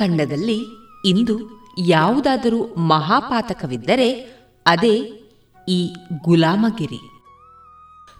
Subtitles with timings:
[0.00, 0.64] ಭರತಖಂಡದಲ್ಲಿ
[1.04, 4.12] ಇಂದು ಯಾವುದಾದರೂ ಮಹಾಪಾತಕವಿದ್ದರೆ
[4.66, 4.96] ಅದೇ
[5.68, 7.00] ಈ ಗುಲಾಮಗಿರಿ.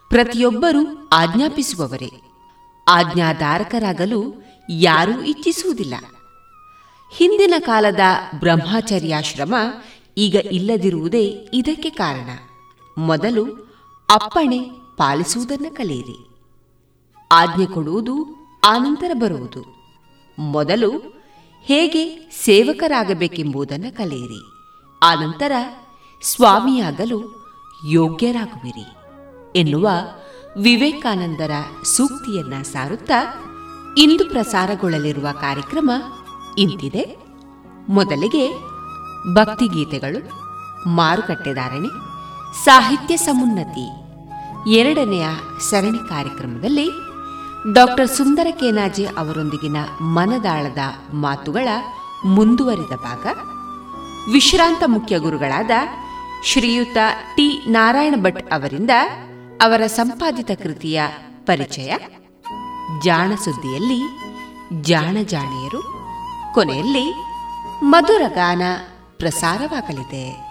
[0.09, 2.11] ಪ್ರತಿಯೊಬ್ಬರೂ ಆಜ್ಞಾಪಿಸುವವರೇ.
[2.87, 4.33] ಆಜ್ಞಾಧಾರಕರಾಗಲು
[4.69, 5.93] ಯಾರೂ ಇಚ್ಛಿಸುವುದಿಲ್ಲ.
[7.17, 7.99] ಹಿಂದಿನ ಕಾಲದ
[8.39, 9.55] ಬ್ರಹ್ಮಚರ್ಯಾಶ್ರಮ
[10.17, 12.29] ಈಗ ಇಲ್ಲದಿರುವುದೇ ಇದಕ್ಕೆ ಕಾರಣ.
[12.97, 13.45] ಮೊದಲು
[14.09, 14.59] ಅಪ್ಪಣೆ
[14.97, 16.29] ಪಾಲಿಸುವುದನ್ನು ಕಲಿಯಿರಿ.
[17.31, 19.63] ಆಜ್ಞೆ ಕೊಡುವುದು ಆನಂತರ ಬರುವುದು.
[20.39, 21.20] ಮೊದಲು
[21.63, 24.41] ಹೇಗೆ ಸೇವಕರಾಗಬೇಕೆಂಬುದನ್ನು ಕಲಿಯಿರಿ.
[25.03, 25.51] ಆನಂತರ
[26.21, 27.49] ಸ್ವಾಮಿಯಾಗಲು
[27.89, 28.87] ಯೋಗ್ಯರಾಗುವಿರಿ
[29.59, 29.89] ಎನ್ನುವ
[30.57, 31.51] ವಿವೇಕಾನಂದರ
[31.83, 33.33] ಸೂಕ್ತಿಯನ್ನ ಸಾರುತ್ತಾ
[33.97, 35.91] ಇಂದು ಪ್ರಸಾರಗೊಳ್ಳಲಿರುವ ಕಾರ್ಯಕ್ರಮ
[36.57, 37.17] ಇಂತಿದೆ.
[37.89, 38.51] ಮೊದಲಿಗೆ
[39.33, 40.41] ಭಕ್ತಿಗೀತೆಗಳು
[40.89, 41.87] ಮಾರುಕಟ್ಟೆದಾರಣೆ
[42.65, 43.87] ಸಾಹಿತ್ಯ ಸಮುನ್ನತಿ
[44.73, 45.25] ಎರಡನೆಯ
[45.69, 46.89] ಸರಣಿ ಕಾರ್ಯಕ್ರಮದಲ್ಲಿ
[47.73, 50.77] ಡಾಕ್ಟರ್ ಸುಂದರ ಕೇನಾಜೆ ಅವರೊಂದಿಗಿನ ಮನದಾಳದ
[51.13, 51.67] ಮಾತುಗಳ
[52.25, 53.27] ಮುಂದುವರಿದ ಭಾಗ.
[54.31, 55.71] ವಿಶ್ರಾಂತ ಮುಖ್ಯ ಗುರುಗಳಾದ
[56.43, 56.97] ಶ್ರೀಯುತ
[57.35, 58.89] ಟಿ ನಾರಾಯಣ ಭಟ್ ಅವರಿಂದ
[59.61, 61.01] ಅವರ ಸಂಪಾದಿತ ಕೃತಿಯ
[61.45, 61.95] ಪರಿಚಯ.
[63.03, 64.01] ಜಾಣ ಸುದ್ದಿಯಲ್ಲಿ
[64.81, 65.83] ಜಾಣ ಜಾಣಿಯರು.
[66.53, 67.13] ಕೊನೆಯಲ್ಲಿ
[67.83, 68.61] ಮಧುರ ಗಾನ
[69.17, 70.50] ಪ್ರಸಾರವಾಗಲಿದೆ.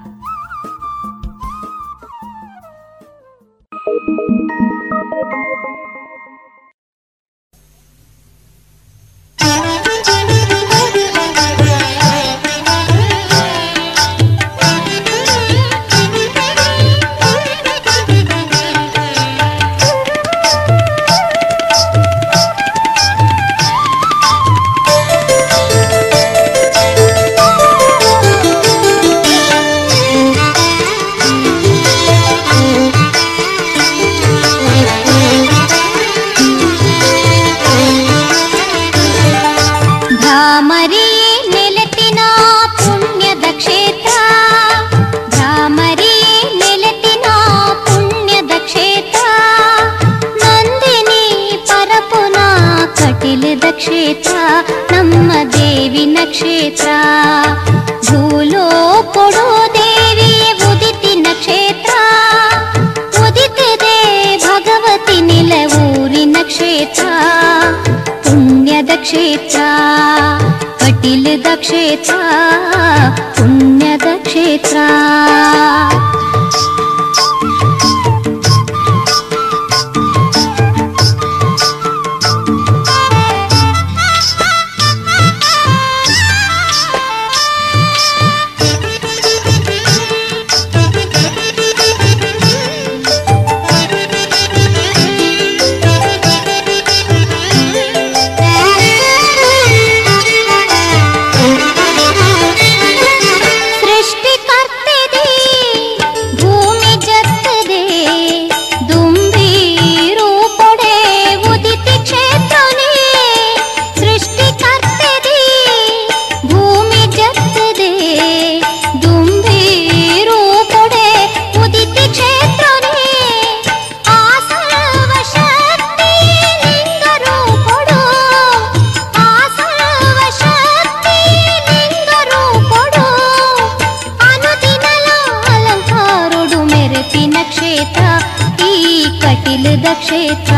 [140.11, 140.53] క్షేత్ర.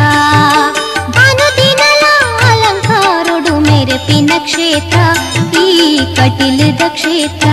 [1.10, 2.06] భానుదినల
[2.46, 5.16] అలంకారుడు మెరిపిన క్షేత్ర.
[5.60, 7.50] ఈ కటిలిద క్షేత్ర.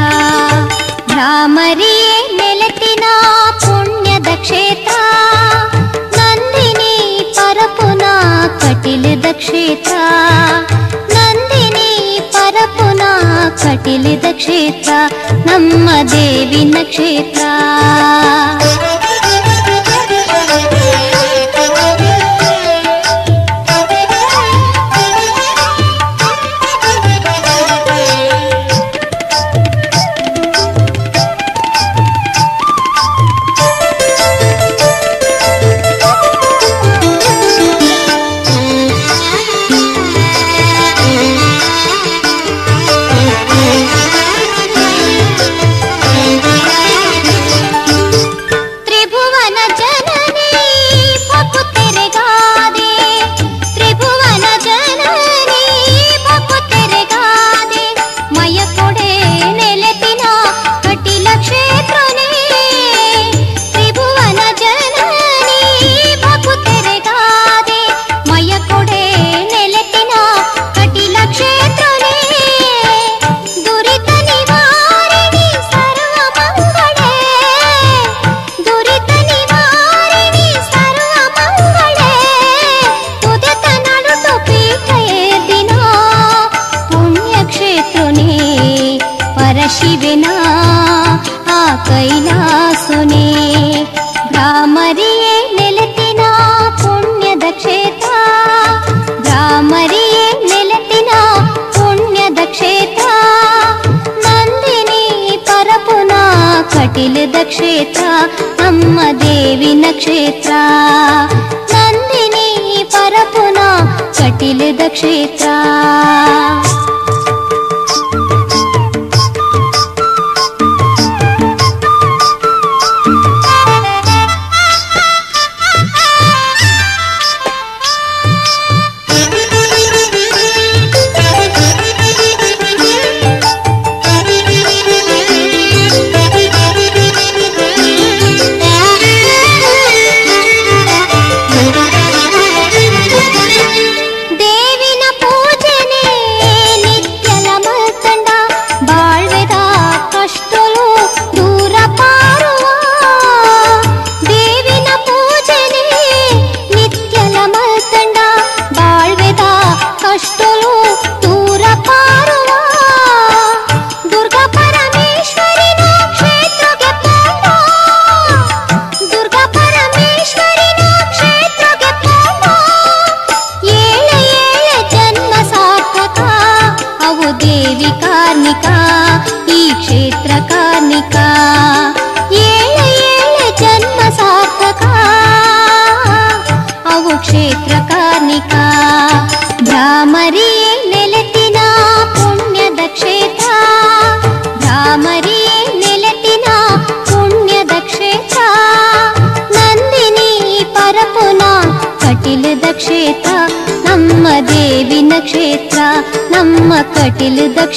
[1.09, 3.07] భ్రామరియే నెలతిన
[3.65, 4.97] పుణ్యద క్షేత్ర.
[6.19, 8.05] నందిని పరపున
[8.63, 9.97] కటిలిద క్షేత్ర.
[11.15, 13.03] నందిని పరపున
[13.65, 14.31] ಕಟಿಲಿದ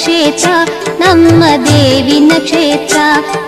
[0.04, 0.50] ಕ್ಷೇತ್ರ,
[0.98, 2.96] ನಮ್ಮ ದೇವಿನ ಕ್ಷೇತ್ರ,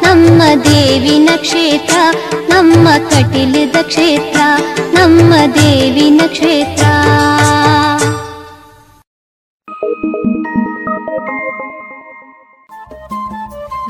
[0.02, 1.96] ನಮ್ಮ ದೇವಿನ ಕ್ಷೇತ್ರ,
[2.32, 4.40] ನಮ್ಮ ಕಟಿಲದ ಕ್ಷೇತ್ರ,
[4.76, 6.84] ನಮ್ಮ ದೇವಿನ ಕ್ಷೇತ್ರ.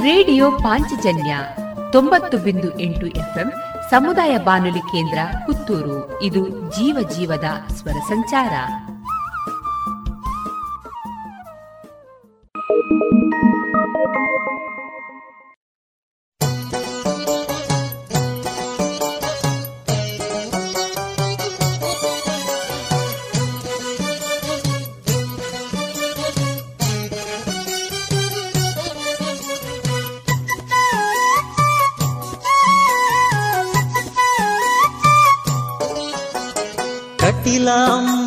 [0.02, 1.36] ರೇಡಿಯೋ ಪಾಂಚಜನ್ಯ
[1.92, 3.52] ತೊಂಬತ್ತು ಬಿಂದು ಎಂಟು ಎಫ್ಎಂ
[3.90, 6.22] ಸಮುದಾಯ ಬಾನುಲಿ ಕೇಂದ್ರ ಪುತ್ತೂರು.
[6.22, 8.52] ಇದು ಜೀವ ಜೀವದ ಸ್ವರ ಸಂಚಾರ.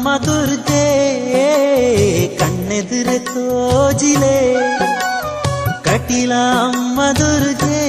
[0.03, 0.68] மதுர்ஜ
[2.81, 4.35] ಕಣ್ಣೆದುರೆ ತೋಜಿಲೆ
[5.85, 7.79] ಕಟಿಲ ಅಮ್ಮ ದುರ್ಗೆ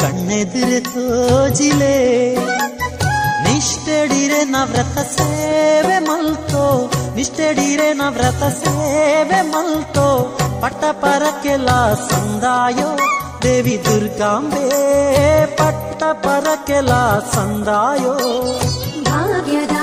[0.00, 1.96] ಕಣ್ಣೆದುರೆ ತೋಜಿಲೆ
[3.44, 6.64] ನಿಷ್ಠಡಿರೆ ನವ್ರತ ಸೇವೆ ಮಲ್ತೋ
[7.16, 10.08] ನಿಷ್ಠಡಿರೆ ನವ್ರತ ಸೇವೆ ಮಲ್ತೋ
[10.62, 11.68] ಪಟ್ಟ ಪರಕ್ಕೆಲ್ಲ
[12.08, 12.90] ಸಂದಾಯೋ
[13.44, 14.66] ದೇವಿ ದುರ್ಗಾಂಬೆ
[15.60, 16.94] ಪಟ್ಟ ಪರಕ್ಕೆಲ್ಲ
[17.34, 18.16] ಸಂದಾಯೋ
[19.08, 19.73] ಭಾಗ್ಯದಾಯಿಕೆ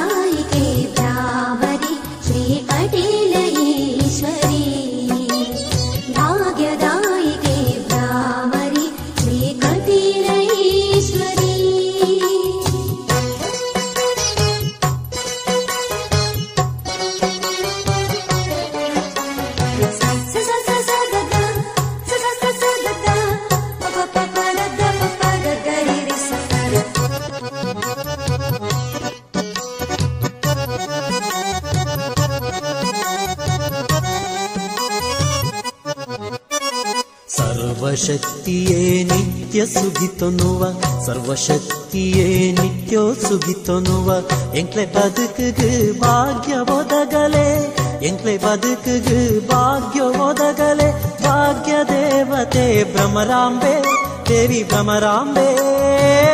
[37.92, 40.68] ಸರ್ವಶಕ್ತಿಯೇ ನಿತ್ಯ ಸುಗಿತೊನುವ,
[41.06, 44.14] ಸರ್ವಶಕ್ತಿಯೇ ನಿತ್ಯೋ ಸುಗಿತೊನುವ.
[44.56, 47.76] ಎಂಕ್ಲೆ ಬದುಕುಗು ಭಾಗ್ಯ ಒದಗಲೆ
[48.08, 50.92] ಎಂಕ್ಲೆ ಬದುಕುಗು ಭಾಗ್ಯ ಒದಗಲೆ.
[51.24, 53.84] ಭಾಗ್ಯ ದೇವತೆ ಭ್ರಮರಾಂಬೆ,
[54.30, 55.58] ದೇವಿ ಭ್ರಮರಾಂಬೆ.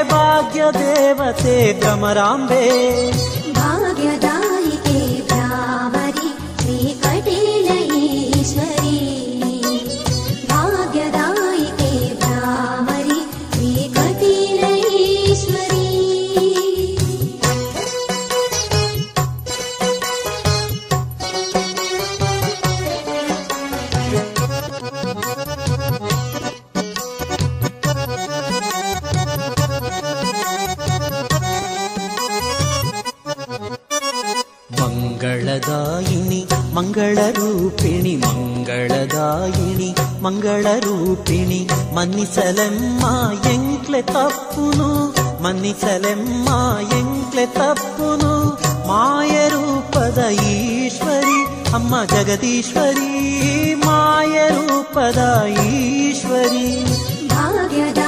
[0.09, 2.67] ಭಾಗ್ಯ ದೇವತೆ ಭ್ರಮರಾಂಬೆ.
[40.27, 41.59] ಮಂಗಳರೂಪಿಣಿ
[41.95, 43.03] ಮನ್ನಿಸಲೆಮ್ಮ
[43.51, 44.87] ಎಂಕ್ಲೆ ತಪ್ಪುನು
[45.43, 46.49] ಮನ್ನಿಸಲೆಮ್ಮ
[46.97, 48.31] ಎಂಕ್ಲೆ ತಪ್ಪುನು
[48.87, 51.39] ಮಾಯ ರೂಪದ ಈಶ್ವರಿ
[51.73, 53.09] ಅಮ್ಮ ಜಗದೀಶ್ವರಿ
[53.85, 55.21] ಮಾಯ ರೂಪದ
[55.65, 56.67] ಈಶ್ವರಿ
[57.27, 58.01] ಭಾಗ್ಯದ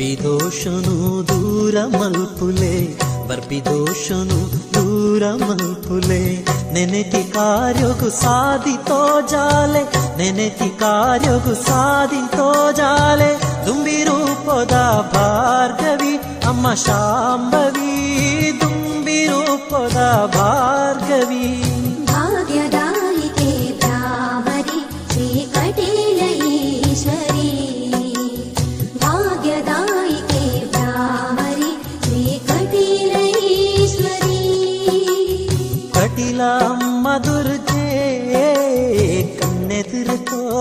[0.00, 2.96] బర్పిదోషును దూరమల్పులే
[3.28, 6.44] బర్పిదోషును దూరమల్పులే.
[6.72, 9.86] నెనెతి కార్యకు సాధితో జాలే
[10.16, 13.38] నెనెతి కార్యకు సాధితో జాలే.
[13.66, 14.72] దుంబి రూపద
[15.14, 18.52] భార్గవి అమ్మ శాంభవి.
[18.62, 19.94] దుంబి రూపద
[20.36, 21.79] భార్గవి.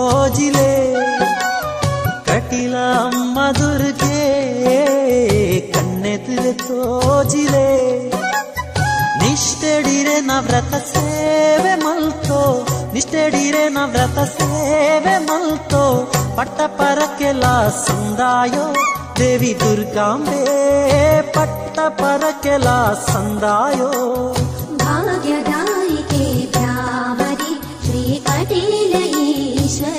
[0.09, 0.71] మోజిలే
[2.27, 2.75] ಕಟಿಲ
[3.35, 4.19] ಮಧುರ್ಗೆ
[5.73, 7.67] ಕಣ್ಣೆದುರೆ ತೋಜಿಲೆ
[9.21, 12.41] ನಿಷ್ಠಡಿರೆ ನವ್ರತ ಸೇವೆ ಮಲ್ತೋ
[12.93, 15.83] ನಿಷ್ಠಡಿರೆ ನವ್ರತ ಸೇವೆ ಮಲ್ತೋ
[16.37, 17.43] ಪಟ್ಟ ಪರಕೆಲ
[17.85, 18.65] ಸಂದಾಯೋ
[19.19, 20.41] ದೇವಿ ದುರ್ಗಾಂಬೆ
[21.37, 22.67] ಪಟ್ಟ ಪರಕೆಲ
[23.11, 23.91] ಸಂದಾಯೋ
[24.81, 26.23] ಭಾಗ್ಯದಾಯಿಕೆ
[27.83, 28.93] ಶ್ರೀ ಕಟೀಲ
[29.23, 29.98] ಈಶ್ವರ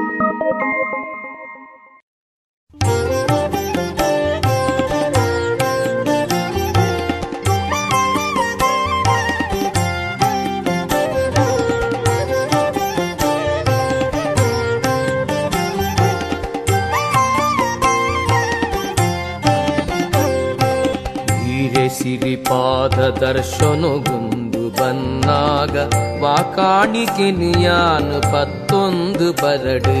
[22.01, 25.75] ಹೀರೆ ಸಿರಿಪಾದ ದರ್ಶನಗೊಂದು ಬನ್ನಾಗ
[26.23, 29.95] ವಾಕಾಣಿಕೆ ನಿಯಾನು ಪತ್ತೊಂದು ಬರಡು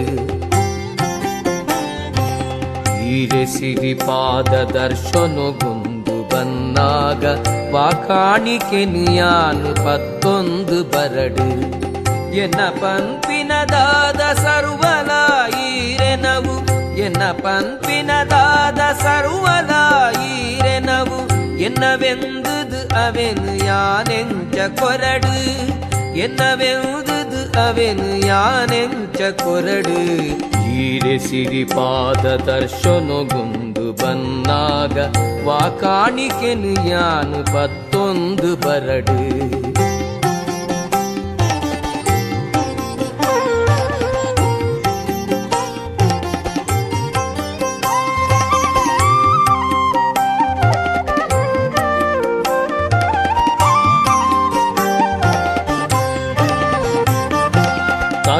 [3.01, 7.23] ಹೀರೆ ಸಿರಿಪಾದ ದರ್ಶನಗೊಂದು ಬನ್ನಾಗ
[7.75, 11.47] ವಾಕಾಣಿಕೆ ನಿಯಾನು ಪತ್ತೊಂದು ಬರಡು
[12.35, 15.11] ಎನ್ನ ಪಂಪಿನದಾದ ಸರ್ವಲ
[15.67, 16.55] ಈರೆನವು
[16.99, 19.71] ಎನ್ನ ಪಂಪಿನದಾದ ಸರ್ವಲ
[20.20, 20.20] ಈರೆನವು
[21.66, 25.36] என்னவெந்தது அவன் யானெஞ்ச கொரடு
[26.24, 29.96] என்னவெந்தது ಅವನು ಯಾನೆಂಚ ಕೊರಡು
[30.78, 34.96] ಈರೆ ಸಿರಿಪಾದ ದರ್ಶನಗೊಂದು ಬನ್ನಾಗ
[35.46, 39.18] ವಾಕಾಣಿಕೆನು ಯಾನು ಪತ್ತೊಂದು ಬರಡು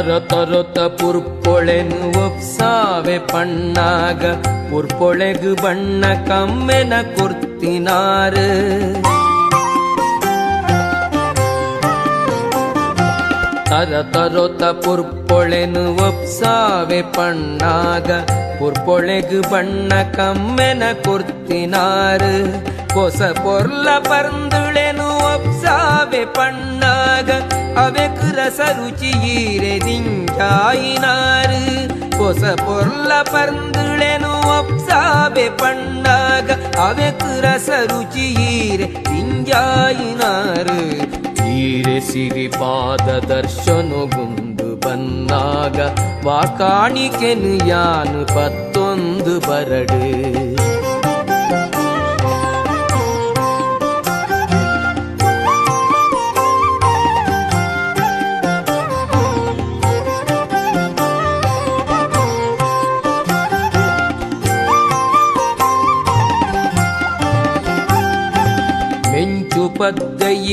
[0.01, 4.23] ತರ ತರೊತ ಪುರ್ಪೊಳೆನು ಒಪ್ಸಾವೆ ಪಣ್ಣಾಗ
[4.71, 8.47] ಪುರ್ಪೊಳೆಗು ಬಣ್ಣ ಕಮ್ಮೆನ ಕೊರ್ತಿನಾರು
[13.71, 18.09] ತರ ತರೊತ ಪುರ್ಪೊಳೆನು ಒಪ್ಸಾವೆ ಪಣ್ಣಾಗ
[18.59, 22.35] ಪುರ್ಪೊಳೆಗು ಬಣ್ಣ ಕಮ್ಮೆನ ಕೊರ್ತಿನಾರು
[22.95, 26.90] ಹೊಸ ಪೊರ್ಲ ಪರ್ಂದುಳೆನು ಒಪ್ಸಾವೆ ಪಣ್ಣಾಗ
[27.82, 31.62] ರಸ ರುಚಿಯೀರೆ ದಿಂಜಾಯಿನಾರು
[32.18, 37.70] ಹೊಸ ಪೊರ್ಲ ಪರ್ಂದುಳೆನು ಒಪ್ಸಾವೆ ಪಣ್ಣಾಗ ಅವೆಕ್ ರಸ
[39.10, 40.80] ದಿಂಜಾಯಿನಾರು
[41.58, 45.80] ಈರೆ ಸಿರಿಪಾದ ದರ್ಶನಗೊಂದು ಬನ್ನಾಗ
[46.26, 50.02] ವಾಕಾಣಿಕೆನು ಯಾನು ಪತ್ತೊಂದು ಬರಡು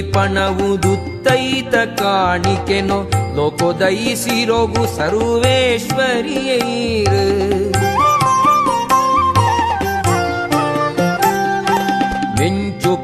[0.02, 6.18] ಪಣವುದುತ್ತೈತ ಕಾಣಿಕೆನೋ ಲೋಕೋದಯಿಸಿರೋಗು ಸರ್ವೇಶ್ವರಿಯೈರು.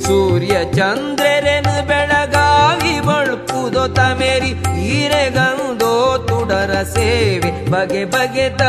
[0.00, 5.63] ಸೂರ್ಯ ಚಂದ್ರರೆನು ಬೆಳಗಾವಿ ಬಳ್ಪುದೋ ತಮೇರಿ ತುಡರ
[6.84, 8.62] ಸೇವೆ ಬಗೆ ಬಗೆತ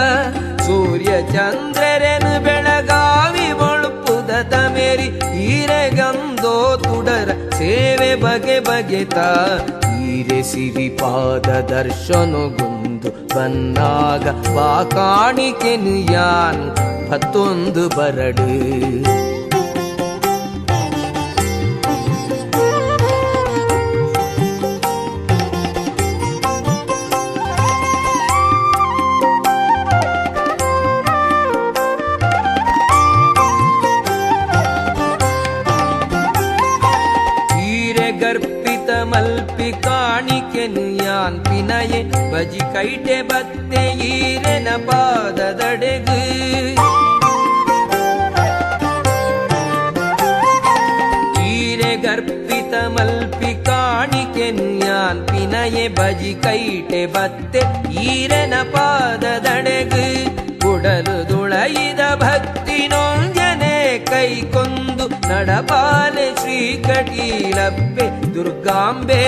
[0.66, 9.18] ಸೂರ್ಯ ಚಂದ್ರರೆನು ಬೆಳಗಾವಿ ಒಳಪುದ ತಮೇರಿ ಹೀರೆಗಂದೋ ತುಡರ ಸೇವೆ ಬಗೆ ಬಗೆತ
[10.08, 16.64] ಈರೆ ಸಿರಿಪಾದ ದರ್ಶನಗೊಂದು ಬಂದಾಗ ಬಾ ಕಾಣಿಕೆನು ಯಾನ್
[17.12, 18.48] ಹತ್ತೊಂದು ಬರಡು.
[41.26, 42.00] ಯಾನ್ ಪಿನಯೆ,
[42.32, 46.18] ಬಜಿ ಕೈಟೆ ಬತ್ತೆ ಈರೆನ ಪಾದದಡೆಗು.
[51.46, 57.64] ಈರೆ ಗರ್ಪಿತ ಮಲ್ಪಿ ಕಾಣಿಕೆನು ಯಾನ್ ಪಿನಯೆ, ಬಜಿ ಕೈಟೆ ಬತ್ತೆ
[58.04, 60.06] ಈರೆನ ಪಾದದಡೆಗು.
[60.60, 63.25] ಕುಡಲು ದುಳೈದ ಭಕ್ತಿ ನೊಂಜನೆ
[64.26, 69.24] ಕೈಕೊಂದು ನಡಪಾಲೆ ಶ್ರೀಕಟೀಲಬ್ಬೆ ದುರ್ಗಾಂಬೆ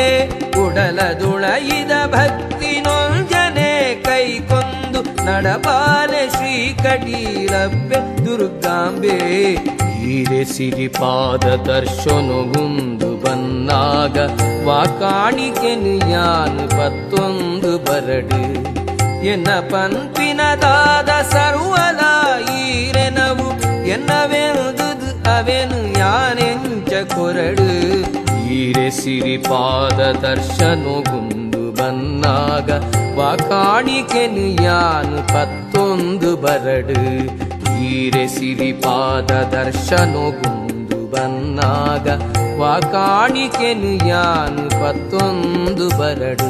[0.53, 3.71] ಕುಡಲ ದುಳೈದ ಭಕ್ತಿ ನೊಂಜನೆ
[4.03, 9.17] ಕೈಕೊಂದು ನಡಪಾಲೆ ಶ್ರೀಕಟೀಲಬ್ಬೆ ದುರ್ಗಾಂಬೆ.
[9.99, 14.17] ಹೀರೆ ಸಿರಿಪಾದ ದರ್ಶನಗುಂದು ಬನ್ನಾಗ
[14.67, 18.41] ವಾ ಕಾಣಿಕೆನು ಯಾನು ಪತ್ತೊಂದು ಬರಡು.
[19.25, 22.01] ಎನ್ನ ಪಂಪಿನದಾದ ಸರ್ವಲ
[22.57, 23.47] ಈರೆನವು
[23.87, 24.86] ಎನ್ನವೆಂದುದು
[25.27, 27.67] ಅವೆನು ಯಾನೆಂಚ ಕೊರಡು?
[28.49, 32.69] ಈರೆ ಸಿರಿಪಾದ ದರ್ಶನಗುಂದು ಬನ್ನಾಗ
[33.17, 36.99] ವಾ ಕಾಣಿಕೆನು ಯಾನು ಪತ್ತೊಂದು ಬರಡು?
[37.91, 42.07] ಈರೆ ಸಿರಿಪಾದ ದರ್ಶನಗುಂದು ಬನ್ನಾಗ
[42.59, 46.49] ವಾ ಕಾಣಿಕೆನು ಯಾನು ಪತ್ತೊಂದು ಬರಡು?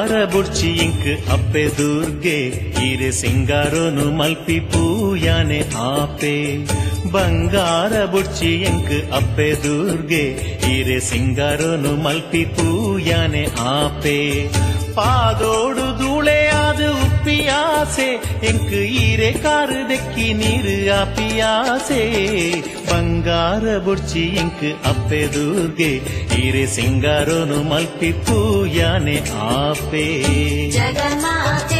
[0.00, 2.46] ಬಂಗಾರ ಬುಡ್ಚಿ ಇಂಕ್ ಅಪ್ಪೆ ದುರ್ಗೆ
[2.84, 6.56] ಈರೆ ಸಿಂಗಾರೋನು ಮಲ್ಪಿ ಪೂಯಾನೆ ಆಪೆ.
[7.10, 10.22] ಬಂಗಾರ ಬುಡ್ಚಿ ಇಂಕ್ ಅಪ್ಪೆ ದುರ್ಗೆ
[10.70, 14.48] ಈರೆ ಸಿಂಗಾರೋನು ಮಲ್ಪಿ ಪೂಯಾನೆ ಆಪೆ.
[14.94, 15.89] ಪಾದೋಡು
[16.72, 18.08] ಧೂಳೆಯಾದ ಉಪ್ಪಿಯಾಸೆ
[18.48, 22.02] ಎಂಕ್ ಈರೆ ಕಾರು ದೆಕ್ಕಿ ನೀರು ಆಪಿಯಾಸೆ
[22.90, 25.90] ಬಂಗಾರ ಬುಡ್ಚಿ ಇಂಕ್ ಅಪ್ಪೆ ದುರ್ಗೆ
[26.38, 29.16] ಈರೆ ಸಿಂಗಾರೋನು ಮಲ್ಪಿ ಪೂಯಾನೆ
[29.48, 30.06] ಆಪೆ
[30.76, 31.79] ಜಗನ್ಮಾತೆ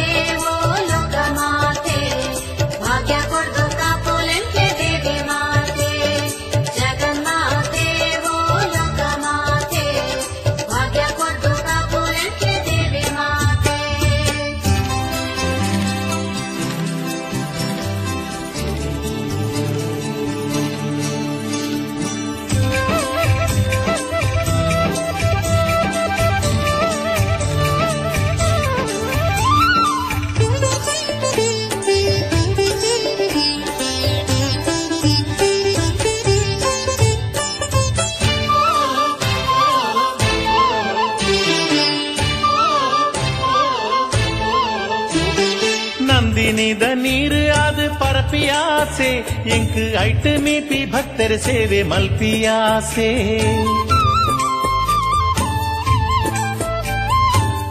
[48.30, 53.08] ಅದು ಪರಪಿಯಾಸೆ ಎಂಕ್ ಐಟ್ ಮೀಪಿ ಭಕ್ತರ ಸೇವೆ ಮಲ್ಪಿಯಾಸೆ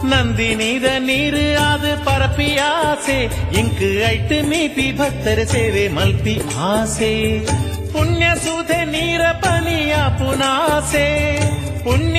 [0.03, 3.23] ನಂದಿನಿದ ನೀರು ಅದು ಪರಪಿಯಾಸೆ
[3.59, 7.43] ಇಂಕ್ ಐಟ್ ಮೀಪಿ ಭಕ್ತರ ಸೇವೆ ಮಲ್ಪಿ ಆಸೆ
[7.93, 11.07] ಪುಣ್ಯ ಸುಧೆ ನೀರ ಪನಿ ಪನಿಯ ಪುನಾಸೆ
[11.83, 12.18] ಪುಣ್ಯ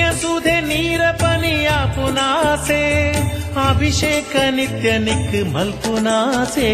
[1.92, 2.82] ಪನಿಯ ಪುನಾಸೆ
[3.62, 6.68] ಅಭಿಷೇಕ ನಿತ್ಯ ನಿಕ್ ಮಲ್ಪುನಾಸೆ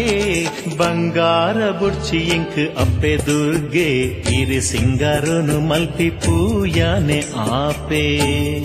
[0.77, 3.89] ಬಂಗಾರ ಬುಡ್ಚಿ ಇಂಕ್ ಅಪ್ಪೆ ದುರ್ಗೆ
[4.37, 7.19] ಇರಿ ಸಿಂಗಾರನು ಮಲ್ಪಿ ಪೂಯಾನೆ
[7.55, 8.05] ಆಪೆ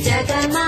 [0.09, 0.64] ಜಗನ್ಮಾತೆ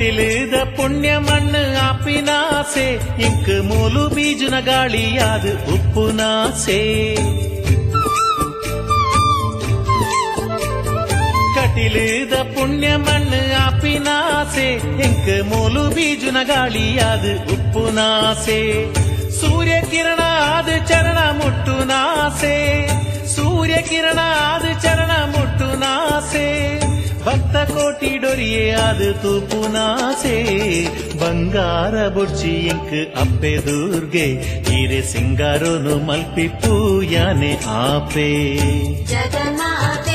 [0.00, 2.86] ಕಟಿಲಿದ ಪುಣ್ಯ ಮಣ್ಣು ಆಪಿನಾಸೆ
[3.26, 6.80] ಇಂಕ್ ಮೂಲು ಬೀಜನ ಗಾಳಿಯಾದ ಉಪ್ಪುನಾಸೆ
[11.56, 14.68] ಕಟಿಲಿದ ಪುಣ್ಯ ಮಣ್ಣು ಆಪಿನಾಸೆ
[15.06, 18.60] ಇಂಕ್ ಮೂಲು ಬೀಜನ ಗಾಳಿಯಾದ ಉಪ್ಪುನಾಸೆ
[19.40, 22.56] ಸೂರ್ಯ ಕಿರಣ ಆದ ಚರಣ ಮುಟ್ಟುನಾಸೆ
[23.34, 26.46] ಸೂರ್ಯ ಕಿರಣ ಆದ ಚರಣ ಮುಟ್ಟುನಾಸೆ
[27.25, 30.37] ಭಕ್ತ ಕೋಟಿ ಡೊರಿಯೇ ಆದ ತೂಪುನಾಸೆ
[31.21, 34.25] ಬಂಗಾರ ಬುಡ್ಚಿ ಇಂಕ್ ಅಪ್ಪೆ ದುರ್ಗೆ
[34.67, 38.29] ಹಿರೆ ಸಿಂಗಾರೋನು ಮಲ್ಪಿ ಪೂಯಾನೆ ಆಪೆ
[39.11, 40.10] ಜಗನ್ಮಾತೆ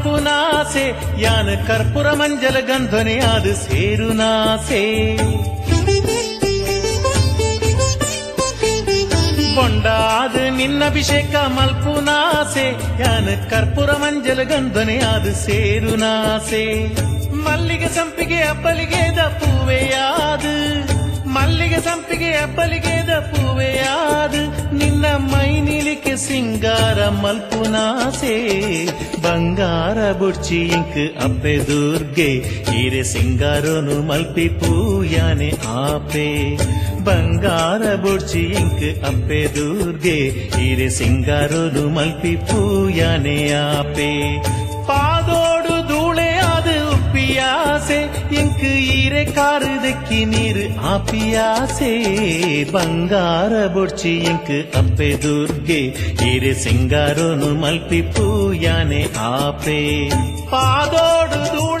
[0.00, 0.84] ನಿನ್ನಭಿಷೇಕ ಮಲ್ಪುನಾಸೆ
[1.20, 4.82] ಯಾನ ಕರ್ಪೂರ ಮಂಜಲ ಗಂಧನೆ ಆದ ಸೇರುನಾಸೆ
[9.56, 12.66] ಬೊಂಡಾದ ನಿನ್ನಭಿಷೇಕ ಮಲ್ಪುನಾಸೆ
[13.02, 16.64] ಯಾನ ಕರ್ಪೂರ ಮಂಜಲ ಗಂಧನೆ ಆದ ಸೇರುನಾಸೆ
[17.46, 20.54] ಮಲ್ಲಿಗೆ ಸಂಪಿಗೆ ಅಪ್ಪಲಿಗೆದ ಪೂವೆಯಾದು
[21.28, 24.42] ಮಲ್ಲಿಗೆ ಸಂಪಿಗೆ ಅಪ್ಪಲಿಗೆದ ಪೂವೆಯಾದು
[24.78, 28.36] ನಿನ್ನ ಮೈ ನಿಲಿಕೆ ಸಿಂಗಾರ ಮಲ್ಪುನಾಸೆ
[29.23, 36.57] ಬಂಗಾರ ಬುಡ್ಚಿ ಇಂಕ್ ಅಪ್ಪೆ ದುರ್ಗೆ, ಹಿರೆ ಸಿಂಗಾರೋನು ಮಲ್ಪಿ ಪೂಯಾನೆ ಆಪೆ.
[37.03, 44.43] ಬಂಗಾರ ಬುಡ್ಚಿ ಇಂಕ್ ಅಪ್ಪೆ ದುರ್ಗೆ, ಹಿರೆ ಸಿಂಗಾರೋನು ಮಲ್ಪಿ ಪೂಯಾನೆ ಆಪೆ.
[44.87, 45.50] ಪಾದೋಡು ಧೂಳೆ ಅದು
[47.81, 47.99] ಉಪ್ಪಿಯಾಸೆ
[48.39, 48.63] ಇಂಕ್
[48.95, 51.89] ಈರೆ ಕಾರು ದಕ್ಕಿ ನೀರು ಆಪಿಯಾಸೆ
[52.71, 55.79] ಬಂಗಾರ ಬೊಡ್ಚಿ ಇಂಕ್ ಅಪ್ಪೆ ದುರ್ಗೆ
[56.27, 59.79] ಈರೆ ಸಿಂಗಾರೋನು ಮಲ್ಪಿ ಪೂಯಾನೆ ಆಪೆ
[60.51, 61.80] ಪಾದೋಡು ಧೂಳೆ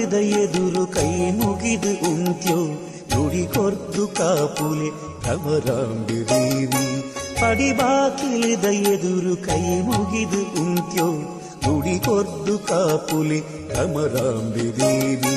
[0.00, 2.58] ಪಡಿಬಾಕಿಲಿದ ಎದುರು ಕೈ ಮುಗಿದು ಉಂತ್ಯೋ
[3.12, 4.88] ನುಡಿಕೊರ್ದು ಕಾಪುಲೆ
[5.22, 6.84] ಭ್ರಮರಾಂಬಿದೇವಿ
[7.40, 11.08] ಪಡಿಬಾಕಿಲಿದ ಎದುರು ಕೈ ಮುಗಿದು ಉಂತ್ಯೋ
[11.64, 13.40] ನುಡಿಕೊರ್ದು ಕಾಪುಲೆ
[13.70, 15.34] ಭ್ರಮರಾಂಬಿದೇವಿ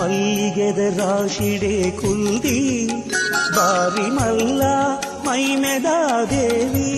[0.00, 2.60] ಮಲ್ಲಿಗೆದ ರಾಶಿಡೆ ಕುಲ್ದಿ
[3.56, 4.62] ಬಾರಿ ಮಲ್ಲ
[5.26, 5.88] ಮೈಮೆದ
[6.30, 6.88] ದೇವಿ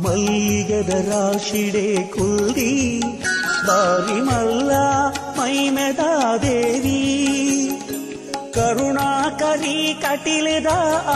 [0.00, 2.72] ಮಲ್ಲಿಗೆದ ರಾಶಿಡೆ ಕುಲ್ದಿ
[3.68, 4.72] ಬಾರಿ ಮಲ್ಲ
[5.38, 6.02] ಮೈಮೆದ
[6.42, 7.00] ದೇವಿ
[8.56, 10.66] ಕರುಣಾಕರಿ ಕಟಿಲದ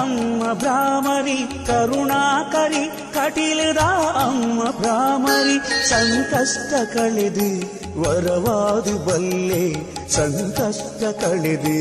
[0.00, 3.78] ಅಮ್ಮ ಭ್ರಾಮರಿ, ಕರುಣಾಕರಿ ಕಟಿಲದ
[4.14, 7.48] ಅಮ್ಮ ಭ್ರಾಮರಿ, ಸಂಕಷ್ಟ ಕಳೆದು,
[8.00, 9.72] ವರವಾದು ಬಲ್ಲೆ,
[10.08, 11.76] ಸಂಕಷ್ಟ ಕಳೆದು,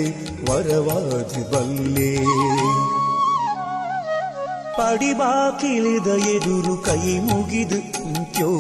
[0.51, 2.16] ವರವಾದು ಬಲ್ಲೆ.
[4.78, 8.51] ಪಡಿಬಾಕಿಳಿದ ಎದುರು ಕೈ ಮುಗಿದು ಕುಂತ್ಯೋ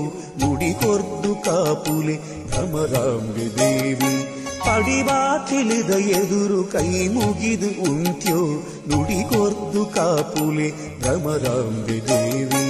[0.45, 2.15] ಮುಡಿಕೊರ್ದು ಕಾಪುಲೆ
[2.49, 4.38] ಭ್ರಮರಾಂಬೆ ದೇವಿ.
[4.65, 8.41] ಪಡಿಬಾಕಿಳಿದ ಎದುರು ಕೈ ಮುಗಿದು ಉಂತ್ಯೋ
[8.89, 10.69] ನುಡಿಕೊರ್ದು ಕಾಪುಲೆ
[11.01, 12.65] ಭ್ರಮರಾಂಬೆ ದೇವಿ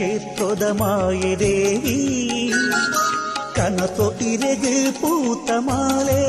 [0.00, 1.96] ಕ್ಷೇತ್ರದ ಮಾಯೆ ದೇವಿ
[3.56, 6.22] ಕನಸೊ ಇರೆಗೆ ಪೂತ ಮಾಲೆ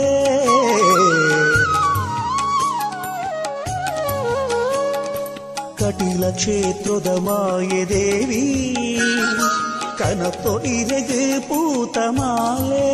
[5.80, 8.44] ಕಟಿಲ ಕ್ಷೇತ್ರದ ಮಾಯೆ ದೇವಿ
[10.00, 12.90] ಕನಸೊ ಇರೆಗೆ ಪೂತ ಮಾಲೆ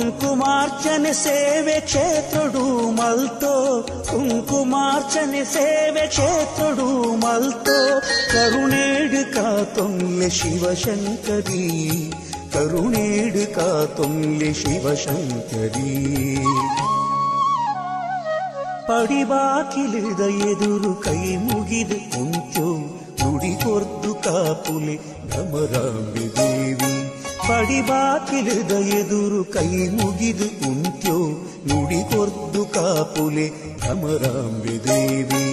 [0.00, 2.62] ಕುಂಕುಮಾರ್ಚನೆ ಸೇವೆ ಕ್ಷೇತ್ರಡು
[2.98, 3.50] ಮಲ್ತೋ
[4.10, 6.86] ಕುಂಕುಮಾರ್ಚನೆ ಸೇವೆ ಕ್ಷೇತ್ರಡು
[7.24, 7.74] ಮಲ್ತೋ
[8.32, 11.66] ಕರುಣೇಡು ಕಾತೊಂಗ್ಲೆ ಶಿವಶಂಕರಿ
[12.54, 15.92] ಕರುಣೇಡು ಕಾತೊಂಗ್ಲೆ ಶಿವಶಂಕರಿ
[18.88, 22.66] ಪಡಿಬಾಕಿಲಿದ ಎದುರು ಕೈ ಮುಗಿದು ಉಂಟು
[23.20, 24.96] ನುಡಿಕೊರ್ದು ಕಾಪುಲೆ
[25.28, 26.94] ಭ್ರಮರಾಂಬೆ ದೇವಿ
[27.48, 31.16] ಪಡಿಬಾಕಿಲಿದ ಎದುರು ಕೈ ಮುಗಿದು ಉಂಟ್ಯೋ
[31.68, 33.46] ನುಡಿಕೊರ್ದು ಕಾಪುಲೆ
[33.80, 35.44] ಭ್ರಮರಾಂಬೆ ದೇವಿ.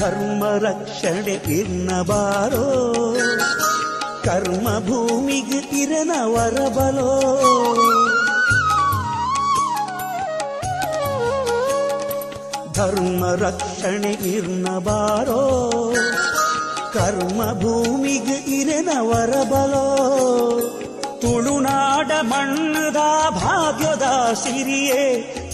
[0.00, 2.66] ಧರ್ಮ ರಕ್ಷಣೆ ಇರ್ನಬಾರೋ
[4.24, 7.10] ಕರ್ಮ ಭೂಮಿಗೆ ಇರನ ವರಬಲೋ
[12.74, 15.40] ಧರ್ಮ ರಕ್ಷಣೆ ಇರ್ನಬಾರೋ.
[16.92, 19.86] ಕರ್ಮ ಭೂಮಿಗೆ ಇರನ ವರಬಲೋ
[21.20, 22.96] ತುಳುನಾಡ ಮಣ್ಣದ
[23.30, 24.02] ಭಾಗ್ಯದ
[24.34, 25.04] ಸಿರಿಯೇ.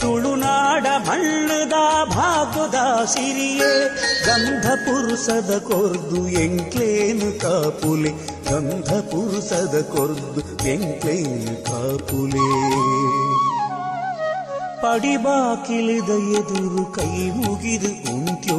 [0.01, 1.73] ತುಳುನಾಡ ಮಣ್ಣದ
[2.11, 3.89] ಭಾಗ್ಯದ ಸಿರಿಯೇ.
[4.27, 8.11] ಗಂಧ ಪುರುಷದ ಕೊರ್ದು ಎಂಕ್ಲೇನು ಕಾಪುಲೆ.
[8.51, 12.77] ಗಂಧ ಪುರುಷದ ಕೊರ್ದು ಎಂಕ್ಲೇನು ಕಾಪುಲೆ.
[14.83, 18.57] ಪಡಿಬಾಕಿಳಿದ ಎದುರು ಕೈ ಮುಗಿದು ಉಂಟ್ಯೋ.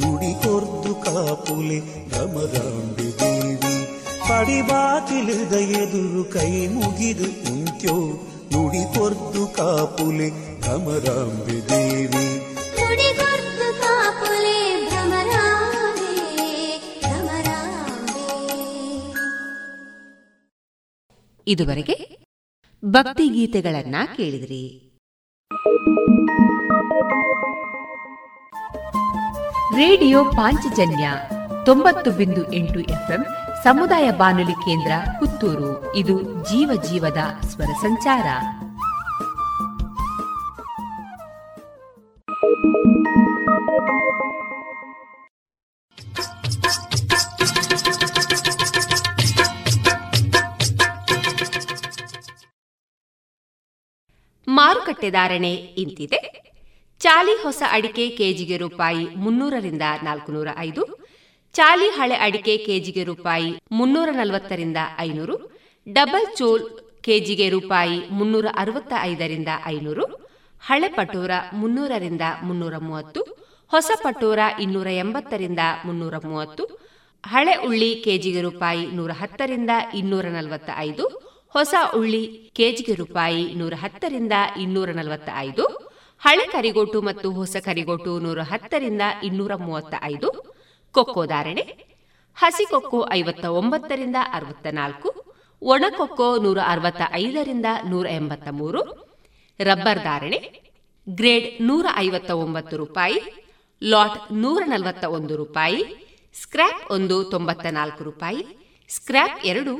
[0.00, 4.00] ನುಡಿಕೊರ್ದು ಕಾಪುಲೆ ಭ್ರಮರಾಂಬೆ ದೇವಿ.
[4.28, 8.26] ಪಡಿಬಾಕಿಳಿದ ಎದುರು ಕೈ ಮುಗಿದು ಉಂಟ್ಯೋ.
[8.54, 10.30] ದೇವಿ ನುಡಿಗೊರ್ದು ಕಾಪುಲೆ
[10.60, 12.44] ಭ್ರಮರಾಂಬೆ, ಭ್ರಮರಾಂಬೆ.
[21.46, 22.18] ಇದುವರೆಗೆ
[22.84, 24.80] ಭಕ್ತಿ ಗೀತೆಗಳನ್ನ ಕೇಳಿದ್ರಿ
[29.76, 31.10] ರೇಡಿಯೋ ಪಾಂಚಜನ್ಯ
[31.64, 33.26] ತೊಂಬತ್ತು ಬಿಂದು ಎಂಟು ಎಫ್ಎಂ
[33.64, 35.96] ಸಮುದಾಯ ಬಾನುಲಿ ಕೇಂದ್ರ ಪುತ್ತೂರು.
[35.96, 38.26] ಇದು ಜೀವ ಜೀವದ ಸ್ವರ ಸಂಚಾರ.
[54.48, 56.44] ಮಾರುಕಟ್ಟೆ ಧಾರಣೆ ಇಂತಿದೆ.
[56.98, 61.03] ಚಾಲಿ ಹೊಸ ಅಡಿಕೆ ಕೆಜಿಗೆ ರೂಪಾಯಿ ಮುನ್ನೂರರಿಂದ ನಾಲ್ಕುನೂರ ಐದು.
[61.54, 65.36] ಚಾಲಿ ಹಳೆ ಅಡಿಕೆ ಕೆಜಿಗೆ ರೂಪಾಯಿ ಮುನ್ನೂರ ನಲವತ್ತರಿಂದ ಐನೂರು,
[65.86, 66.64] ಡಬಲ್ ಚೋಲ್
[67.02, 70.04] ಕೆಜಿಗೆ ರೂಪಾಯಿ ಮುನ್ನೂರ ಅರವತ್ತ ಐದರಿಂದ ಐನೂರು,
[70.62, 73.20] ಹಳೆ ಪಟೋರ ಮುನ್ನೂರರಿಂದ ಮುನ್ನೂರ ಮೂವತ್ತು,
[73.72, 76.64] ಹೊಸ ಪಟೋರ ಇನ್ನೂರ ಎಂಬತ್ತರಿಂದ ಮುನ್ನೂರ ಮೂವತ್ತು,
[77.24, 81.04] ಹಳೆ ಉಳ್ಳಿ ಕೆಜಿಗೆ ರೂಪಾಯಿ ನೂರ ಹತ್ತರಿಂದ ಇನ್ನೂರ ನಲವತ್ತ ಐದು
[81.54, 82.22] ಹೊಸ ಉಳ್ಳಿ
[82.56, 85.64] ಕೆಜಿಗೆ ರೂಪಾಯಿ ನೂರ ಹತ್ತರಿಂದ ಇನ್ನೂರ ನಲವತ್ತ ಐದು
[86.22, 90.28] ಹಳೆ ಕರಿಗೋಟು ಮತ್ತು ಹೊಸ ಕರಿಗೋಟು ನೂರ ಹತ್ತರಿಂದ ಇನ್ನೂರ ಮೂವತ್ತ ಐದು
[90.94, 91.64] ಕೊಕ್ಕೋ ಧಾರಣೆ,
[92.36, 95.08] ಹಸಿ ಕೊಕ್ಕೋ ಐವತ್ತ ಒಂಬತ್ತರಿಂದ ಅರವತ್ತ ನಾಲ್ಕು
[95.62, 98.80] ಒಣಕೊಕ್ಕೋ ನೂರ ಅರವತ್ತ ಐದರಿಂದ ನೂರ ಎಂಬತ್ತ ಮೂರು
[99.60, 100.40] ರಬ್ಬರ್ ಧಾರಣೆ,
[101.06, 103.18] ಗ್ರೇಡ್ ನೂರ ಐವತ್ತ ಒಂಬತ್ತು ರೂಪಾಯಿ,
[103.82, 105.80] ಲಾಟ್ ನೂರ ನಲವತ್ತ ಒಂದು ರೂಪಾಯಿ,
[106.42, 108.42] ಸ್ಕ್ರ್ಯಾಪ್ ಒಂದು ತೊಂಬತ್ತ ನಾಲ್ಕು ರೂಪಾಯಿ,
[108.90, 109.74] ಸ್ಕ್ರ್ಯಾಪ್ ಎರಡು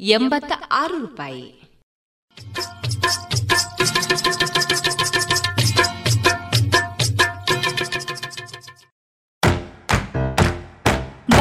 [0.00, 1.44] ಎಂಬತ್ತ ಆರು ರೂಪಾಯಿ.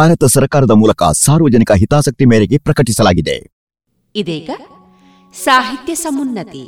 [0.00, 3.46] ಭಾರತ ಸರ್ಕಾರದ ಮೂಲಕ ಸಾರ್ವಜನಿಕ ಹಿತಾಸಕ್ತಿ ಮೇರೆಗೆ ಪ್ರಕಟಿಸಲಾಗಿದೆ.
[4.14, 4.50] ಇದೀಗ
[5.34, 6.66] ಸಾಹಿತ್ಯ ಸಮುನ್ನತಿ.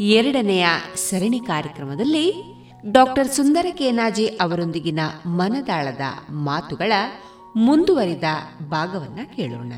[0.00, 2.32] ಎರಡನೆಯ ಸರಣಿ ಕಾರ್ಯಕ್ರಮದಲ್ಲಿ
[2.92, 6.92] ಡಾಕ್ಟರ್ ಸುಂದರ ಕೇನಾಜಿ ಅವರೊಂದಿಗಿನ ಮನದಾಳದ ಮಾತುಗಳ
[7.56, 8.24] ಮುಂದುವರಿದ
[8.68, 9.72] ಭಾಗವನ್ನ ಕೇಳೋಣ.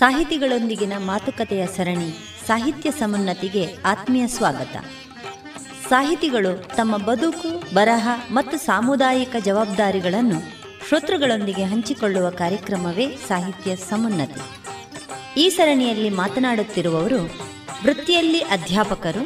[0.00, 2.10] ಸಾಹಿತಿಗಳೊಂದಿಗಿನ ಮಾತುಕತೆಯ ಸರಣಿ
[2.46, 4.76] ಸಾಹಿತ್ಯ ಸಮುನ್ನತಿಗೆ ಆತ್ಮೀಯ ಸ್ವಾಗತ.
[5.88, 10.38] ಸಾಹಿತಿಗಳು ತಮ್ಮ ಬದುಕು, ಬರಹ ಮತ್ತು ಸಾಮುದಾಯಿಕ ಜವಾಬ್ದಾರಿಗಳನ್ನು
[10.88, 14.40] ಶ್ರೋತೃಗಳೊಂದಿಗೆ ಹಂಚಿಕೊಳ್ಳುವ ಕಾರ್ಯಕ್ರಮವೇ ಸಾಹಿತ್ಯ ಸಮುನ್ನತಿ.
[15.40, 17.24] ಈ ಸರಣಿಯಲ್ಲಿ ಮಾತನಾಡುತ್ತಿರುವವರು
[17.84, 19.22] ವೃತ್ತಿಯಲ್ಲಿ ಅಧ್ಯಾಪಕರು,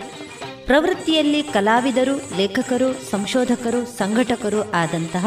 [0.66, 5.26] ಪ್ರವೃತ್ತಿಯಲ್ಲಿ ಕಲಾವಿದರು, ಲೇಖಕರು, ಸಂಶೋಧಕರು, ಸಂಘಟಕರು ಆದಂತಹ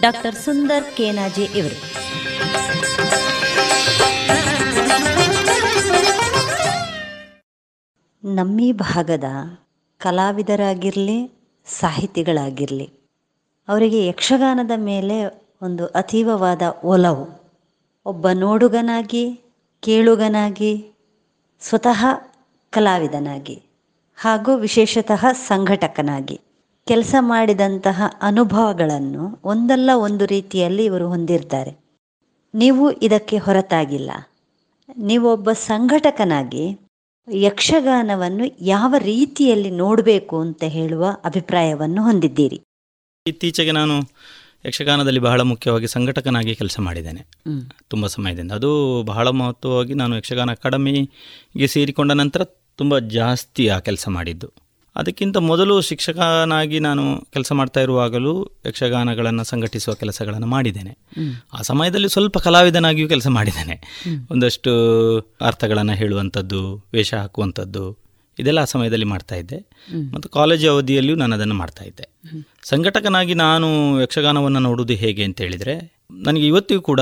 [0.00, 2.04] ಡಾಕ್ಟರ್ ಸುಂದರ್ ಕೇನಾಜೆ ಇವರು.
[8.24, 9.24] ನಮ್ಮೀ ಭಾಗದ
[9.98, 11.30] ಕಲಾವಿದರಾಗಿರಲಿ,
[11.66, 12.84] ಸಾಹಿತಿಗಳಾಗಿರಲಿ,
[13.68, 15.24] ಅವರಿಗೆ ಯಕ್ಷಗಾನದ ಮೇಲೆ
[15.62, 17.26] ಒಂದು ಅತೀವವಾದ ಒಲವು.
[18.06, 19.40] ಒಬ್ಬ ನೋಡುಗನಾಗಿ,
[19.80, 20.92] ಕೇಳುಗನಾಗಿ,
[21.60, 22.04] ಸ್ವತಃ
[22.70, 23.62] ಕಲಾವಿದನಾಗಿ
[24.16, 26.40] ಹಾಗೂ ವಿಶೇಷತಃ ಸಂಘಟಕನಾಗಿ
[26.86, 31.78] ಕೆಲಸ ಮಾಡಿದಂತಹ ಅನುಭವಗಳನ್ನು ಒಂದಲ್ಲ ಒಂದು ರೀತಿಯಲ್ಲಿ ಇವರು ಹೊಂದಿರ್ತಾರೆ.
[32.54, 34.10] ನೀವು ಇದಕ್ಕೆ ಹೊರತಾಗಿಲ್ಲ.
[34.98, 36.83] ನೀವು ಒಬ್ಬ ಸಂಘಟಕನಾಗಿ
[37.32, 42.60] ಯಕ್ಷಗಾನವನ್ನು ಯಾವ ರೀತಿಯಲ್ಲಿ ನೋಡಬೇಕು ಅಂತ ಹೇಳುವ ಅಭಿಪ್ರಾಯವನ್ನು ಹೊಂದಿದ್ದೀರಿ.
[43.26, 44.00] ಇತ್ತೀಚೆಗೆ ನಾನು
[44.66, 47.26] ಯಕ್ಷಗಾನದಲ್ಲಿ ಬಹಳ ಮುಖ್ಯವಾಗಿ ಸಂಘಟಕನಾಗಿ ಕೆಲಸ ಮಾಡಿದ್ದೇನೆ.
[47.88, 48.52] ತುಂಬ ಸಮಯದಿಂದ.
[48.52, 52.44] ಅದು ಬಹಳ ಮಹತ್ವವಾಗಿ ನಾನು ಯಕ್ಷಗಾನ ಅಕಾಡೆಮಿಗೆ ಸೇರಿಕೊಂಡ ನಂತರ
[52.76, 54.63] ತುಂಬ ಜಾಸ್ತಿ ಆ ಕೆಲಸ ಮಾಡಿದ್ದು.
[54.96, 60.98] ಅದಕ್ಕಿಂತ ಮೊದಲು ಶಿಕ್ಷಕನಾಗಿ ನಾನು ಕೆಲಸ ಮಾಡ್ತಾ ಇರುವಾಗಲೂ ಯಕ್ಷಗಾನಗಳನ್ನು ಸಂಘಟಿಸುವ ಕೆಲಸಗಳನ್ನು ಮಾಡಿದ್ದೇನೆ.
[61.52, 64.02] ಆ ಸಮಯದಲ್ಲಿ ಸ್ವಲ್ಪ ಕಲಾವಿದನಾಗಿಯೂ ಕೆಲಸ ಮಾಡಿದ್ದೇನೆ.
[64.30, 64.70] ಒಂದಷ್ಟು
[65.40, 68.04] ಅರ್ಥಗಳನ್ನು ಹೇಳುವಂಥದ್ದು ವೇಷ ಹಾಕುವಂಥದ್ದು
[68.38, 69.56] ಇದೆಲ್ಲ ಆ ಸಮಯದಲ್ಲಿ ಮಾಡ್ತಾ ಇದ್ದೆ.
[70.14, 72.08] ಮತ್ತು ಕಾಲೇಜು ಅವಧಿಯಲ್ಲಿಯೂ ನಾನು ಅದನ್ನು ಮಾಡ್ತಾ ಇದ್ದೆ.
[72.62, 77.00] ಸಂಘಟಕನಾಗಿ ನಾನು ಯಕ್ಷಗಾನವನ್ನು ನೋಡುವುದು ಹೇಗೆ ಅಂತ ಹೇಳಿದರೆ ನನಗೆ ಇವತ್ತಿಗೂ ಕೂಡ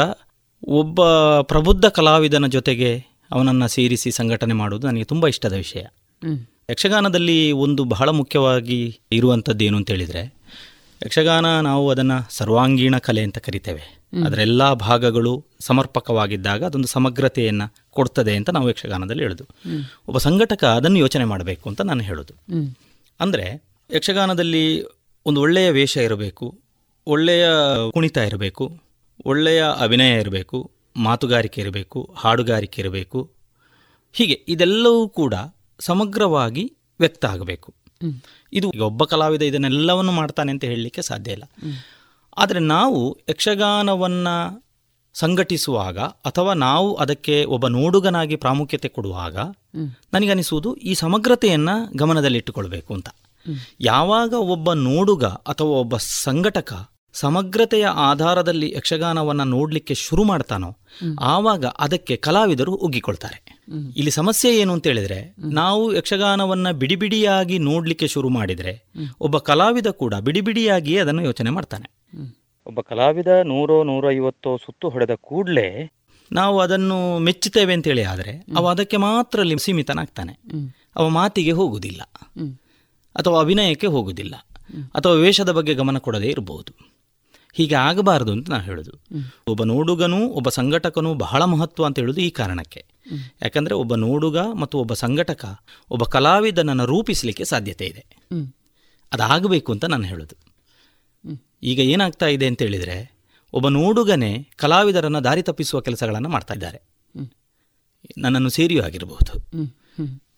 [0.64, 1.04] ಒಬ್ಬ
[1.40, 5.84] ಪ್ರಬುದ್ಧ ಕಲಾವಿದನ ಜೊತೆಗೆ ಅವನನ್ನು ಸೇರಿಸಿ ಸಂಘಟನೆ ಮಾಡುವುದು ನನಗೆ ತುಂಬ ಇಷ್ಟದ ವಿಷಯ.
[6.70, 10.42] ಯಕ್ಷಗಾನದಲ್ಲಿ ಒಂದು ಬಹಳ ಮುಖ್ಯವಾಗಿ ಇರುವಂಥದ್ದು ಏನು ಅಂತ ಹೇಳಿದರೆ
[11.04, 14.02] ಯಕ್ಷಗಾನ ನಾವು ಅದನ್ನು ಸರ್ವಾಂಗೀಣ ಕಲೆ ಅಂತ ಕರಿತೇವೆ.
[14.26, 19.44] ಅದರ ಎಲ್ಲ ಭಾಗಗಳು ಸಮರ್ಪಕವಾಗಿದ್ದಾಗ ಅದೊಂದು ಸಮಗ್ರತೆಯನ್ನು ಕೊಡ್ತದೆ ಅಂತ ನಾವು ಯಕ್ಷಗಾನದಲ್ಲಿ ಹೇಳೋದು.
[20.08, 22.34] ಒಬ್ಬ ಸಂಘಟಕ ಅದನ್ನು ಯೋಚನೆ ಮಾಡಬೇಕು ಅಂತ ನಾನು ಹೇಳೋದು.
[23.20, 23.46] ಅಂದರೆ
[23.94, 24.82] ಯಕ್ಷಗಾನದಲ್ಲಿ
[25.26, 26.58] ಒಂದು ಒಳ್ಳೆಯ ವೇಷ ಇರಬೇಕು
[27.06, 27.46] ಒಳ್ಳೆಯ
[27.90, 28.80] ಕುಣಿತ ಇರಬೇಕು
[29.26, 33.30] ಒಳ್ಳೆಯ ಅಭಿನಯ ಇರಬೇಕು ಮಾತುಗಾರಿಕೆ ಇರಬೇಕು ಹಾಡುಗಾರಿಕೆ ಇರಬೇಕು.
[34.12, 35.34] ಹೀಗೆ ಇದೆಲ್ಲವೂ ಕೂಡ
[35.80, 37.74] ಸಮಗ್ರವಾಗಿ ವ್ಯಕ್ತ ಆಗಬೇಕು.
[38.52, 41.42] ಇದು ಒಬ್ಬ ಕಲಾವಿದ ಇದನ್ನೆಲ್ಲವನ್ನು ಮಾಡ್ತಾನೆ ಅಂತ ಹೇಳಲಿಕ್ಕೆ ಸಾಧ್ಯ ಇಲ್ಲ.
[42.36, 44.64] ಆದರೆ ನಾವು ಯಕ್ಷಗಾನವನ್ನು
[45.14, 49.36] ಸಂಘಟಿಸುವಾಗ ಅಥವಾ ನಾವು ಅದಕ್ಕೆ ಒಬ್ಬ ನೋಡುಗನಾಗಿ ಪ್ರಾಮುಖ್ಯತೆ ಕೊಡುವಾಗ
[50.12, 53.08] ನನಗನಿಸುವುದು ಈ ಸಮಗ್ರತೆಯನ್ನು ಗಮನದಲ್ಲಿಟ್ಟುಕೊಳ್ಬೇಕು ಅಂತ.
[53.80, 60.76] ಯಾವಾಗ ಒಬ್ಬ ನೋಡುಗ ಅಥವಾ ಒಬ್ಬ ಸಂಘಟಕ ಸಮಗ್ರತೆಯ ಆಧಾರದಲ್ಲಿ ಯಕ್ಷಗಾನವನ್ನು ನೋಡಲಿಕ್ಕೆ ಶುರು ಮಾಡ್ತಾನೋ
[61.20, 63.41] ಆವಾಗ ಅದಕ್ಕೆ ಕಲಾವಿದರು ಉಗ್ಗಿಕೊಳ್ತಾರೆ.
[63.68, 70.14] ಇಲ್ಲಿ ಸಮಸ್ಯೆ ಏನು ಅಂತ ಹೇಳಿದ್ರೆ ನಾವು ಯಕ್ಷಗಾನವನ್ನ ಬಿಡಿ ಬಿಡಿಯಾಗಿ ನೋಡ್ಲಿಕ್ಕೆ ಶುರು ಮಾಡಿದ್ರೆ ಒಬ್ಬ ಕಲಾವಿದ ಕೂಡ
[70.14, 71.90] ಬಿಡಿ ಬಿಡಿಯಾಗಿಯೇ ಅದನ್ನು ಯೋಚನೆ ಮಾಡ್ತಾನೆ.
[72.66, 75.90] ಒಬ್ಬ ಕಲಾವಿದ ನೂರೋ ನೂರೈವತ್ತೋ ಸುತ್ತು ಹೊಡೆದ ಕೂಡಲೇ
[76.32, 80.38] ನಾವು ಅದನ್ನು ಮೆಚ್ಚುತ್ತೇವೆ ಅಂತೇಳಿ ಆದರೆ ಅವ ಅದಕ್ಕೆ ಮಾತ್ರ ಅಲ್ಲಿ ಸೀಮಿತನಾಗ್ತಾನೆ.
[80.96, 82.02] ಅವ ಮಾತಿಗೆ ಹೋಗುವುದಿಲ್ಲ
[83.16, 84.34] ಅಥವಾ ಅಭಿನಯಕ್ಕೆ ಹೋಗುವುದಿಲ್ಲ
[84.94, 86.91] ಅಥವಾ ವೇಷದ ಬಗ್ಗೆ ಗಮನ ಕೊಡದೇ ಇರಬಹುದು
[87.52, 88.90] ಹೀಗೆ ಆಗಬಾರದು ಅಂತ ನಾನು ಹೇಳೋದು.
[89.48, 92.84] ಒಬ್ಬ ನೋಡುಗನೂ ಒಬ್ಬ ಸಂಘಟಕನೂ ಬಹಳ ಮಹತ್ವ ಅಂತ ಹೇಳೋದು ಈ ಕಾರಣಕ್ಕೆ.
[93.42, 98.04] ಯಾಕಂದರೆ ಒಬ್ಬ ನೋಡುಗ ಮತ್ತು ಒಬ್ಬ ಸಂಘಟಕ ಒಬ್ಬ ಕಲಾವಿದನನ್ನು ರೂಪಿಸಲಿಕ್ಕೆ ಸಾಧ್ಯತೆ ಇದೆ.
[99.12, 100.36] ಅದಾಗಬೇಕು ಅಂತ ನಾನು ಹೇಳೋದು.
[101.62, 103.22] ಈಗ ಏನಾಗ್ತಾ ಇದೆ ಅಂತ ಹೇಳಿದರೆ
[103.52, 106.82] ಒಬ್ಬ ನೋಡುಗನೇ ಕಲಾವಿದರನ್ನು ದಾರಿ ತಪ್ಪಿಸುವ ಕೆಲಸಗಳನ್ನು ಮಾಡ್ತಾ ಇದ್ದಾರೆ.
[108.18, 109.38] ನನ್ನನ್ನು ಸೇರಿಯೂ ಆಗಿರಬಹುದು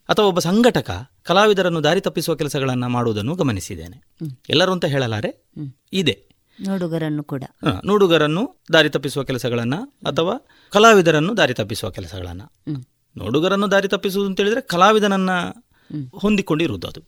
[0.08, 4.02] ಅಥವಾ ಒಬ್ಬ ಸಂಘಟಕ ಕಲಾವಿದರನ್ನು ದಾರಿ ತಪ್ಪಿಸುವ ಕೆಲಸಗಳನ್ನು ಮಾಡುವುದನ್ನು ಗಮನಿಸಿದ್ದೇನೆ.
[4.48, 5.52] ಎಲ್ಲರೂ ಅಂತ ಹೇಳಲಾರೆ?
[5.92, 6.33] ಇದೆ.
[6.60, 7.44] ನೋಡುಗರನ್ನು ಕೂಡ.
[7.84, 9.74] ನೋಡುಗರನ್ನು ದಾರಿ ತಪ್ಪಿಸುವ ಕೆಲಸಗಳನ್ನ
[10.06, 12.42] ಅಥವಾ ಕಲಾವಿದರನ್ನು ದಾರಿ ತಪ್ಪಿಸುವ ಕೆಲಸಗಳನ್ನ.
[13.16, 15.30] ನೋಡುಗರನ್ನು ದಾರಿ ತಪ್ಪಿಸುವುದು ಅಂತ ಹೇಳಿದ್ರೆ ಕಲಾವಿದನನ್ನ
[16.14, 17.00] ಹೊಂದಿಕೊಂಡಿರುವುದು ಅದು.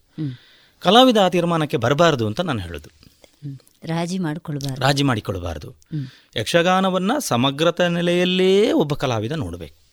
[0.81, 2.91] ಕಲಾವಿದ ಆ ತೀರ್ಮಾನಕ್ಕೆ ಬರಬಾರದು ಅಂತ ನಾನು ಹೇಳೋದು.
[3.85, 4.83] ರಾಜಿ ಮಾಡಿಕೊಳ್ಬಾರ್ದು.
[4.83, 5.75] ರಾಜಿ ಮಾಡಿಕೊಳ್ಬಾರ್ದು.
[6.37, 9.87] ಯಕ್ಷಗಾನವನ್ನ ಸಮಗ್ರತ ನೆಲೆಯಲ್ಲೇ ಒಬ್ಬ ಕಲಾವಿದ ನೋಡಬೇಕು.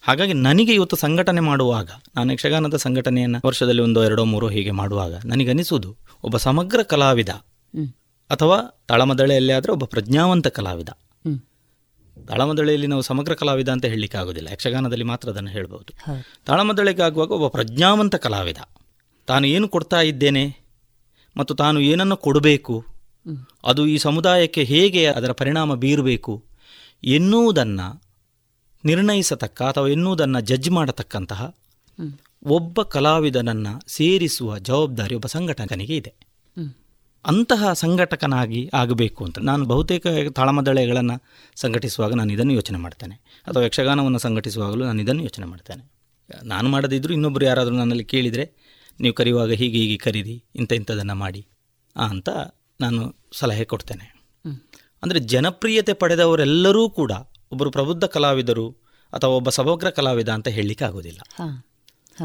[0.00, 5.96] ಹಾಗಾಗಿ ನನಗೆ ಇವತ್ತು ಸಂಘಟನೆ ಮಾಡುವಾಗ ನಾನು ಯಕ್ಷಗಾನದ ಸಂಘಟನೆಯನ್ನು ವರ್ಷದಲ್ಲಿ ಒಂದು ಎರಡೋ ಮೂರೋ ಹೀಗೆ ಮಾಡುವಾಗ ನನಗನಿಸುವುದು
[6.22, 7.28] ಒಬ್ಬ ಸಮಗ್ರ ಕಲಾವಿದ
[8.30, 10.88] ಅಥವಾ ತಳಮದಳೆಯಲ್ಲಿ ಆದರೆ ಒಬ್ಬ ಪ್ರಜ್ಞಾವಂತ ಕಲಾವಿದ.
[12.26, 15.92] ತಾಳಮದಳೆಯಲ್ಲಿ ನಾವು ಸಮಗ್ರ ಕಲಾವಿದ ಅಂತ ಹೇಳಲಿಕ್ಕೆ ಆಗೋದಿಲ್ಲ ಯಕ್ಷಗಾನದಲ್ಲಿ ಮಾತ್ರ ಅದನ್ನು ಹೇಳ್ಬೋದು.
[16.44, 18.56] ತಾಳಮದಳೆಗಾಗುವಾಗ ಒಬ್ಬ ಪ್ರಜ್ಞಾವಂತ ಕಲಾವಿದ.
[19.26, 20.56] ತಾನು ಏನು ಕೊಡ್ತಾ ಇದ್ದೇನೆ
[21.36, 22.84] ಮತ್ತು ತಾನು ಏನನ್ನು ಕೊಡಬೇಕು?
[23.64, 26.44] ಅದು ಈ ಸಮುದಾಯಕ್ಕೆ ಹೇಗೆ ಅದರ ಪರಿಣಾಮ ಬೀರಬೇಕು?
[27.04, 28.02] ಎನ್ನುವುದನ್ನು
[28.84, 31.54] ನಿರ್ಣಯಿಸತಕ್ಕ ಅಥವಾ ಎನ್ನುವುದನ್ನು ಜಡ್ಜ್ ಮಾಡತಕ್ಕಂತಹ
[32.46, 36.14] ಒಬ್ಬ ಕಲಾವಿದನನ್ನು ಸೇರಿಸುವ ಜವಾಬ್ದಾರಿ ಒಬ್ಬ ಸಂಘಟಕನಿಗೆ ಇದೆ.
[37.26, 39.38] ಅಂತಹ ಸಂಘಟಕನಾಗಿ ಆಗಬೇಕು ಅಂತ.
[39.38, 40.06] ನಾನು ಬಹುತೇಕ
[40.36, 41.22] ತಾಳಮದಳೆಗಳನ್ನು
[41.56, 43.14] ಸಂಘಟಿಸುವಾಗ ನಾನು ಇದನ್ನು ಯೋಚನೆ ಮಾಡ್ತೇನೆ.
[43.46, 45.92] ಅಥವಾ ಯಕ್ಷಗಾನವನ್ನು ಸಂಘಟಿಸುವಾಗಲೂ ನಾನು ಇದನ್ನು ಯೋಚನೆ ಮಾಡ್ತೇನೆ.
[46.44, 48.44] ನಾನು ಮಾಡದಿದ್ದರೂ ಇನ್ನೊಬ್ಬರು ಯಾರಾದರೂ ನನ್ನಲ್ಲಿ ಕೇಳಿದರೆ
[49.00, 51.46] ನೀವು ಕರೆಯುವಾಗ ಹೀಗೆ ಹೀಗೆ ಕರೀರಿ ಇಂಥ ಇಂಥದನ್ನು ಮಾಡಿ
[51.96, 52.28] ಅಂತ
[52.80, 54.24] ನಾನು ಸಲಹೆ ಕೊಡ್ತೇನೆ.
[55.02, 57.12] ಅಂದರೆ ಜನಪ್ರಿಯತೆ ಪಡೆದವರೆಲ್ಲರೂ ಕೂಡ
[57.52, 58.70] ಒಬ್ಬರು ಪ್ರಬುದ್ಧ ಕಲಾವಿದರು
[59.12, 61.20] ಅಥವಾ ಒಬ್ಬ ಸಮಗ್ರ ಕಲಾವಿದ ಅಂತ ಹೇಳಲಿಕ್ಕೆ ಆಗೋದಿಲ್ಲ.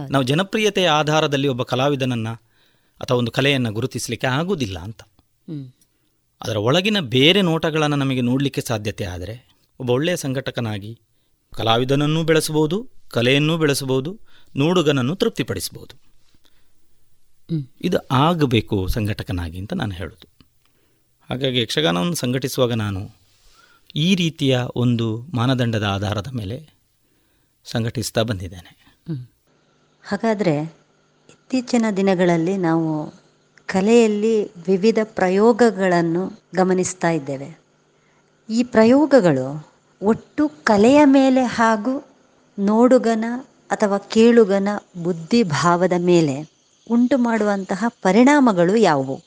[0.09, 2.48] ನಾವು ಜನಪ್ರಿಯತೆಯ ಆಧಾರದಲ್ಲಿ ಒಬ್ಬ ಕಲಾವಿದನನ್ನು
[2.99, 5.01] ಅಥವಾ ಒಂದು ಕಲೆಯನ್ನು ಗುರುತಿಸಲಿಕ್ಕೆ ಆಗುವುದಿಲ್ಲ ಅಂತ.
[6.41, 11.01] ಅದರ ಒಳಗಿನ ಬೇರೆ ನೋಟಗಳನ್ನು ನಮಗೆ ನೋಡಲಿಕ್ಕೆ ಸಾಧ್ಯತೆ ಆದರೆ ಒಬ್ಬ ಒಳ್ಳೆಯ ಸಂಘಟಕನಾಗಿ
[11.53, 14.19] ಕಲಾವಿದನನ್ನೂ ಬೆಳೆಸಬಹುದು ಕಲೆಯನ್ನೂ ಬೆಳೆಸಬಹುದು
[14.55, 15.95] ನೋಡುಗನನ್ನು ತೃಪ್ತಿಪಡಿಸಬಹುದು.
[17.81, 20.27] ಇದು ಆಗಬೇಕು ಸಂಘಟಕನಾಗಿ ಅಂತ ನಾನು ಹೇಳೋದು.
[21.29, 23.09] ಹಾಗಾಗಿ ಯಕ್ಷಗಾನವನ್ನು ಸಂಘಟಿಸುವಾಗ ನಾನು
[23.95, 26.69] ಈ ರೀತಿಯ ಒಂದು ಮಾನದಂಡದ ಆಧಾರದ ಮೇಲೆ
[27.65, 28.95] ಸಂಘಟಿಸ್ತಾ ಬಂದಿದ್ದೇನೆ.
[30.07, 30.78] ಹಾಗಾದರೆ
[31.51, 32.89] ಇತ್ತೀಚಿನ ದಿನಗಳಲ್ಲಿ ನಾವು
[33.65, 34.33] ಕಲೆಯಲ್ಲಿ
[34.67, 36.23] ವಿವಿಧ ಪ್ರಯೋಗಗಳನ್ನು
[36.55, 37.47] ಗಮನಿಸ್ತಾ ಇದ್ದೇವೆ.
[38.49, 39.45] ಈ ಪ್ರಯೋಗಗಳು
[40.01, 42.05] ಒಟ್ಟು ಕಲೆಯ ಮೇಲೆ ಹಾಗೂ
[42.59, 43.25] ನೋಡುಗನ
[43.71, 44.67] ಅಥವಾ ಕೇಳುಗನ
[45.03, 46.35] ಬುದ್ಧಿಭಾವದ ಮೇಲೆ
[46.91, 49.17] ಉಂಟು ಮಾಡುವಂತಹ ಪರಿಣಾಮಗಳು ಯಾವುವು?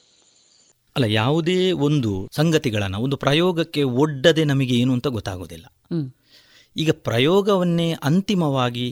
[0.96, 5.66] ಅಲ್ಲ ಯಾವುದೇ ಒಂದು ಸಂಗತಿಗಳನ್ನು ಒಂದು ಪ್ರಯೋಗಕ್ಕೆ ಒಡ್ಡದೆ ನಮಗೆ ಏನು ಅಂತ ಗೊತ್ತಾಗೋದಿಲ್ಲ.
[6.76, 8.88] ಈಗ ಪ್ರಯೋಗವನ್ನೇ ಅಂತಿಮವಾಗಿ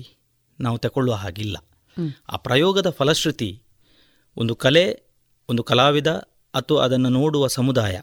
[0.60, 1.56] ನಾವು ತಗೊಳ್ಳುವ ಹಾಗಿಲ್ಲ.
[2.28, 3.50] ಆ ಪ್ರಯೋಗದ ಫಲಶ್ರುತಿ
[4.36, 4.84] ಒಂದು ಕಲೆ,
[5.48, 6.10] ಒಂದು ಕಲಾವಿದ
[6.54, 7.96] ಅಥವಾ ಅದನ್ನು ನೋಡುವ ಸಮುದಾಯ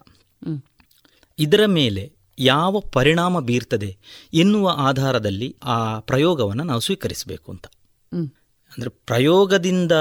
[1.39, 2.03] ಇದರ ಮೇಲೆ
[2.39, 3.97] ಯಾವ ಪರಿಣಾಮ ಬೀರ್ತದೆ
[4.33, 7.65] ಎನ್ನುವ ಆಧಾರದಲ್ಲಿ ಆ ಪ್ರಯೋಗವನ್ನು ನಾವು ಸ್ವೀಕರಿಸಬೇಕು ಅಂತ.
[8.71, 9.91] ಅಂದರೆ ಪ್ರಯೋಗದಿಂದ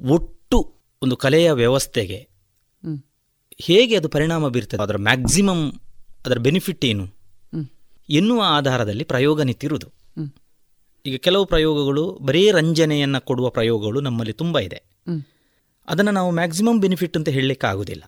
[0.00, 0.58] ಒಟ್ಟು
[1.02, 2.20] ಒಂದು ಕಲೆಯ ವ್ಯವಸ್ಥೆಗೆ
[3.60, 5.64] ಹೇಗೆ ಅದು ಪರಿಣಾಮ ಬೀರ್ತದೆ, ಅದರ ಮ್ಯಾಕ್ಸಿಮಮ್
[6.26, 7.06] ಅದರ ಬೆನಿಫಿಟ್ ಏನು
[8.08, 9.88] ಎನ್ನುವ ಆಧಾರದಲ್ಲಿ ಪ್ರಯೋಗ ನಿಂತಿರುವುದು.
[11.06, 14.82] ಈಗ ಕೆಲವು ಪ್ರಯೋಗಗಳು ಬರೀ ರಂಜನೆಯನ್ನು ಕೊಡುವ ಪ್ರಯೋಗಗಳು ನಮ್ಮಲ್ಲಿ ತುಂಬ ಇದೆ.
[15.88, 18.02] ಅದನ್ನು ನಾವು ಮ್ಯಾಕ್ಸಿಮಮ್ ಬೆನಿಫಿಟ್ ಅಂತ ಹೇಳಲಿಕ್ಕೆ ಆಗೋದಿಲ್ಲ.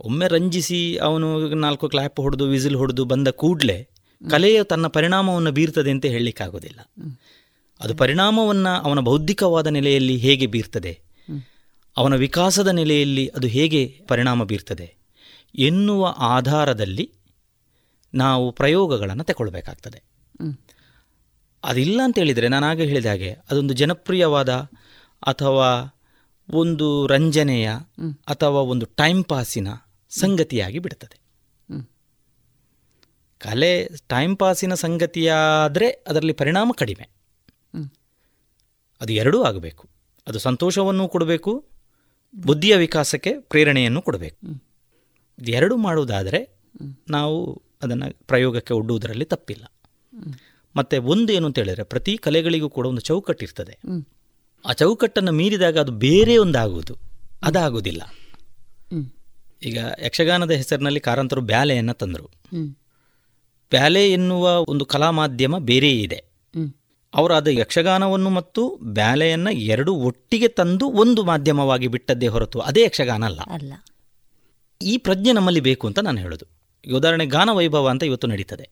[0.00, 3.88] ಒಮ್ಮೆ ರಂಜಿಸಿ ಅವನು ನಾಲ್ಕು ಕ್ಲಾಪ್ ಹೊಡೆದು ವಿಸಿಲ್ ಹೊಡೆದು ಬಂದ ಕೂಡಲೇ
[4.30, 6.80] ಕಲೆಯ ತನ್ನ ಪರಿಣಾಮವನ್ನು ಬೀರ್ತದೆ ಅಂತ ಹೇಳಲಿಕ್ಕೆ ಆಗೋದಿಲ್ಲ.
[7.80, 11.00] ಅದು ಪರಿಣಾಮವನ್ನು ಅವನ ಬೌದ್ಧಿಕವಾದ ನೆಲೆಯಲ್ಲಿ ಹೇಗೆ ಬೀರ್ತದೆ?
[11.96, 14.96] ಅವನ ವಿಕಾಸದ ನೆಲೆಯಲ್ಲಿ ಅದು ಹೇಗೆ ಪರಿಣಾಮ ಬೀರ್ತದೆ?
[15.54, 17.12] ಎನ್ನುವ ಆಧಾರದಲ್ಲಿ
[18.14, 20.02] ನಾವು ಪ್ರಯೋಗಗಳನ್ನು ತಗೊಳ್ಬೇಕಾಗ್ತದೆ.
[21.64, 24.52] ಅದಿಲ್ಲ ಅಂತ ಹೇಳಿದರೆ ನಾನು ಆಗ ಹೇಳಿದ ಹಾಗೆ ಅದೊಂದು ಜನಪ್ರಿಯವಾದ
[25.26, 25.98] ಅಥವಾ
[26.50, 27.70] ಒಂದು ರಂಜನೆಯ
[28.26, 29.68] ಅಥವಾ ಒಂದು ಟೈಮ್ ಪಾಸಿನ
[30.08, 31.20] ಸಂಗತಿಯಾಗಿ ಬಿಡ್ತದೆ.
[33.38, 37.08] ಕಲೆ ಟೈಮ್ ಪಾಸಿನ ಸಂಗತಿಯಾದರೆ ಅದರಲ್ಲಿ ಪರಿಣಾಮ ಕಡಿಮೆ.
[39.00, 39.88] ಅದು ಎರಡೂ ಆಗಬೇಕು.
[40.28, 41.68] ಅದು ಸಂತೋಷವನ್ನು ಕೊಡಬೇಕು
[42.36, 44.46] ಬುದ್ಧಿಯ ವಿಕಾಸಕ್ಕೆ ಪ್ರೇರಣೆಯನ್ನು ಕೊಡಬೇಕು.
[45.38, 46.58] ಇದು ಎರಡೂ ಮಾಡುವುದಾದರೆ
[47.10, 49.72] ನಾವು ಅದನ್ನು ಪ್ರಯೋಗಕ್ಕೆ ಒಡ್ಡುವುದರಲ್ಲಿ ತಪ್ಪಿಲ್ಲ.
[50.78, 53.78] ಮತ್ತು ಒಂದು ಏನು ಅಂತ ಹೇಳಿದರೆ ಪ್ರತಿ ಕಲೆಗಳಿಗೂ ಕೂಡ ಒಂದು ಚೌಕಟ್ಟಿರ್ತದೆ.
[54.66, 56.96] ಆ ಚೌಕಟ್ಟನ್ನು ಮೀರಿದಾಗ ಅದು ಬೇರೆ ಒಂದಾಗುವುದು.
[57.42, 58.14] ಅದಾಗುವುದಿಲ್ಲ.
[59.62, 62.30] ಈಗ ಯಕ್ಷಗಾನದ ಹೆಸರಿನಲ್ಲಿ ಕಾರಂತರು ಬ್ಯಾಲೆಯನ್ನು ತಂದರು.
[63.70, 66.24] ಬ್ಯಾಲೆ ಎನ್ನುವ ಒಂದು ಕಲಾ ಮಾಧ್ಯಮ ಬೇರೆ ಇದೆ.
[67.14, 73.40] ಅವರು ಅದು ಯಕ್ಷಗಾನವನ್ನು ಮತ್ತು ಬ್ಯಾಲೆಯನ್ನು ಎರಡು ಒಟ್ಟಿಗೆ ತಂದು ಒಂದು ಮಾಧ್ಯಮವಾಗಿ ಬಿಟ್ಟದ್ದೇ ಹೊರತು ಅದೇ ಯಕ್ಷಗಾನ ಅಲ್ಲ.
[73.40, 73.72] ಅಲ್ಲ.
[74.82, 76.46] ಈ ಪ್ರಜ್ಞೆ ನಮ್ಮಲ್ಲಿ ಬೇಕು ಅಂತ ನಾನು ಹೇಳೋದು.
[76.96, 78.70] ಉದಾಹರಣೆ ಗಾನ ವೈಭವ ಅಂತ ಇವತ್ತು ನಡೀತದೆ.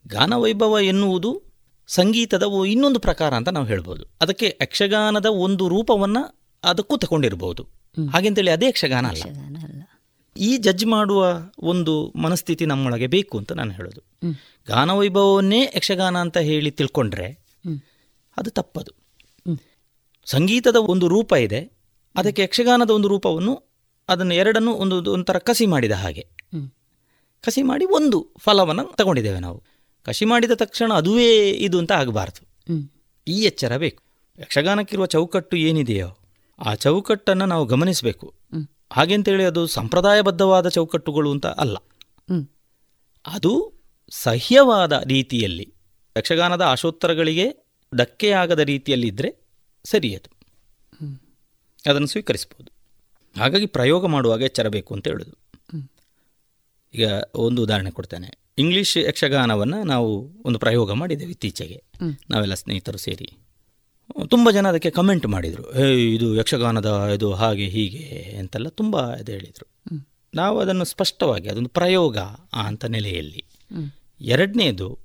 [0.00, 0.10] ಹ್ಮ್.
[0.10, 1.42] ಗಾನ ವೈಭವ ಎನ್ನುವುದು
[1.86, 4.04] ಸಂಗೀತದ ಇನ್ನೊಂದು ಪ್ರಕಾರ ಅಂತ ನಾವು ಹೇಳ್ಬೋದು.
[4.20, 7.62] ಅದಕ್ಕೆ ಯಕ್ಷಗಾನದ ಒಂದು ರೂಪವನ್ನು ಅದಕ್ಕೂ ತಗೊಂಡಿರ್ಬೋದು.
[8.10, 9.22] ಹಾಗೆಂತೇಳಿ ಅದೇ ಯಕ್ಷಗಾನ ಅಲ್ಲ.
[10.36, 14.00] ಈ ಜಜ್ ಮಾಡುವ ಒಂದು ಮನಸ್ಥಿತಿ ನಮ್ಮೊಳಗೆ ಬೇಕು ಅಂತ ನಾನು ಹೇಳೋದು.
[14.66, 17.26] ಗಾನ ವೈಭವವನ್ನೇ ಯಕ್ಷಗಾನ ಅಂತ ಹೇಳಿ ತಿಳ್ಕೊಂಡ್ರೆ
[18.36, 18.92] ಅದು ತಪ್ಪದು.
[20.26, 21.60] ಸಂಗೀತದ ಒಂದು ರೂಪ ಇದೆ.
[22.16, 26.28] ಅದಕ್ಕೆ ಯಕ್ಷಗಾನದ ಒಂದು ರೂಪವನ್ನು ಅದನ್ನು ಎರಡನ್ನು ಒಂದು ಒಂಥರ ಕಸಿ ಮಾಡಿದ ಹಾಗೆ.
[27.42, 29.77] ಕಸಿ ಮಾಡಿ ಒಂದು ಫಲವನ್ನು ತಗೊಂಡಿದ್ದೇವೆ ನಾವು.
[30.04, 32.42] ಕಸಿ ಮಾಡಿದ ತಕ್ಷಣ ಅದುವೇ ಇದು ಅಂತ ಆಗಬಾರ್ದು.
[33.28, 34.02] ಈ ಎಚ್ಚರ ಬೇಕು.
[34.38, 36.18] ಯಕ್ಷಗಾನಕ್ಕಿರುವ ಚೌಕಟ್ಟು ಏನಿದೆಯೋ
[36.58, 38.34] ಆ ಚೌಕಟ್ಟನ್ನು ನಾವು ಗಮನಿಸಬೇಕು.
[38.92, 41.76] ಹಾಗೆಂತೇಳಿ ಅದು ಸಂಪ್ರದಾಯಬದ್ಧವಾದ ಚೌಕಟ್ಟುಗಳು ಅಂತ ಅಲ್ಲ.
[43.26, 43.72] ಅದು
[44.10, 45.74] ಸಹ್ಯವಾದ ರೀತಿಯಲ್ಲಿ
[46.16, 47.46] ಯಕ್ಷಗಾನದ ಆಶೋತ್ತರಗಳಿಗೆ
[47.94, 49.30] ಧಕ್ಕೆಯಾಗದ ರೀತಿಯಲ್ಲಿ ಇದ್ದರೆ
[49.84, 50.30] ಸರಿ ಅದು
[51.86, 52.70] ಅದನ್ನು ಸ್ವೀಕರಿಸ್ಬೋದು.
[53.40, 55.34] ಹಾಗಾಗಿ ಪ್ರಯೋಗ ಮಾಡುವಾಗ ಎಚ್ಚರಬೇಕು ಅಂತ ಹೇಳೋದು.
[56.94, 58.47] ಈಗ ಒಂದು ಉದಾಹರಣೆ ಕೊಡ್ತೇನೆ.
[58.58, 61.84] ಇಂಗ್ಲಿಷ್ ಯಕ್ಷಗಾನವನ್ನು ನಾವು ಒಂದು ಪ್ರಯೋಗ ಮಾಡಿದ್ದೇವೆ ಇತ್ತೀಚೆಗೆ.
[62.30, 63.32] ನಾವೆಲ್ಲ ಸ್ನೇಹಿತರು ಸೇರಿ.
[64.28, 65.84] ತುಂಬ ಜನ ಅದಕ್ಕೆ ಕಮೆಂಟ್ ಮಾಡಿದರು.
[65.88, 69.66] ಇದು ಯಕ್ಷಗಾನದ ಇದು ಹಾಗೆ ಹೀಗೆ ಅಂತೆಲ್ಲ ತುಂಬ ಇದು ಹೇಳಿದರು.
[70.34, 72.18] ನಾವು ಅದನ್ನು ಸ್ಪಷ್ಟವಾಗಿ ಅದೊಂದು ಪ್ರಯೋಗ
[72.52, 73.44] ಅಂತ ನೆಲೆಯಲ್ಲಿ.
[74.20, 74.98] ಎರಡನೇದು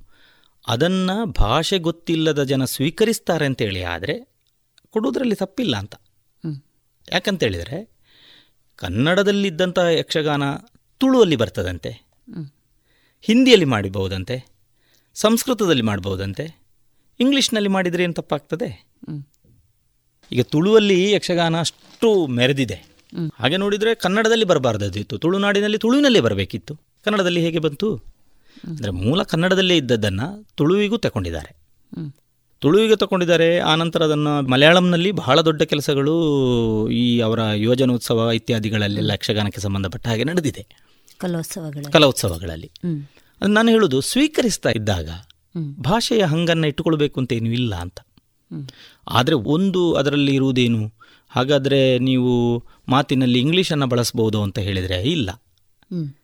[0.67, 4.27] ಅದನ್ನು ಭಾಷೆ ಗೊತ್ತಿಲ್ಲದ ಜನ ಸ್ವೀಕರಿಸ್ತಾರೆ ಅಂತೇಳಿ ಆದರೆ
[4.89, 5.95] ಕೊಡುವುದರಲ್ಲಿ ತಪ್ಪಿಲ್ಲ ಅಂತ.
[7.11, 7.89] ಯಾಕಂತೇಳಿದರೆ
[8.75, 10.43] ಕನ್ನಡದಲ್ಲಿದ್ದಂಥ ಯಕ್ಷಗಾನ
[10.97, 11.89] ತುಳುವಲ್ಲಿ ಬರ್ತದಂತೆ.
[13.25, 14.35] ಹಿಂದಿಯಲ್ಲಿ ಮಾಡಬಹುದಂತೆ
[15.15, 16.45] ಸಂಸ್ಕೃತದಲ್ಲಿ ಮಾಡಬಹುದಂತೆ
[17.19, 18.69] ಇಂಗ್ಲೀಷ್ನಲ್ಲಿ ಮಾಡಿದರೆ ಏನು ತಪ್ಪಾಗ್ತದೆ?
[20.31, 22.77] ಈಗ ತುಳುವಲ್ಲಿ ಯಕ್ಷಗಾನ ಅಷ್ಟು ಮೆರೆದಿದೆ.
[23.39, 26.75] ಹಾಗೆ ನೋಡಿದರೆ ಕನ್ನಡದಲ್ಲಿ ಬರಬಾರ್ದಿತ್ತು ತುಳುನಾಡಿನಲ್ಲಿ ತುಳುವಿನಲ್ಲೇ ಬರಬೇಕಿತ್ತು.
[27.05, 27.89] ಕನ್ನಡದಲ್ಲಿ ಹೇಗೆ ಬಂತು?
[28.67, 31.51] ಅಂದರೆ ಮೂಲ ಕನ್ನಡದಲ್ಲೇ ಇದ್ದದ್ದನ್ನು ತುಳುವಿಗೂ ತಗೊಂಡಿದ್ದಾರೆ.
[32.59, 36.15] ತುಳುವಿಗೆ ತಗೊಂಡಿದ್ದಾರೆ ಆನಂತರ ಅದನ್ನು ಮಲಯಾಳಂನಲ್ಲಿ ಬಹಳ ದೊಡ್ಡ ಕೆಲಸಗಳು
[36.89, 40.63] ಈ ಅವರ ಯೋಜನೋತ್ಸವ ಇತ್ಯಾದಿಗಳಲ್ಲೆಲ್ಲ ಯಕ್ಷಗಾನಕ್ಕೆ ಸಂಬಂಧಪಟ್ಟ ಹಾಗೆ ನಡೆದಿದೆ.
[41.17, 42.71] ಕಲೋತ್ಸವಗಳ ಕಲೋತ್ಸವಗಳಲ್ಲಿ.
[43.47, 45.09] ನಾನು ಹೇಳೋದು ಸ್ವೀಕರಿಸ್ತಾ ಇದ್ದಾಗ
[45.79, 47.99] ಭಾಷೆಯ ಹಂಗನ್ನು ಇಟ್ಟುಕೊಳ್ಬೇಕು ಅಂತ ಏನು ಇಲ್ಲ ಅಂತ.
[49.07, 50.93] ಆದರೆ ಒಂದು ಅದರಲ್ಲಿ ಇರುವುದೇನು?
[51.29, 55.43] ಹಾಗಾದರೆ ನೀವು ಮಾತಿನಲ್ಲಿ ಇಂಗ್ಲೀಷನ್ನು ಬಳಸ್ಬೋದು ಅಂತ ಹೇಳಿದರೆ ಇಲ್ಲ.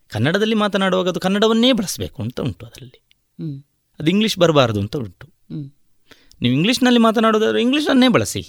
[0.07, 3.01] ಕನ್ನಡದಲ್ಲಿ ಮಾತನಾಡುವಾಗ ಅದು ಕನ್ನಡವನ್ನೇ ಬಳಸಬೇಕು ಅಂತ ಉಂಟು ಅದರಲ್ಲಿ.
[3.99, 5.27] ಅದು ಇಂಗ್ಲೀಷ್ ಬರಬಾರ್ದು ಅಂತ ಉಂಟು.
[6.41, 8.41] ನೀವು ಇಂಗ್ಲೀಷ್ನಲ್ಲಿ ಮಾತನಾಡೋದಾದ್ರೆ ಇಂಗ್ಲೀಷನ್ನೇ ಬಳಸಿ.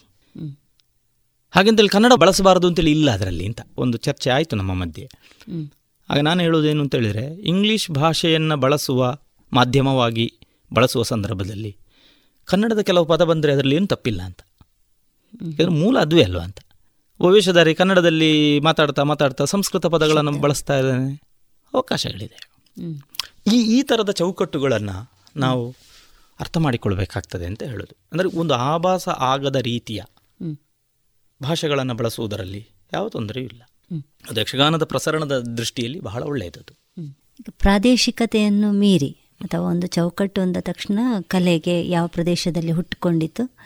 [1.51, 5.09] ಹಾಗೆಂತೇಳಿ ಕನ್ನಡ ಬಳಸಬಾರದು ಅಂತೇಳಿ ಇಲ್ಲ ಅದರಲ್ಲಿ ಅಂತ ಒಂದು ಚರ್ಚೆ ಆಯಿತು ನಮ್ಮ ಮಧ್ಯೆ.
[6.11, 9.19] ಆಗ ನಾನು ಹೇಳೋದೇನು ಅಂತ ಹೇಳಿದರೆ ಇಂಗ್ಲೀಷ್ ಭಾಷೆಯನ್ನು ಬಳಸುವ
[9.53, 10.33] ಮಾಧ್ಯಮವಾಗಿ
[10.75, 11.77] ಬಳಸುವ ಸಂದರ್ಭದಲ್ಲಿ
[12.45, 14.41] ಕನ್ನಡದ ಕೆಲವು ಪದ ಬಂದರೆ ಅದರಲ್ಲಿ ಏನು ತಪ್ಪಿಲ್ಲ ಅಂತ.
[15.43, 16.59] ಯಾಕಂದರೆ ಮೂಲ ಅದುವೇ ಅಲ್ವಾ ಅಂತ.
[17.23, 21.23] ಭವಿಷ್ಯದಾರಿ ಕನ್ನಡದಲ್ಲಿ ಮಾತಾಡ್ತಾ ಮಾತಾಡ್ತಾ ಸಂಸ್ಕೃತ ಪದಗಳನ್ನು ಬಳಸ್ತಾ ಇದ್ದಾನೆ.
[21.75, 22.39] ಅವಕಾಶಗಳಿದೆ.
[23.53, 25.75] ಈ ಈ ಥರದ ಚೌಕಟ್ಟುಗಳನ್ನು ನಾವು
[26.41, 27.97] ಅರ್ಥ ಮಾಡಿಕೊಳ್ಬೇಕಾಗ್ತದೆ ಅಂತ ಹೇಳೋದು.
[28.13, 30.03] ಅಂದರೆ ಒಂದು ಆಭಾಸ ಆಗದ ರೀತಿಯ
[31.43, 33.63] ಭಾಷೆಗಳನ್ನು ಬಳಸುವುದರಲ್ಲಿ ಯಾವ ತೊಂದರೆಯೂ ಇಲ್ಲ.
[34.31, 36.61] ಅದು ಯಕ್ಷಗಾನದ ಪ್ರಸರಣದ ದೃಷ್ಟಿಯಲ್ಲಿ ಬಹಳ ಒಳ್ಳೆಯದು
[36.99, 43.57] ಈಗ ಪ್ರಾದೇಶಿಕತೆಯನ್ನು ಮೀರಿ ಅಥವಾ ಒಂದು ಚೌಕಟ್ಟು ಅಂದ ತಕ್ಷಣ ಕಲೆಗೆ ಯಾವ ಪ್ರದೇಶದಲ್ಲಿ ಹುಟ್ಟುಕೊಂಡಿತ್ತು,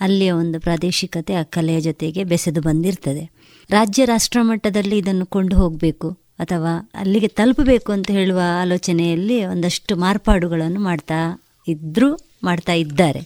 [0.00, 3.30] ಅಲ್ಲಿಯ ಒಂದು ಪ್ರಾದೇಶಿಕತೆ ಆ ಕಲೆಯ ಜೊತೆಗೆ ಬೆಸೆದು ಬಂದಿರ್ತದೆ.
[3.70, 11.42] ರಾಜ್ಯ ರಾಷ್ಟ್ರ ಮಟ್ಟದಲ್ಲಿ ಇದನ್ನು ಕೊಂಡು ಹೋಗಬೇಕು ಅಥವಾ ಅಲ್ಲಿಗೆ ತಲುಪಬೇಕು ಅಂತ ಹೇಳುವ ಆಲೋಚನೆಯಲ್ಲಿ ಒಂದಷ್ಟು ಮಾರ್ಪಾಡುಗಳನ್ನು ಮಾಡ್ತಾ
[11.68, 13.22] ಇದ್ದರೂ ಮಾಡ್ತಾ ಇದ್ದಾರೆ.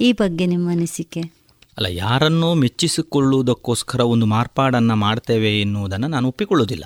[0.00, 1.43] ಈ ಬಗ್ಗೆ ನಿಮ್ಮ ಅನಿಸಿಕೆ?
[1.76, 6.84] ಅಲ್ಲ ಯಾರನ್ನೋ ಮೆಚ್ಚಿಸಿಕೊಳ್ಳುವುದಕ್ಕೋಸ್ಕರ ಒಂದು ಮಾರ್ಪಾಡನ್ನು ಮಾಡ್ತೇವೆ ಎನ್ನುವುದನ್ನು ನಾನು ಒಪ್ಪಿಕೊಳ್ಳುವುದಿಲ್ಲ.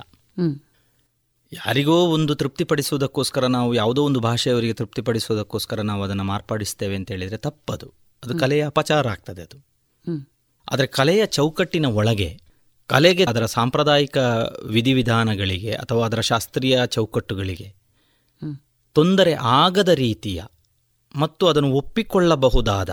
[1.52, 7.94] ಯಾರಿಗೋ ಒಂದು ತೃಪ್ತಿಪಡಿಸುವುದಕ್ಕೋಸ್ಕರ ನಾವು ಯಾವುದೋ ಒಂದು ಭಾಷೆಯವರಿಗೆ ತೃಪ್ತಿಪಡಿಸುವುದಕ್ಕೋಸ್ಕರ ನಾವು ಅದನ್ನು ಮಾರ್ಪಾಡಿಸ್ತೇವೆ ಅಂತ ಹೇಳಿದರೆ ತಪ್ಪದು.
[8.24, 9.66] ಅದು ಕಲೆಯ ಅಪಚಾರ ಆಗ್ತದೆ ಅದು.
[10.72, 12.40] ಆದರೆ ಕಲೆಯ ಚೌಕಟ್ಟಿನ ಒಳಗೆ
[12.86, 14.18] ಕಲೆಗೆ ಅದರ ಸಾಂಪ್ರದಾಯಿಕ
[14.64, 17.74] ವಿಧಿವಿಧಾನಗಳಿಗೆ ಅಥವಾ ಅದರ ಶಾಸ್ತ್ರೀಯ ಚೌಕಟ್ಟುಗಳಿಗೆ
[18.92, 20.42] ತೊಂದರೆ ಆಗದ ರೀತಿಯ
[21.16, 22.90] ಮತ್ತು ಅದನ್ನು ಒಪ್ಪಿಕೊಳ್ಳಬಹುದಾದ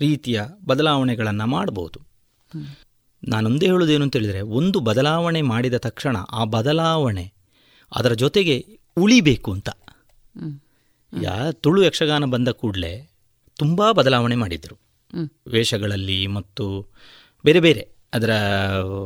[0.00, 2.00] ರೀತಿಯ ಬದಲಾವಣೆಗಳನ್ನು ಮಾಡಬಹುದು
[3.28, 7.32] ನಾನೊಂದೇ ಹೇಳೋದೇನು ಅಂತ ಹೇಳಿದರೆ, ಒಂದು ಬದಲಾವಣೆ ಮಾಡಿದ ತಕ್ಷಣ ಆ ಬದಲಾವಣೆ
[7.94, 9.68] ಅದರ ಜೊತೆಗೆ ಉಳಿಬೇಕು ಅಂತ.
[11.22, 13.10] ಯಾ ತುಳು ಯಕ್ಷಗಾನ ಬಂದ ಕೂಡಲೇ
[13.58, 14.78] ತುಂಬ ಬದಲಾವಣೆ ಮಾಡಿದರು.
[15.50, 16.86] ವೇಷಗಳಲ್ಲಿ ಮತ್ತು
[17.44, 18.34] ಬೇರೆ ಬೇರೆ ಅದರ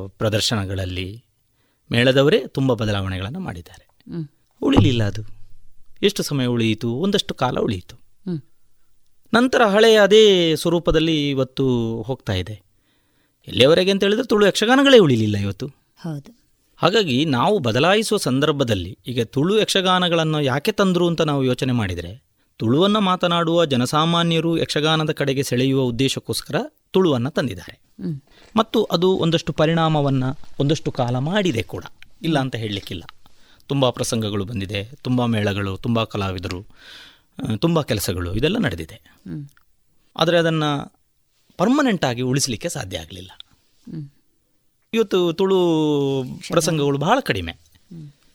[0.09, 1.25] ಪ್ರದರ್ಶನಗಳಲ್ಲಿ
[1.93, 3.89] ಮೇಳದವರೇ ತುಂಬ ಬದಲಾವಣೆಗಳನ್ನು ಮಾಡಿದ್ದಾರೆ.
[4.63, 5.23] ಉಳಿಲಿಲ್ಲ ಅದು.
[6.03, 6.93] ಎಷ್ಟು ಸಮಯ ಉಳಿಯಿತು?
[6.93, 7.98] ಒಂದಷ್ಟು ಕಾಲ ಉಳಿಯಿತು.
[9.35, 11.65] ನಂತರ ಹಳೆಯ ಅದೇ ಸ್ವರೂಪದಲ್ಲಿ ಇವತ್ತು
[12.03, 12.63] ಹೋಗ್ತಾ ಇದೆ.
[13.49, 15.67] ಎಲ್ಲಿಯವರೆಗೆ ಅಂತ ಹೇಳಿದ್ರೆ ತುಳು ಯಕ್ಷಗಾನಗಳೇ ಉಳಿಲಿಲ್ಲ ಇವತ್ತು.
[16.01, 16.39] ಹೌದು.
[16.77, 22.23] ಹಾಗಾಗಿ ನಾವು ಬದಲಾಯಿಸುವ ಸಂದರ್ಭದಲ್ಲಿ ಈಗ ತುಳು ಯಕ್ಷಗಾನಗಳನ್ನು ಯಾಕೆ ತಂದರು ಅಂತ ನಾವು ಯೋಚನೆ ಮಾಡಿದರೆ
[22.57, 26.55] ತುಳುವನ್ನು ಮಾತನಾಡುವ ಜನಸಾಮಾನ್ಯರು ಯಕ್ಷಗಾನದ ಕಡೆಗೆ ಸೆಳೆಯುವ ಉದ್ದೇಶಕ್ಕೋಸ್ಕರ
[26.91, 27.81] ತುಳುವನ್ನು ತಂದಿದ್ದಾರೆ.
[28.57, 31.85] ಮತ್ತು ಅದು ಒಂದಷ್ಟು ಪರಿಣಾಮವನ್ನು ಒಂದಷ್ಟು ಕಾಲ ಮಾಡಿದೆ ಕೂಡ.
[32.23, 33.03] ಇಲ್ಲ ಅಂತ ಹೇಳಲಿಕ್ಕಿಲ್ಲ.
[33.67, 36.67] ತುಂಬ ಪ್ರಸಂಗಗಳು ಬಂದಿದೆ ತುಂಬ ಮೇಳಗಳು ತುಂಬ ಕಲಾವಿದರು
[37.57, 39.03] ತುಂಬ ಕೆಲಸಗಳು ಇದೆಲ್ಲ ನಡೆದಿದೆ.
[40.17, 40.95] ಆದರೆ ಅದನ್ನು
[41.57, 43.31] ಪರ್ಮನೆಂಟಾಗಿ ಉಳಿಸಲಿಕ್ಕೆ ಸಾಧ್ಯ ಆಗಲಿಲ್ಲ.
[44.95, 45.59] ಇವತ್ತು ತುಳು
[46.49, 47.59] ಪ್ರಸಂಗಗಳು ಬಹಳ ಕಡಿಮೆ.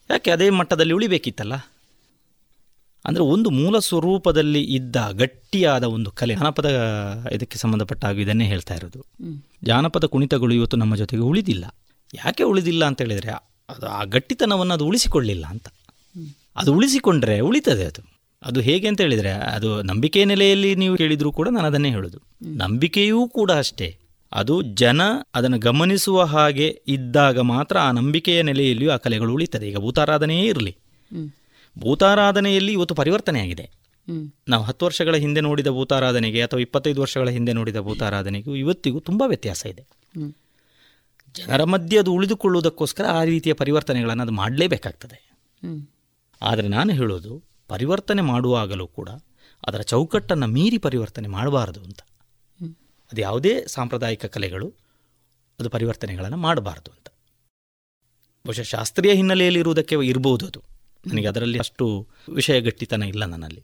[0.09, 1.53] ಯಾಕೆ ಅದೇ ಮಟ್ಟದಲ್ಲಿ ಉಳಿಬೇಕಿತ್ತಲ್ಲ?
[3.05, 6.65] ಅಂದರೆ ಒಂದು ಮೂಲ ಸ್ವರೂಪದಲ್ಲಿ ಇದ್ದ ಗಟ್ಟಿಯಾದ ಒಂದು ಕಲೆ ಜಾನಪದ
[7.31, 9.05] ಇದಕ್ಕೆ ಸಂಬಂಧಪಟ್ಟ ಹಾಗೆ ಇದನ್ನೇ ಹೇಳ್ತಾ ಇರೋದು.
[9.63, 11.75] ಜಾನಪದ ಕುಣಿತಗಳು ಇವತ್ತು ನಮ್ಮ ಜೊತೆಗೆ ಉಳಿದಿಲ್ಲ.
[12.13, 13.31] ಯಾಕೆ ಉಳಿದಿಲ್ಲ ಅಂತ ಹೇಳಿದರೆ
[13.69, 15.67] ಅದು ಆ ಗಟ್ಟಿತನವನ್ನು ಅದು ಉಳಿಸಿಕೊಳ್ಳಿಲ್ಲ ಅಂತ.
[16.55, 18.12] ಅದು ಉಳಿಸಿಕೊಂಡ್ರೆ ಉಳಿತದೆ ಅದು.
[18.45, 22.19] ಅದು ಹೇಗೆ ಅಂತ ಹೇಳಿದರೆ ಅದು ನಂಬಿಕೆ ನೆಲೆಯಲ್ಲಿ ನೀವು ಕೇಳಿದರೂ ಕೂಡ ನಾನು ಅದನ್ನೇ ಹೇಳೋದು.
[22.45, 23.97] ನಂಬಿಕೆಯೂ ಕೂಡ ಅಷ್ಟೇ.
[24.33, 25.01] ಅದು ಜನ
[25.35, 29.69] ಅದನ್ನು ಗಮನಿಸುವ ಹಾಗೆ ಇದ್ದಾಗ ಮಾತ್ರ ಆ ನಂಬಿಕೆಯ ನೆಲೆಯಲ್ಲಿಯೂ ಆ ಕಲೆಗಳು ಉಳಿತದೆ.
[29.69, 30.77] ಈಗ ಭೂತಾರಾಧನೆಯೇ ಇರಲಿ.
[31.79, 33.83] ಭೂತಾರಾಧನೆಯಲ್ಲಿ ಇವತ್ತು ಪರಿವರ್ತನೆ ಆಗಿದೆ.
[34.49, 39.65] ನಾವು ಹತ್ತು ವರ್ಷಗಳ ಹಿಂದೆ ನೋಡಿದ ಭೂತಾರಾಧನೆಗೆ ಅಥವಾ ಇಪ್ಪತ್ತೈದು ವರ್ಷಗಳ ಹಿಂದೆ ನೋಡಿದ ಭೂತಾರಾಧನೆಗೂ ಇವತ್ತಿಗೂ ತುಂಬ ವ್ಯತ್ಯಾಸ
[39.65, 39.85] ಇದೆ.
[41.35, 45.31] ಜನರ ಮಧ್ಯೆ ಅದು ಉಳಿದುಕೊಳ್ಳುವುದಕ್ಕೋಸ್ಕರ ಆ ರೀತಿಯ ಪರಿವರ್ತನೆಗಳನ್ನು ಅದು ಮಾಡಲೇಬೇಕಾಗ್ತದೆ.
[46.41, 49.09] ಆದರೆ ನಾನು ಹೇಳೋದು ಪರಿವರ್ತನೆ ಮಾಡುವಾಗಲೂ ಕೂಡ
[49.67, 52.01] ಅದರ ಚೌಕಟ್ಟನ್ನು ಮೀರಿ ಪರಿವರ್ತನೆ ಮಾಡಬಾರದು ಅಂತ.
[53.11, 54.67] ಅದು ಯಾವುದೇ ಸಾಂಪ್ರದಾಯಿಕ ಕಲೆಗಳು
[55.59, 57.07] ಅದು ಪರಿವರ್ತನೆಗಳನ್ನು ಮಾಡಬಾರದು ಅಂತ.
[58.45, 60.61] ಬಹುಶಃ ಶಾಸ್ತ್ರೀಯ ಹಿನ್ನೆಲೆಯಲ್ಲಿ ಇರುವುದಕ್ಕೆ ಇರ್ಬೋದು ಅದು.
[61.05, 61.85] ನನಗೆ ಅದರಲ್ಲಿ ಅಷ್ಟು
[62.33, 63.61] ವಿಷಯ ಗಟ್ಟಿತನ ಇಲ್ಲ ನನ್ನಲ್ಲಿ.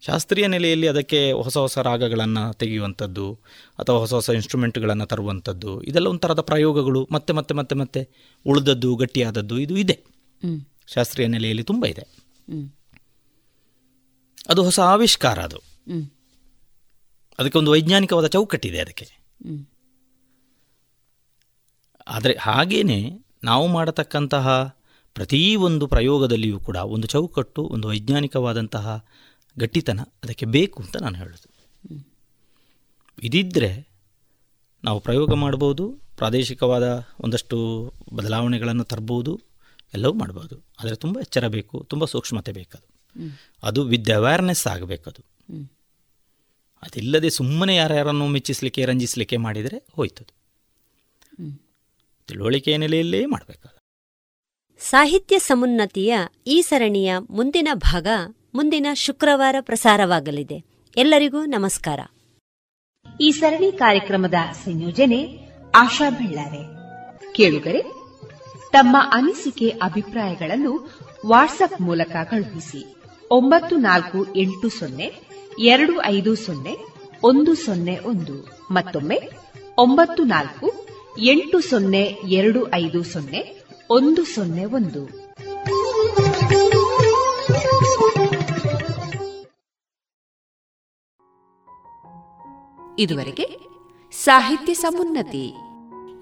[0.00, 3.26] ಶಾಸ್ತ್ರೀಯ ನೆಲೆಯಲ್ಲಿ ಅದಕ್ಕೆ ಹೊಸ ಹೊಸ ರಾಗಗಳನ್ನು ತೆಗೆಯುವಂಥದ್ದು
[3.78, 8.00] ಅಥವಾ ಹೊಸ ಹೊಸ ಇನ್ಸ್ಟ್ರೂಮೆಂಟ್ಗಳನ್ನು ತರುವಂಥದ್ದು ಇದೆಲ್ಲ ಒಂಥರದ ಪ್ರಯೋಗಗಳು ಮತ್ತೆ ಮತ್ತೆ ಮತ್ತೆ ಮತ್ತೆ
[8.46, 9.96] ಉಳಿದದ್ದು ಗಟ್ಟಿಯಾದದ್ದು ಇದು ಇದೆ.
[10.86, 12.04] ಶಾಸ್ತ್ರೀಯ ನೆಲೆಯಲ್ಲಿ ತುಂಬ ಇದೆ.
[14.48, 15.56] ಅದು ಹೊಸ ಆವಿಷ್ಕಾರ ಅದು.
[17.38, 19.22] ಅದಕ್ಕೆ ಒಂದು ವೈಜ್ಞಾನಿಕವಾದ ಚೌಕಟ್ಟಿದೆ ಅದಕ್ಕೆ.
[22.06, 23.10] ಆದರೆ ಹಾಗೇನೆ
[23.44, 24.76] ನಾವು ಮಾಡತಕ್ಕಂತಹ
[25.14, 29.06] ಪ್ರತಿಯೊಂದು ಪ್ರಯೋಗದಲ್ಲಿಯೂ ಕೂಡ ಒಂದು ಚೌಕಟ್ಟು, ಒಂದು ವೈಜ್ಞಾನಿಕವಾದಂತಹ
[29.58, 31.48] ಗಟ್ಟಿತನ ಅದಕ್ಕೆ ಬೇಕು ಅಂತ ನಾನು ಹೇಳೋದು.
[33.22, 33.88] ಇದಿದ್ದರೆ
[34.84, 37.58] ನಾವು ಪ್ರಯೋಗ ಮಾಡ್ಬೋದು, ಪ್ರಾದೇಶಿಕವಾದ ಒಂದಷ್ಟು
[38.12, 39.40] ಬದಲಾವಣೆಗಳನ್ನು ತರ್ಬೋದು,
[39.94, 40.56] ಎಲ್ಲವೂ ಮಾಡ್ಬೋದು.
[40.80, 42.91] ಆದರೆ ತುಂಬ ಎಚ್ಚರ ಬೇಕು, ತುಂಬ ಸೂಕ್ಷ್ಮತೆ ಬೇಕದು.
[43.62, 45.24] ಅದು ವಿತ್ ಅವೇರ್ನೆಸ್ ಆಗಬೇಕದು.
[45.52, 45.68] ಹ್ಮ್.
[46.82, 50.42] ಅದಿಲ್ಲದೆ ಸುಮ್ಮನೆ ಯಾರ್ಯಾರನ್ನು ಮೆಚ್ಚಿಸ್ಲಿಕ್ಕೆ ರಂಜಿಸಲಿಕ್ಕೆ ಮಾಡಿದರೆ ಹೋಯ್ತದು.
[52.26, 53.78] ತಿಳುವಳಿಕೆ ನೆಲೆಯಲ್ಲಿ ನೆಲೆಯಲ್ಲೇ ಮಾಡಬೇಕಾದ
[54.78, 58.06] ಸಾಹಿತ್ಯ ಸಮುನ್ನತಿಯ ಈ ಸರಣಿಯ ಮುಂದಿನ ಭಾಗ
[58.54, 60.64] ಮುಂದಿನ ಶುಕ್ರವಾರ ಪ್ರಸಾರವಾಗಲಿದೆ.
[60.96, 62.00] ಎಲ್ಲರಿಗೂ ನಮಸ್ಕಾರ.
[63.20, 64.34] ಈ ಸರಣಿ ಕಾರ್ಯಕ್ರಮದ
[64.64, 65.38] ಸಂಯೋಜನೆ
[65.74, 66.62] ಆಶಾ ಬೆಳ್ಳಾರೆ.
[67.32, 67.82] ಕೇಳುಗರೆ
[68.72, 70.90] ತಮ್ಮ ಅನಿಸಿಕೆ ಅಭಿಪ್ರಾಯಗಳನ್ನು
[71.26, 73.01] ವಾಟ್ಸ್ಆಪ್ ಮೂಲಕ ಕಳುಹಿಸಿ.
[73.32, 75.06] ಒಂಬತ್ತು ನಾಲ್ಕು ಎಂಟು ಸೊನ್ನೆ,
[75.58, 76.74] ಎರಡು ಐದು ಸೊನ್ನೆ,
[77.22, 78.36] ಒಂದು ಸೊನ್ನೆ ಒಂದು.
[78.70, 79.18] ಮತ್ತೊಮ್ಮೆ,
[79.78, 80.68] ಒಂಬತ್ತು ನಾಲ್ಕು
[81.26, 83.42] ಎಂಟು ಸೊನ್ನೆ ಎರಡು ಐದು ಸೊನ್ನೆ,
[83.90, 85.02] ಒಂದು ಸೊನ್ನೆ ಒಂದು.
[92.98, 93.46] ಇದುವರೆಗೆ
[94.12, 95.54] ಸಾಹಿತ್ಯ ಸಮುನ್ನತಿ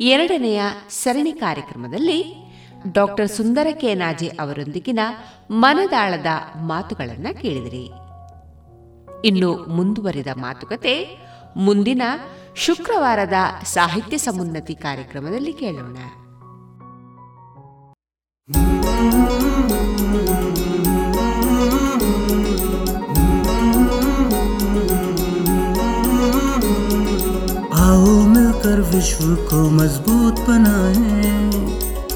[0.00, 2.18] ಎರಡನೆಯ ಸರಣಿ ಕಾರ್ಯಕ್ರಮದಲ್ಲಿ
[2.92, 5.00] ಡಾಕ್ಟರ್ ಸುಂದರ ಕೆನಾಜೆ ಅವರೊಂದಿಗಿನ
[5.63, 6.31] ಮನದಾಳದ
[6.67, 7.85] ಮಾತುಗಳನ್ನು ಕೇಳಿದಿರಿ
[9.27, 10.95] ಇನ್ನು ಮುಂದುವರಿದ ಮಾತುಕತೆ
[11.57, 12.01] ಮುಂದಿನ
[12.55, 15.97] ಶುಕ್ರವಾರದ ಸಾಹಿತ್ಯ ಸಮುನ್ನತಿ ಕಾರ್ಯಕ್ರಮದಲ್ಲಿ ಕೇಳೋಣ
[27.79, 31.58] आओ मिलकर विश्व को मजबूत बनाए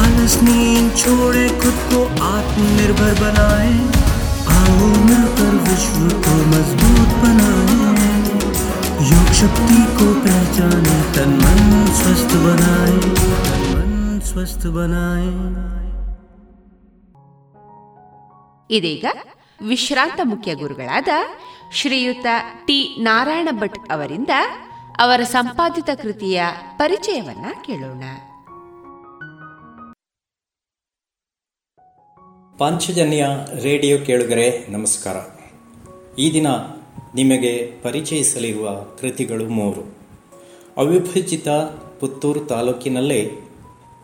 [0.00, 3.74] आलस नींद छोड़े खुद को आत्मनिर्भर बनाए
[4.56, 8.10] आओ मिलकर विश्व को मजबूत बनाए
[9.10, 11.62] योग शक्ति को पहचाने तन मन
[12.00, 13.92] स्वस्थ बनाए तन मन
[14.30, 15.30] स्वस्थ बनाए
[18.70, 19.06] ಇದೀಗ
[19.62, 21.10] ವಿಶ್ರಾಂತ ಮುಖ್ಯ ಗುರುಗಳಾದ
[21.70, 22.26] ಶ್ರೀಯುತ
[22.66, 24.32] ಟಿ ನಾರಾಯಣ ಭಟ್ ಅವರಿಂದ
[25.04, 26.38] ಅವರ ಸಂಪಾದಿತ ಕೃತಿಯ
[26.80, 28.02] ಪರಿಚಯವನ್ನ ಕೇಳೋಣ
[32.61, 33.25] ಪಾಂಚಜನ್ಯ
[33.61, 35.15] ರೇಡಿಯೋ ಕೇಳುಗರೆ, ನಮಸ್ಕಾರ.
[36.19, 36.47] ಈ ದಿನ
[37.15, 38.69] ನಿಮಗೆ ಪರಿಚಯಿಸಲಿರುವ
[39.01, 39.97] ಕೃತಿಗಳು ಮೂರು.
[40.77, 41.47] ಅವಿಭಜಿತ
[41.99, 43.31] ಪುತ್ತೂರು ತಾಲೂಕಿನಲ್ಲೇ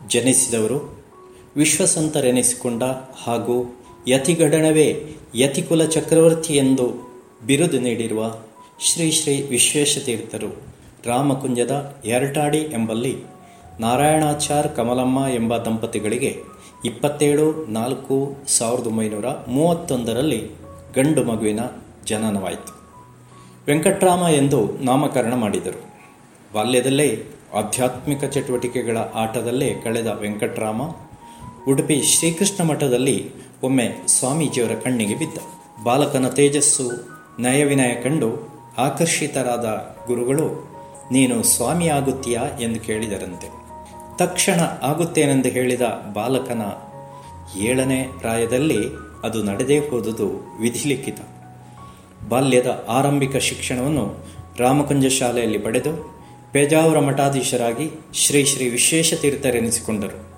[0.08, 1.04] ಜನಿಸಿದವರು
[1.56, 2.82] ವಿಶ್ವಸಂತರೆನಿಸಿಕೊಂಡ
[3.24, 8.34] ಹಾಗೂ ಯತಿಗಡಣವೇ ಯತಿಕುಲ ಚಕ್ರವರ್ತಿ ಎಂದು ಬಿರುದು ನೀಡಿರುವ
[8.80, 10.62] ಶ್ರೀ ಶ್ರೀ ವಿಶ್ವೇಶತೀರ್ಥರು
[11.04, 13.16] ರಾಮಕುಂಜದ ಎರಟಾಡಿ ಎಂಬಲ್ಲಿ
[13.80, 20.50] ನಾರಾಯಣಾಚಾರ್ ಕಮಲಮ್ಮ ಎಂಬ ದಂಪತಿಗಳಿಗೆ ಇಪ್ಪತ್ತೇಳು, ನಾಲ್ಕು, ಸಾವಿರದ ಒಂಬೈನೂರ ಮೂವತ್ತೊಂದರಲ್ಲಿ
[20.94, 21.60] ಗಂಡು ಮಗುವಿನ
[22.06, 22.78] ಜನನವಾಯಿತು.
[23.68, 25.84] ವೆಂಕಟ್ರಾಮ ಎಂದು ನಾಮಕರಣ ಮಾಡಿದರು.
[26.54, 27.24] ಬಾಲ್ಯದಲ್ಲೇ
[27.54, 30.82] ಆಧ್ಯಾತ್ಮಿಕ ಚಟುವಟಿಕೆಗಳ ಆಟದಲ್ಲೇ ಕಳೆದ ವೆಂಕಟ್ರಾಮ,
[31.68, 33.30] ಉಡುಪಿ ಶ್ರೀಕೃಷ್ಣ ಮಠದಲ್ಲಿ
[33.62, 35.38] ಒಮ್ಮೆ ಸ್ವಾಮೀಜಿಯವರ ಕಣ್ಣಿಗೆ ಬಿದ್ದ.
[35.84, 36.90] ಬಾಲಕನ ತೇಜಸ್ಸು
[37.40, 40.68] ನಯವಿನಯ ಕಂಡು ಆಕರ್ಷಿತರಾದ ಗುರುಗಳು,
[41.12, 42.42] ನೀನು ಸ್ವಾಮಿಯಾಗುತ್ತೀಯಾ?
[42.60, 43.57] ಎಂದು ಕೇಳಿದರಂತೆ.
[44.18, 45.80] ತಕ್ಷಣ ಆಗುತ್ತೇನೆಂದು ಹೇಳಿದ
[46.12, 46.62] ಬಾಲಕನ
[47.58, 48.78] ಏಳನೇ ಪ್ರಾಯದಲ್ಲಿ
[49.24, 50.26] ಅದು ನಡೆದೇ ಹೋದುದು
[50.60, 51.18] ವಿಧಿಲಿಖಿತ.
[52.28, 54.14] ಬಾಲ್ಯದ ಆರಂಭಿಕ ಶಿಕ್ಷಣವನ್ನು
[54.58, 56.18] ರಾಮಕುಂಜ ಶಾಲೆಯಲ್ಲಿ ಪಡೆದು
[56.52, 60.28] ಪೇಜಾವರ ಮಠಾಧೀಶರಾಗಿ ಶ್ರೀ ಶ್ರೀ ವಿಶೇಷ ತೀರ್ಥರೆನಿಸಿಕೊಂಡರು.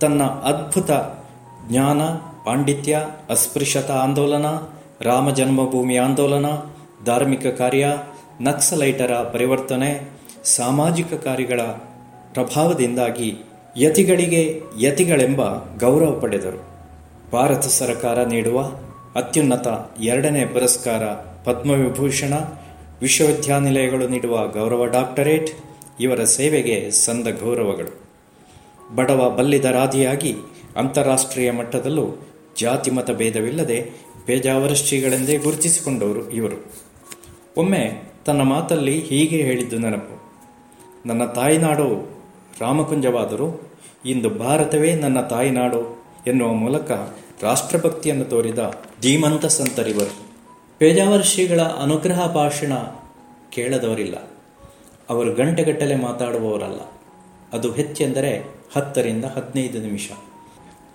[0.00, 0.90] ತನ್ನ ಅದ್ಭುತ
[1.68, 2.02] ಜ್ಞಾನ,
[2.44, 4.46] ಪಾಂಡಿತ್ಯ, ಅಸ್ಪೃಶ್ಯತಾ ಆಂದೋಲನ,
[5.00, 6.46] ರಾಮ ಜನ್ಮಭೂಮಿ ಆಂದೋಲನ,
[7.04, 7.86] ಧಾರ್ಮಿಕ ಕಾರ್ಯ,
[8.40, 10.10] ನಕ್ಸಲೈಟರ ಪರಿವರ್ತನೆ,
[10.44, 11.60] ಸಾಮಾಜಿಕ ಕಾರ್ಯಗಳ
[12.34, 13.36] ಪ್ರಭಾವದಿಂದಾಗಿ
[13.76, 16.70] ಯತಿಗಳಿಗೆ ಯತಿಗಳೆಂಬ ಗೌರವ ಪಡೆದರು.
[17.32, 18.62] ಭಾರತ ಸರ್ಕಾರ ನೀಡುವ
[19.14, 19.68] ಅತ್ಯುನ್ನತ
[20.00, 21.04] ಎರಡನೇ ಪುರಸ್ಕಾರ
[21.44, 22.34] ಪದ್ಮವಿಭೂಷಣ,
[23.00, 25.50] ವಿಶ್ವವಿದ್ಯಾನಿಲಯಗಳು ನೀಡುವ ಗೌರವ ಡಾಕ್ಟರೇಟ್,
[26.00, 28.10] ಇವರ ಸೇವೆಗೆ ಸಂದ ಗೌರವಗಳು.
[28.96, 30.34] ಬಡವ ಬಲ್ಲಿದರಾದಿಯಾಗಿ
[30.76, 32.28] ಅಂತಾರಾಷ್ಟ್ರೀಯ ಮಟ್ಟದಲ್ಲೂ
[32.58, 33.90] ಜಾತಿ ಮತ ಭೇದವಿಲ್ಲದೆ
[34.26, 36.72] ಪೇಜಾವರ ಶ್ರೀಗಳೆಂದೇ ಗುರುತಿಸಿಕೊಂಡವರು ಇವರು.
[37.56, 40.20] ಒಮ್ಮೆ ತನ್ನ ಮಾತಲ್ಲಿ ಹೀಗೆ ಹೇಳಿದ್ದು ನೆನಪು.
[41.06, 42.09] ನನ್ನ ತಾಯಿನಾಡು
[42.60, 43.70] ರಾಮಕುಂಜವಾದರೂ,
[44.06, 46.90] ಇಂದು ಭಾರತವೇ ನನ್ನ ತಾಯಿನಾಡು ಎನ್ನುವ ಮೂಲಕ
[47.42, 48.58] ರಾಷ್ಟ್ರಭಕ್ತಿಯನ್ನು ತೋರಿದ
[49.00, 50.30] ಧೀಮಂತ ಸಂತರಿವರು.
[50.78, 52.72] ಪೇಜಾವರ್ ಶ್ರೀಗಳ ಅನುಗ್ರಹ ಭಾಷಣ
[53.50, 54.14] ಕೇಳದವರಿಲ್ಲ.
[55.10, 56.80] ಅವರು ಗಂಟೆಗಟ್ಟಲೆ ಮಾತಾಡುವವರಲ್ಲ.
[57.52, 60.10] ಅದು ಹೆಚ್ಚೆಂದರೆ ಹತ್ತರಿಂದ ಹದಿನೈದು ನಿಮಿಷ.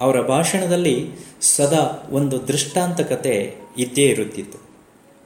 [0.01, 1.09] ಅವರ ಭಾಷಣದಲ್ಲಿ
[1.41, 4.57] ಸದಾ ಒಂದು ದೃಷ್ಟಾಂತಕತೆ ಇದ್ದೇ ಇರುತ್ತಿತ್ತು.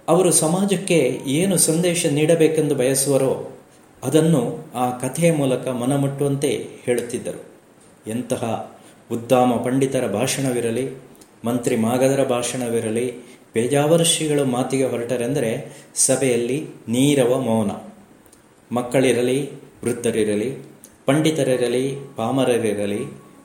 [0.07, 3.49] ಅವರು ಸಮಾಜಕ್ಕೆ ಏನು ಸಂದೇಶ ನೀಡಬೇಕೆಂದು ಬಯಸುವರೋ
[4.03, 7.43] ಅದನ್ನು ಆ ಕಥೆಯ ಮೂಲಕ ಮನಮುಟ್ಟುವಂತೆ ಹೇಳುತ್ತಿದ್ದರು.
[8.09, 8.73] ಎಂತಹ
[9.11, 10.89] ಉದ್ದಾಮ ಪಂಡಿತರ ಭಾಷಣವಿರಲಿ,
[11.45, 13.13] ಮಂತ್ರಿ ಮಾಗದರ ಭಾಷಣವಿರಲಿ,
[13.53, 17.71] ಪೇಜಾವರ್ಷಿಗಳು ಮಾತಿಗೆ ಹೊರಟರೆಂದರೆ ಸಭೆಯಲ್ಲಿ ನೀರವ ಮೌನ.
[18.71, 20.55] ಮಕ್ಕಳಿರಲಿ, ವೃದ್ಧರಿರಲಿ,
[21.05, 22.99] ಪಂಡಿತರಿರಲಿ, ಪಾಮರರಿರಲಿ,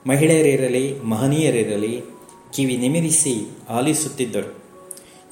[0.07, 2.01] ಮಹಿಳೆಯರಿರಲಿ, ಮಹನೀಯರಿರಲಿ
[2.55, 4.63] ಕಿವಿ ನಿಮಿರಿಸಿ ಆಲಿಸುತ್ತಿದ್ದರು.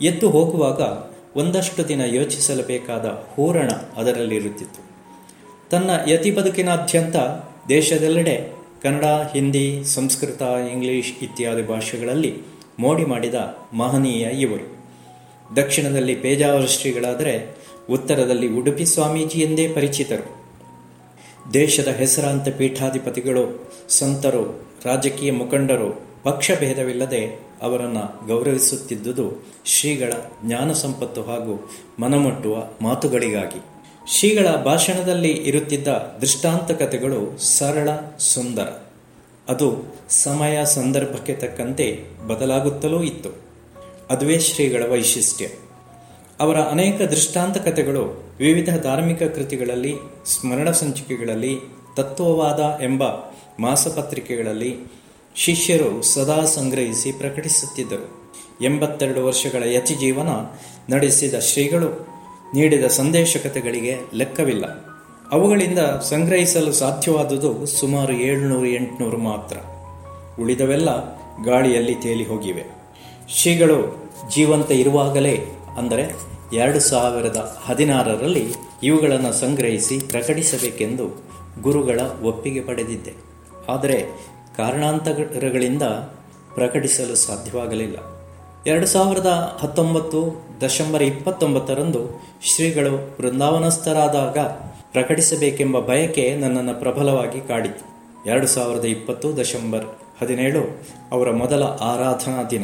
[0.02, 0.82] ಎದ್ದು ಹೋಗುವಾಗ
[1.38, 3.68] ಒಂದಷ್ಟು ದಿನ ಯೋಚಿಸಲೇಬೇಕಾದ ಹೂರಣ
[3.98, 4.93] ಅದರಲ್ಲಿರುತ್ತಿತ್ತು.
[5.74, 7.16] ತನ್ನ ಯತಿ ಬದುಕಿನಾದ್ಯಂತ
[7.70, 12.38] ದೇಶದೆಲ್ಲೆಡೆ ಕನ್ನಡ, ಹಿಂದಿ, ಸಂಸ್ಕೃತ, ಇಂಗ್ಲಿಷ್ ಇತ್ಯಾದಿ ಭಾಷೆಗಳಲ್ಲಿ
[12.80, 13.34] ಮೋಡಿ ಮಾಡಿದ
[13.74, 14.86] ಮಹನೀಯ ಇವರು.
[15.56, 17.58] ದಕ್ಷಿಣದಲ್ಲಿ ಪೇಜಾವರ ಶ್ರೀಗಳಾದರೆ
[17.90, 20.46] ಉತ್ತರದಲ್ಲಿ ಉಡುಪಿ ಸ್ವಾಮೀಜಿ ಎಂದೇ ಪರಿಚಿತರು.
[21.54, 30.14] ದೇಶದ ಹೆಸರಾಂತ ಪೀಠಾಧಿಪತಿಗಳು, ಸಂತರು, ರಾಜಕೀಯ ಮುಖಂಡರು ಪಕ್ಷಭೇದವಿಲ್ಲದೆ ಅವರನ್ನು ಗೌರವಿಸುತ್ತಿದ್ದುದು ಶ್ರೀಗಳ
[30.46, 33.73] ಜ್ಞಾನ ಸಂಪತ್ತು ಹಾಗೂ ಮನಮುಟ್ಟುವ ಮಾತುಗಳಿಗಾಗಿ.
[34.08, 35.88] ಶ್ರೀಗಳ ಭಾಷಣದಲ್ಲಿ ಇರುತ್ತಿದ್ದ
[36.22, 37.90] ದೃಷ್ಟಾಂತ ಕಥೆಗಳು ಸರಳ,
[38.20, 38.68] ಸುಂದರ.
[39.50, 43.30] ಅದು ಸಮಯ ಸಂದರ್ಭಕ್ಕೆ ತಕ್ಕಂತೆ ಬದಲಾಗುತ್ತಲೂ ಇತ್ತು.
[44.10, 45.48] ಅದುವೇ ಶ್ರೀಗಳ ವೈಶಿಷ್ಟ್ಯ.
[46.40, 49.96] ಅವರ ಅನೇಕ ದೃಷ್ಟಾಂತ ಕಥೆಗಳು ವಿವಿಧ ಧಾರ್ಮಿಕ ಕೃತಿಗಳಲ್ಲಿ,
[50.26, 51.58] ಸ್ಮರಣ ಸಂಚಿಕೆಗಳಲ್ಲಿ,
[51.98, 53.04] ತತ್ವವಾದ ಎಂಬ
[53.60, 54.78] ಮಾಸಪತ್ರಿಕೆಗಳಲ್ಲಿ
[55.36, 58.34] ಶಿಷ್ಯರು ಸದಾ ಸಂಗ್ರಹಿಸಿ ಪ್ರಕಟಿಸುತ್ತಿದ್ದರು.
[58.64, 60.28] ಎಂಬತ್ತೆರಡು ವರ್ಷಗಳ ಯತಿ ಜೀವನ
[60.94, 62.13] ನಡೆಸಿದ ಶ್ರೀಗಳು
[62.56, 64.66] ನೀಡಿದ ಸಂದೇಶಕತೆಗಳಿಗೆ ಲೆಕ್ಕವಿಲ್ಲ.
[65.32, 69.58] ಅವುಗಳಿಂದ ಸಂಗ್ರಹಿಸಲು ಸಾಧ್ಯವಾದುದು ಸುಮಾರು ಏಳ್ನೂರು ಎಂಟುನೂರು ಮಾತ್ರ.
[70.42, 72.64] ಉಳಿದವೆಲ್ಲ ಗಾಳಿಯಲ್ಲಿ ತೇಲಿ ಹೋಗಿವೆ.
[73.30, 75.44] ಶ್ರೀಗಳು ಜೀವಂತ ಇರುವಾಗಲೇ,
[75.78, 81.24] ಅಂದರೆ ಎರಡು ಸಾವಿರದ ಹದಿನಾರರಲ್ಲಿ ಇವುಗಳನ್ನು ಸಂಗ್ರಹಿಸಿ ಪ್ರಕಟಿಸಬೇಕೆಂದು
[81.62, 83.14] ಗುರುಗಳ ಒಪ್ಪಿಗೆ ಪಡೆದಿದ್ದೆ.
[83.70, 84.06] ಆದರೆ
[84.58, 85.84] ಕಾರಣಾಂತರಗಳಿಂದ
[86.56, 87.98] ಪ್ರಕಟಿಸಲು ಸಾಧ್ಯವಾಗಲಿಲ್ಲ.
[88.68, 94.38] ಎರಡು ಸಾವಿರದ ಹತ್ತೊಂಬತ್ತು ಡಿಸೆಂಬರ್ ಇಪ್ಪತ್ತೊಂಬತ್ತರಂದು ಶ್ರೀಗಳು ಬೃಂದಾವನಸ್ಥರಾದಾಗ
[94.92, 97.94] ಪ್ರಕಟಿಸಬೇಕೆಂಬ ಬಯಕೆ ನನ್ನನ್ನು ಪ್ರಬಲವಾಗಿ ಕಾಡಿತು
[98.30, 99.86] ಎರಡು ಸಾವಿರದ ಇಪ್ಪತ್ತು ಡಿಸೆಂಬರ್
[100.22, 102.64] ಹದಿನೇಳು ಅವರ ಮೊದಲ ಆರಾಧನಾ ದಿನ.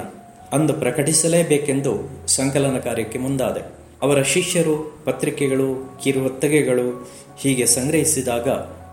[0.54, 1.94] ಅಂದು ಪ್ರಕಟಿಸಲೇಬೇಕೆಂದು
[2.28, 3.62] ಸಂಕಲನ ಕಾರ್ಯಕ್ಕೆ ಮುಂದಾದೆ.
[4.02, 8.48] ಅವರ ಶಿಷ್ಯರು, ಪತ್ರಿಕೆಗಳು ಕಿರುವತ್ತಗೆಗಳು ಹೀಗೆ ಸಂಗ್ರಹಿಸಿದಾಗ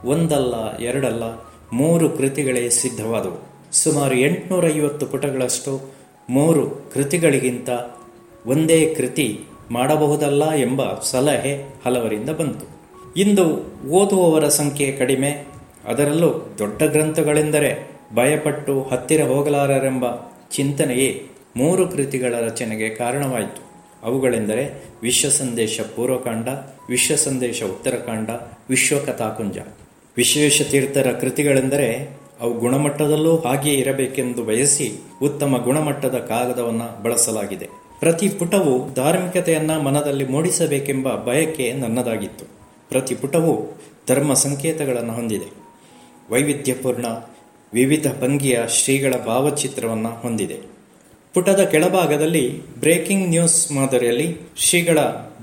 [0.04, 1.22] ಒಂದಲ್ಲ, ಎರಡಲ್ಲ,
[1.72, 3.56] ಮೂರು ಕೃತಿಗಳೇ ಸಿದ್ಧವಾದವು.
[3.72, 5.94] ಸುಮಾರು ಎಂಟುನೂರ ಐವತ್ತು ಪುಟಗಳಷ್ಟು
[6.30, 7.70] ಮೂರು ಕೃತಿಗಳಿಗಿಂತ
[8.46, 9.40] ಒಂದೇ ಕೃತಿ
[9.70, 11.52] ಮಾಡಬಹುದಲ್ಲ ಎಂಬ ಸಲಹೆ
[11.86, 12.66] ಹಲವರಿಂದ ಬಂತು.
[13.16, 13.44] ಇಂದು
[13.90, 15.46] ಓದುವವರ ಸಂಖ್ಯೆ ಕಡಿಮೆ,
[15.86, 20.04] ಅದರಲ್ಲೂ ದೊಡ್ಡ ಗ್ರಂಥಗಳೆಂದರೆ ಭಯಪಟ್ಟು ಹತ್ತಿರ ಹೋಗಲಾರರೆಂಬ
[20.50, 21.22] ಚಿಂತನೆಯೇ
[21.56, 23.66] ಮೂರು ಕೃತಿಗಳ ರಚನೆಗೆ ಕಾರಣವಾಯಿತು.
[24.02, 26.48] ಅವುಗಳೆಂದರೆ ವಿಶ್ವ ಸಂದೇಶ ಪೂರ್ವಕಾಂಡ,
[26.90, 28.30] ವಿಶ್ವ ಸಂದೇಶ ಉತ್ತರಕಾಂಡ
[28.70, 29.58] ವಿಶ್ವಕಥಾಕುಂಜ
[30.16, 34.92] ವಿಶೇಷ ತೀರ್ಥರ ಕೃತಿಗಳೆಂದರೆ ಅವು ಗುಣಮಟ್ಟದಲ್ಲೂ ಹಾಗೆಯೇ ಇರಬೇಕೆಂದು ಬಯಸಿ
[35.22, 37.85] ಉತ್ತಮ ಗುಣಮಟ್ಟದ ಕಾಗದವನ್ನು ಬಳಸಲಾಗಿದೆ.
[38.00, 42.44] ಪ್ರತಿ ಪುಟವು ಧಾರ್ಮಿಕತೆಯನ್ನ ಮನದಲ್ಲಿ ಮೂಡಿಸಬೇಕೆಂಬ ಬಯಕೆ ನನ್ನದಾಗಿತ್ತು.
[42.88, 43.68] ಪ್ರತಿ ಪುಟವು
[44.08, 45.52] ಧರ್ಮ ಸಂಕೇತಗಳನ್ನು ಹೊಂದಿದೆ.
[46.30, 47.06] ವೈವಿಧ್ಯಪೂರ್ಣ,
[47.74, 50.60] ವಿವಿಧ ಭಂಗಿಯ ಶ್ರೀಗಳ ಭಾವಚಿತ್ರವನ್ನು ಹೊಂದಿದೆ.
[51.34, 54.98] ಪುಟದ ಕೆಳಭಾಗದಲ್ಲಿ ಬ್ರೇಕಿಂಗ್ ನ್ಯೂಸ್ ಮಾದರಿಯಲ್ಲಿ ಶ್ರೀಗಳ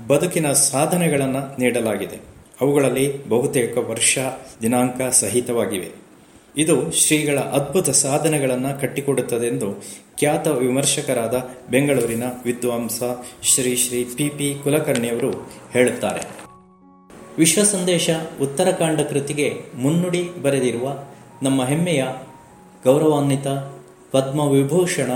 [0.08, 2.20] ಬದುಕಿನ ಸಾಧನೆಗಳನ್ನು ನೀಡಲಾಗಿದೆ.
[2.60, 4.18] ಅವುಗಳಲ್ಲಿ ಬಹುತೇಕ ವರ್ಷ,
[4.62, 6.04] ದಿನಾಂಕ ಸಹಿತವಾಗಿವೆ.
[6.56, 9.84] ಇದು ಶ್ರೀಗಳ ಅದ್ಭುತ ಸಾಧನೆಗಳನ್ನು ಕಟ್ಟಿಕೊಡುತ್ತದೆಂದು
[10.24, 13.02] ಖ್ಯಾತ ವಿಮರ್ಶಕರಾದ ಬೆಂಗಳೂರಿನ ವಿದ್ವಾಂಸ
[13.42, 15.30] ಶ್ರೀ ಶ್ರೀ ಪಿ ಪಿ ಕುಲಕರ್ಣಿಯವರು
[15.72, 16.20] ಹೇಳುತ್ತಾರೆ.
[17.38, 18.10] ವಿಶ್ವ ಸಂದೇಶ
[18.42, 21.04] ಉತ್ತರಕಾಂಡ ಕೃತಿಗೆ ಮುನ್ನುಡಿ ಬರೆದಿರುವ
[21.42, 22.04] ನಮ್ಮ ಹೆಮ್ಮೆಯ
[22.84, 23.48] ಗೌರವಾನ್ವಿತ
[24.12, 25.10] ಪದ್ಮವಿಭೂಷಣ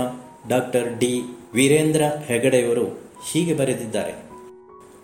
[0.49, 2.99] ಡಾಕ್ಟರ್ ಡಿ ವೀರೇಂದ್ರ ಹೆಗಡೆಯವರು
[3.31, 4.13] ಹೀಗೆ ಬರೆದಿದ್ದಾರೆ.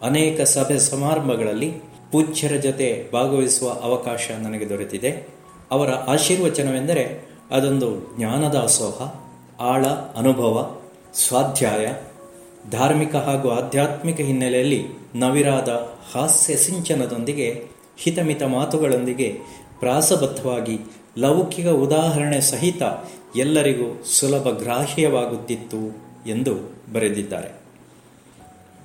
[0.02, 1.74] ಅನೇಕ ಸಭೆ ಸಮಾರಂಭಗಳಲ್ಲಿ
[2.12, 5.28] ಪೂಜ್ಯರ ಜೊತೆ ಭಾಗವಹಿಸುವ ಅವಕಾಶ ನನಗೆ ದೊರೆತಿದೆ.
[5.72, 9.25] ಅವರ ಆಶೀರ್ವಚನವೆಂದರೆ ಅದೊಂದು ಜ್ಞಾನದಾಸೋಹ
[9.60, 9.86] ಆಳ,
[10.16, 10.82] ಅನುಭವ,
[11.14, 11.88] ಸ್ವಾಧ್ಯಾಯ,
[12.72, 14.86] ಧಾರ್ಮಿಕ ಹಾಗೂ ಆಧ್ಯಾತ್ಮಿಕ ಹಿನ್ನೆಲೆಯಲ್ಲಿ
[15.16, 15.70] ನವಿರಾದ
[16.14, 17.64] ಹಾಸ್ಯ ಸಿಂಚನದೊಂದಿಗೆ,
[17.98, 19.38] ಹಿತಮಿತ ಮಾತುಗಳೊಂದಿಗೆ
[19.80, 20.80] ಪ್ರಾಸಬದ್ಧವಾಗಿ
[21.18, 22.82] ಲೌಕಿಕ ಉದಾಹರಣೆ ಸಹಿತ
[23.36, 25.98] ಎಲ್ಲರಿಗೂ ಸುಲಭ ಗ್ರಾಹ್ಯವಾಗುತ್ತಿತ್ತು
[26.30, 26.56] ಎಂದು
[26.94, 27.50] ಬರೆದಿದ್ದಾರೆ.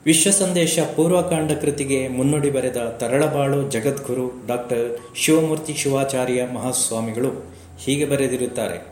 [0.07, 8.90] ವಿಶ್ವ ಸಂದೇಶ ಪೂರ್ವಕಾಂಡ ಕೃತಿಗೆ ಮುನ್ನುಡಿ ಬರೆದ ತರಳಬಾಳು ಜಗದ್ಗುರು ಡಾಕ್ಟರ್ ಶಿವಮೂರ್ತಿ ಶಿವಾಚಾರ್ಯ ಮಹಾಸ್ವಾಮಿಗಳು ಹೀಗೆ ಬರೆದಿರುತ್ತಾರೆ.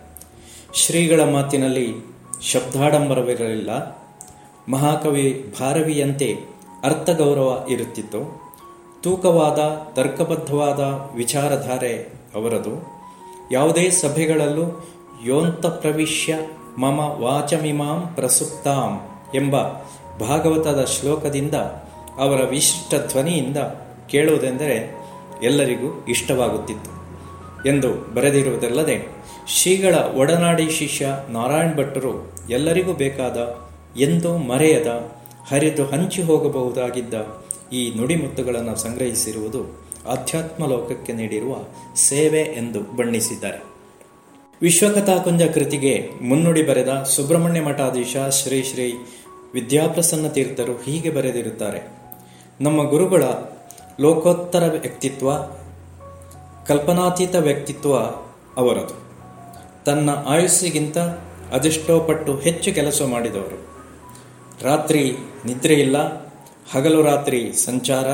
[0.78, 3.70] ಶ್ರೀಗಳ ಮಾತಿನಲ್ಲಿ ಶಬ್ದಾಡಂಬರವಿರಲಿಲ್ಲ.
[4.68, 6.38] ಮಹಾಕವಿ ಭಾರವಿಯಂತೆ
[6.84, 8.52] ಅರ್ಥಗೌರವ ಇರುತ್ತಿತ್ತು.
[9.02, 9.58] ತೂಕವಾದ,
[9.94, 10.78] ತರ್ಕಬದ್ಧವಾದ
[11.16, 12.98] ವಿಚಾರಧಾರೆ ಅವರದು.
[13.52, 14.86] ಯಾವುದೇ ಸಭೆಗಳಲ್ಲೂ
[15.24, 16.38] ಯೋಂತ ಪ್ರವಿಶ್ಯ
[16.78, 19.00] ಮಮ ವಾಚಮಿಮಾಂ ಪ್ರಸುಪ್ತಾಂ
[19.34, 19.62] ಎಂಬ
[20.20, 21.54] ಭಾಗವತದ ಶ್ಲೋಕದಿಂದ
[22.18, 23.56] ಅವರ ವಿಶಿಷ್ಟ ಧ್ವನಿಯಿಂದ
[24.08, 24.94] ಕೇಳುವುದೆಂದರೆ
[25.42, 26.97] ಎಲ್ಲರಿಗೂ ಇಷ್ಟವಾಗುತ್ತಿತ್ತು.
[27.66, 29.08] ಎಂದು ಬರೆದಿರುವುದಲ್ಲದೆ,
[29.48, 33.68] ಶ್ರೀಗಳ ಒಡನಾಡಿ ಶಿಷ್ಯ ನಾರಾಯಣ್ ಭಟ್ಟರು ಎಲ್ಲರಿಗೂ ಬೇಕಾದ
[34.00, 35.10] ಎಂದೂ ಮರೆಯದ
[35.48, 37.14] ಹರಿದು ಹಂಚಿ ಹೋಗಬಹುದಾಗಿದ್ದ
[37.72, 41.56] ಈ ನುಡಿಮುತ್ತುಗಳನ್ನು ಸಂಗ್ರಹಿಸಿರುವುದು ಆಧ್ಯಾತ್ಮ ಲೋಕಕ್ಕೆ ನೀಡಿರುವ
[41.94, 43.62] ಸೇವೆ ಎಂದು ಬಣ್ಣಿಸಿದ್ದಾರೆ.
[44.62, 48.94] ವಿಶ್ವಕಥಾಕುಂಜ ಕೃತಿಗೆ ಮುನ್ನುಡಿ ಬರೆದ ಸುಬ್ರಹ್ಮಣ್ಯ ಮಠಾಧೀಶ ಶ್ರೀ ಶ್ರೀ
[49.54, 51.88] ವಿದ್ಯಾಪ್ರಸನ್ನ ತೀರ್ಥರು ಹೀಗೆ ಬರೆದಿರುತ್ತಾರೆ.
[52.60, 53.22] ನಮ್ಮ ಗುರುಗಳ
[54.00, 55.30] ಲೋಕೋತ್ತರ ವ್ಯಕ್ತಿತ್ವ
[56.68, 57.96] ಕಲ್ಪನಾತೀತ ವ್ಯಕ್ತಿತ್ವ
[58.56, 58.94] ಅವರದು.
[59.84, 60.98] ತನ್ನ ಆಯುಸ್ಸಿಗಿಂತ
[61.52, 63.68] ಅದೆಷ್ಟೋ ಪಟ್ಟು ಹೆಚ್ಚು ಕೆಲಸ ಮಾಡಿದವರು.
[64.62, 65.12] ರಾತ್ರಿ
[65.44, 65.96] ನಿದ್ರೆ ಇಲ್ಲ
[66.70, 68.06] ಹಗಲು ರಾತ್ರಿ ಸಂಚಾರ,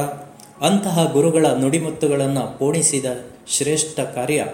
[0.65, 3.05] ಅಂತಹ ಗುರುಗಳ ನುಡಿಮುತ್ತುಗಳನ್ನು ಪೋಣಿಸಿದ
[3.49, 4.45] ಶ್ರೇಷ್ಠ ಕಾರ್ಯ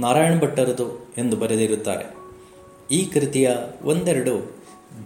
[0.00, 2.14] ನಾರಾಯಣ ಭಟ್ಟರದು ಎಂದು ಬರೆದಿರುತ್ತಾರೆ.
[2.90, 3.50] ಈ ಕೃತಿಯ
[3.82, 4.56] ಒಂದೆರಡು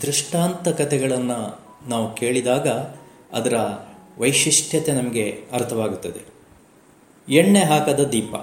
[0.02, 2.68] ದೃಷ್ಟಾಂತ ಕಥೆಗಳನ್ನು ನಾವು ಕೇಳಿದಾಗ
[3.32, 3.54] ಅದರ
[4.18, 6.39] ವೈಶಿಷ್ಟ್ಯತೆ ನಮಗೆ ಅರ್ಥವಾಗುತ್ತದೆ.
[7.30, 8.34] ಎಣ್ಣೆ ಹಾಕದ ದೀಪ.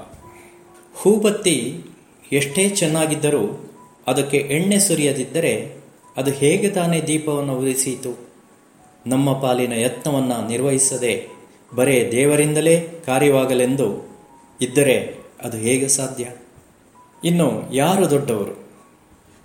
[0.96, 1.84] ಹೂಬತ್ತಿ
[2.32, 3.74] ಎಷ್ಟೇ ಚೆನ್ನಾಗಿದ್ದರೂ
[4.08, 5.76] ಅದಕ್ಕೆ ಎಣ್ಣೆ ಸುರಿಯದಿದ್ದರೆ
[6.18, 8.18] ಅದು ಹೇಗೆ ತಾನೇ ದೀಪವನ್ನು ಉದಿಸಿತು?
[9.08, 11.28] ನಮ್ಮ ಪಾಲಿನ ಯತ್ನವನ್ನು ನಿರ್ವಹಿಸದೆ
[11.76, 14.18] ಬರೇ ದೇವರಿಂದಲೇ ಕಾರ್ಯವಾಗಲೆಂದು
[14.62, 16.28] ಇದ್ದರೆ ಅದು ಹೇಗೆ ಸಾಧ್ಯ?
[17.24, 18.68] ಇನ್ನು ಯಾರು ದೊಡ್ಡವರು?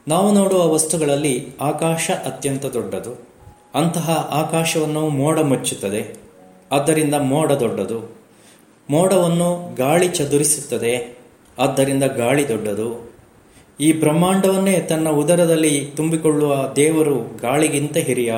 [0.09, 3.28] ನಾವು ನೋಡುವ ವಸ್ತುಗಳಲ್ಲಿ ಆಕಾಶ ಅತ್ಯಂತ ದೊಡ್ಡದು.
[3.74, 6.20] ಅಂತಹ ಆಕಾಶವನ್ನು ಮೋಡ ಮುಚ್ಚುತ್ತದೆ.
[6.73, 8.22] ಆದ್ದರಿಂದ ಮೋಡ ದೊಡ್ಡದು.
[8.90, 11.18] ಮೋಡವನ್ನು ಗಾಳಿ ಚದುರಿಸುತ್ತದೆ,
[11.59, 13.12] ಆದ್ದರಿಂದ ಗಾಳಿ ದೊಡ್ಡದು.
[13.80, 18.34] ಈ ಬ್ರಹ್ಮಾಂಡವನ್ನೇ ತನ್ನ ಉದರದಲ್ಲಿ ತುಂಬಿಕೊಳ್ಳುವ ದೇವರು ಗಾಳಿಗಿಂತ ಹಿರಿಯ.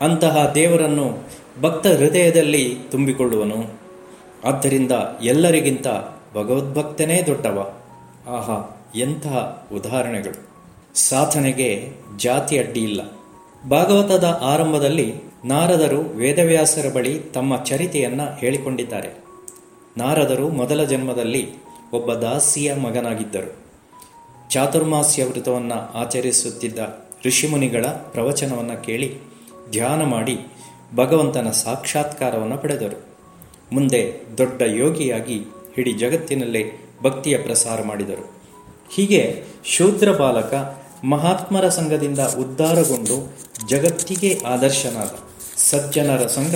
[0.00, 1.18] ಅಂತಹ ದೇವರನ್ನು
[1.60, 3.80] ಭಕ್ತ ಹೃದಯದಲ್ಲಿ ತುಂಬಿಕೊಳ್ಳುವನು.
[4.44, 4.92] ಆದ್ದರಿಂದ
[5.22, 5.86] ಎಲ್ಲರಿಗಿಂತ
[6.34, 7.74] ಭಗವದ್ಭಕ್ತನೇ ದೊಡ್ಡವ.
[8.28, 10.50] ಆಹಾ, ಎಂತಹ ಉದಾಹರಣೆಗಳು.
[10.94, 13.00] ಸಾಧನೆಗೆ ಜಾತಿ ಅಡ್ಡಿ ಇಲ್ಲ.
[13.68, 15.14] ಭಾಗವತದ ಆರಂಭದಲ್ಲಿ
[15.44, 19.29] ನಾರದರು ವೇದವ್ಯಾಸರ ಬಳಿ ತಮ್ಮ ಚರಿತೆಯನ್ನು ಹೇಳಿಕೊಂಡಿದ್ದಾರೆ.
[19.96, 21.50] ನಾರದರು ಮೊದಲ ಜನ್ಮದಲ್ಲಿ
[21.92, 23.56] ಒಬ್ಬ ದಾಸಿಯ ಮಗನಾಗಿದ್ದರು.
[24.50, 26.78] ಚಾತುರ್ಮಾಸ್ಯ ವ್ರತವನ್ನು ಆಚರಿಸುತ್ತಿದ್ದ
[27.26, 29.18] ಋಷಿಮುನಿಗಳ ಪ್ರವಚನವನ್ನು ಕೇಳಿ
[29.70, 30.38] ಧ್ಯಾನ ಮಾಡಿ
[30.96, 33.04] ಭಗವಂತನ ಸಾಕ್ಷಾತ್ಕಾರವನ್ನು ಪಡೆದರು.
[33.72, 35.44] ಮುಂದೆ ದೊಡ್ಡ ಯೋಗಿಯಾಗಿ
[35.78, 38.40] ಇಡೀ ಜಗತ್ತಿನಲ್ಲೇ ಭಕ್ತಿಯ ಪ್ರಸಾರ ಮಾಡಿದರು.
[38.92, 43.38] ಹೀಗೆ ಶೂದ್ರ ಬಾಲಕ ಮಹಾತ್ಮರ ಸಂಘದಿಂದ ಉದ್ಧಾರಗೊಂಡು
[43.68, 45.18] ಜಗತ್ತಿಗೆ ಆದರ್ಶನಾದ
[45.56, 46.54] ಸಜ್ಜನರ ಸಂಘ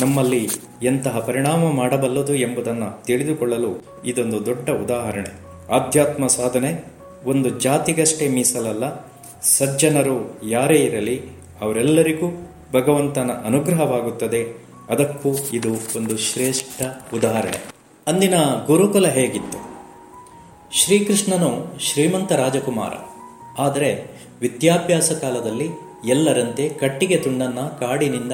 [0.00, 0.48] ನಮ್ಮಲ್ಲಿ
[0.82, 5.48] ಎಂತಹ ಪರಿಣಾಮ ಮಾಡಬಲ್ಲದು ಎಂಬುದನ್ನು ತಿಳಿದುಕೊಳ್ಳಲು ಇದೊಂದು ದೊಡ್ಡ ಉದಾಹರಣೆ.
[5.72, 6.84] ಆಧ್ಯಾತ್ಮ ಸಾಧನೆ
[7.24, 9.10] ಒಂದು ಜಾತಿಗಷ್ಟೇ ಮೀಸಲಲ್ಲ,
[9.42, 11.22] ಸಜ್ಜನರು ಯಾರೇ ಇರಲಿ,
[11.60, 12.26] ಅವರೆಲ್ಲರಿಗೂ
[12.72, 14.64] ಭಗವಂತನ ಅನುಗ್ರಹವಾಗುತ್ತದೆ.
[14.90, 16.82] ಅದಕ್ಕೂ ಇದು ಒಂದು ಶ್ರೇಷ್ಠ
[17.14, 17.64] ಉದಾಹರಣೆ.
[18.06, 18.34] ಅಂದಿನ
[18.66, 19.78] ಗುರುಕುಲ ಹೇಗಿತ್ತು?
[20.72, 22.92] ಶ್ರೀಕೃಷ್ಣನು ಶ್ರೀಮಂತ ರಾಜಕುಮಾರ.
[23.58, 25.68] ಆದರೆ ವಿದ್ಯಾಭ್ಯಾಸ ಕಾಲದಲ್ಲಿ
[26.08, 28.32] ಎಲ್ಲರಂತೆ ಕಟ್ಟಿಗೆ ತುಂಡನ್ನ ಕಾಡಿನಿಂದ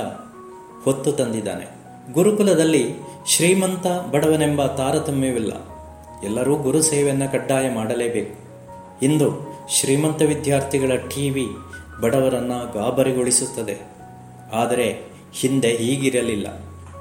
[0.85, 1.85] ಹೊತ್ತು ತಂದಿದ್ದಾನೆ.
[2.13, 2.95] ಗುರುಕುಲದಲ್ಲಿ
[3.27, 5.53] ಶ್ರೀಮಂತ ಬಡವನೆಂಬ ತಾರತಮ್ಯವಿಲ್ಲ.
[6.25, 8.45] ಎಲ್ಲರೂ ಗುರು ಸೇವೆಯನ್ನು ಕಡ್ಡಾಯ ಮಾಡಲೇಬೇಕು.
[9.03, 11.47] ಇಂದು ಶ್ರೀಮಂತ ವಿದ್ಯಾರ್ಥಿಗಳ ಟಿವಿ
[12.03, 13.79] ಬಡವರನ್ನ ಗಾಬರಿಗೊಳಿಸುತ್ತದೆ.
[14.53, 15.01] ಆದರೆ
[15.35, 16.47] ಹಿಂದೆ ಹೀಗಿರಲಿಲ್ಲ.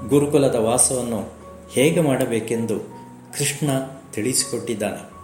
[0.08, 1.28] ಗುರುಕುಲದ ವಾಸವನ್ನು
[1.72, 2.78] ಹೇಗೆ ಮಾಡಬೇಕೆಂದು
[3.38, 3.70] ಕೃಷ್ಣ
[4.12, 5.14] ತಿಳಿಸಿಕೊಟ್ಟಿದ್ದಾನೆ.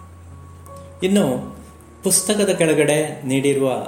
[1.03, 1.55] ಇನ್ನು
[2.03, 3.87] ಪುಸ್ತಕದ ಕೆಳಗಡೆ ನೀಡಿರುವ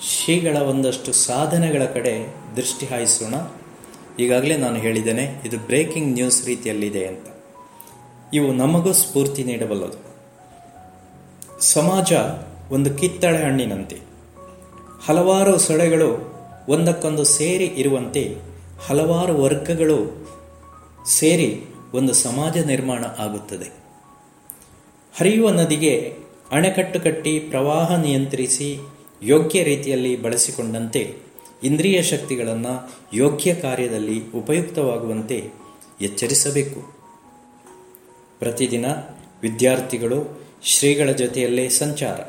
[0.00, 3.34] ಶ್ರೀಗಳ ಒಂದಷ್ಟು ಸಾಧನೆಗಳ ಕಡೆ ದೃಷ್ಟಿ ಹಾಯಿಸೋಣ.
[4.18, 7.26] ಈಗಾಗಲೇ ನಾನು ಹೇಳಿದ್ದೇನೆ, ಇದು ಬ್ರೇಕಿಂಗ್ ನ್ಯೂಸ್ ರೀತಿಯಲ್ಲಿದೆ ಅಂತ.
[8.34, 9.98] ಇವು ನಮಗೂ ಸ್ಫೂರ್ತಿ ನೀಡಬಲ್ಲದು.
[11.60, 12.12] ಸಮಾಜ
[12.70, 13.96] ಒಂದು ಕಿತ್ತಳೆ ಹಣ್ಣಿನಂತೆ.
[15.06, 16.36] ಹಲವಾರು ಸೊಳೆಗಳು
[16.68, 18.36] ಒಂದಕ್ಕೊಂದು ಸೇರಿ ಇರುವಂತೆ
[18.86, 20.26] ಹಲವಾರು ವರ್ಗಗಳು
[21.06, 21.64] ಸೇರಿ
[21.94, 23.72] ಒಂದು ಸಮಾಜ ನಿರ್ಮಾಣ ಆಗುತ್ತದೆ.
[25.18, 26.16] ಹರಿಯುವ ನದಿಗೆ
[26.50, 28.78] ಅಣೆಕಟ್ಟು ಕಟ್ಟಿ ಪ್ರವಾಹ ನಿಯಂತ್ರಿಸಿ
[29.22, 31.16] ಯೋಗ್ಯ ರೀತಿಯಲ್ಲಿ ಬಳಸಿಕೊಂಡಂತೆ
[31.62, 35.50] ಇಂದ್ರಿಯ ಶಕ್ತಿಗಳನ್ನು ಯೋಗ್ಯ ಕಾರ್ಯದಲ್ಲಿ ಉಪಯುಕ್ತವಾಗುವಂತೆ
[36.00, 36.96] ಎಚ್ಚರಿಸಬೇಕು.
[38.38, 38.86] ಪ್ರತಿದಿನ
[39.42, 42.20] ವಿದ್ಯಾರ್ಥಿಗಳು ಶ್ರೀಗಳ ಜೊತೆಯಲ್ಲೇ ಸಂಚಾರ.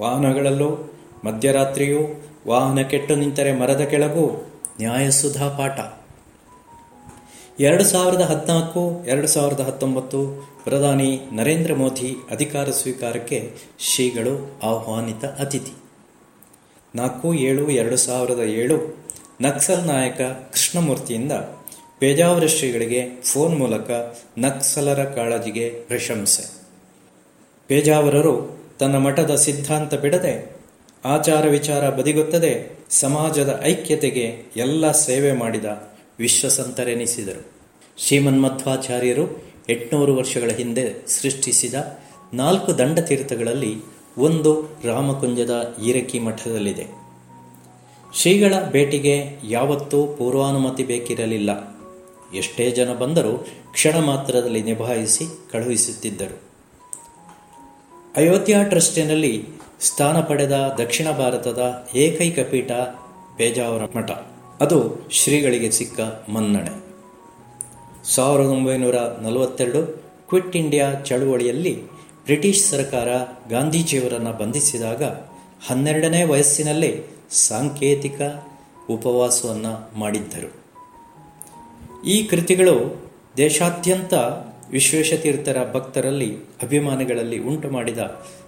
[0.00, 0.94] ವಾಹನಗಳಲ್ಲೂ,
[1.24, 1.98] ಮಧ್ಯರಾತ್ರಿಯೂ,
[2.48, 5.80] ವಾಹನ ಕೆಟ್ಟು ನಿಂತರೆ ಮರದ ಕೆಳಗೂ, ನ್ಯಾಯಸುಧಾ ಪಾಠ.
[7.60, 15.83] ಎರಡು ಸಾವಿರದ ಹದಿನಾಲ್ಕು, ಎರಡು ಸಾವಿರದ ಹತ್ತೊಂಬತ್ತು ಪ್ರಧಾನಿ ನರೇಂದ್ರ ಮೋದಿ ಅಧಿಕಾರ ಸ್ವೀಕಾರಕ್ಕೆ ಶ್ರೀಗಳು ಆಹ್ವಾನಿತ ಅತಿಥಿ.
[16.94, 19.04] ನಾಲ್ಕು, ಏಳು, ಎರಡು ಸಾವಿರದ ಏಳು
[19.40, 21.32] ನಕ್ಸಲ್ ನಾಯಕ ಕೃಷ್ಣಮೂರ್ತಿಯಿಂದ
[21.98, 23.90] ಪೇಜಾವರ ಶ್ರೀಗಳಿಗೆ ಫೋನ್ ಮೂಲಕ
[24.38, 26.52] ನಕ್ಸಲರ ಕಾಳಜಿಗೆ ಪ್ರಶಂಸೆ.
[27.66, 30.56] ಪೇಜಾವರರು ತನ್ನ ಮಠದ ಸಿದ್ಧಾಂತ ಬಿಡದೆ
[31.04, 35.64] ಆಚಾರ ವಿಚಾರ ಬದಿಗೊತ್ತದೆ ಸಮಾಜದ ಐಕ್ಯತೆಗೆ ಎಲ್ಲ ಸೇವೆ ಮಾಡಿದ
[36.18, 37.52] ವಿಶ್ವಸಂತರೆನಿಸಿದರು.
[37.98, 41.74] ಶ್ರೀಮನ್ಮಧ್ವಾಚಾರ್ಯರು ಎಂಟುನೂರು ವರ್ಷಗಳ ಹಿಂದೆ ಸೃಷ್ಟಿಸಿದ
[42.34, 46.86] ನಾಲ್ಕು ದಂಡತೀರ್ಥಗಳಲ್ಲಿ ಒಂದು ರಾಮಕುಂಜದ ಈರಕ್ಕಿ ಮಠದಲ್ಲಿದೆ.
[48.14, 51.74] ಶ್ರೀಗಳ ಭೇಟಿಗೆ ಯಾವತ್ತೂ ಪೂರ್ವಾನುಮತಿ ಬೇಕಿರಲಿಲ್ಲ.
[52.34, 56.40] ಎಷ್ಟೇ ಜನ ಬಂದರೂ ಕ್ಷಣ ಮಾತ್ರದಲ್ಲಿ ನಿಭಾಯಿಸಿ ಕಳುಹಿಸುತ್ತಿದ್ದರು.
[58.16, 59.48] ಅಯೋಧ್ಯ ಟ್ರಸ್ಟಿನಲ್ಲಿ
[59.80, 62.70] ಸ್ಥಾನ ಪಡೆದ ದಕ್ಷಿಣ ಭಾರತದ ಏಕೈಕ ಪೀಠ
[63.36, 64.10] ಪೇಜಾವರ ಮಠ
[64.60, 66.00] ಅದು ಶ್ರೀಗಳಿಗೆ ಸಿಕ್ಕ
[66.30, 66.84] ಮನ್ನಣೆ.
[68.14, 69.86] ಸಾವಿರದ ಒಂಬೈನೂರ ನಲವತ್ತೆರಡು
[70.28, 71.93] ಕ್ವಿಟ್ ಇಂಡಿಯಾ ಚಳುವಳಿಯಲ್ಲಿ
[72.24, 73.08] ಬ್ರಿಟಿಷ್ ಸರ್ಕಾರ
[73.50, 75.02] ಗಾಂಧೀಜಿಯವರನ್ನು ಬಂಧಿಸಿದಾಗ
[75.66, 78.20] ಹನ್ನೆರಡನೇ ವಯಸ್ಸಿನಲ್ಲೇ ಸಾಂಕೇತಿಕ
[78.90, 80.50] ಉಪವಾಸವನ್ನು ಮಾಡಿದ್ದರು.
[82.06, 83.04] ಈ ಕೃತಿಗಳು
[83.36, 84.14] ದೇಶಾದ್ಯಂತ
[84.70, 87.98] ವಿಶ್ವೇಶತೀರ್ಥರ ಭಕ್ತರಲ್ಲಿ ಅಭಿಮಾನಿಗಳಲ್ಲಿ ಉಂಟು ಮಾಡಿದ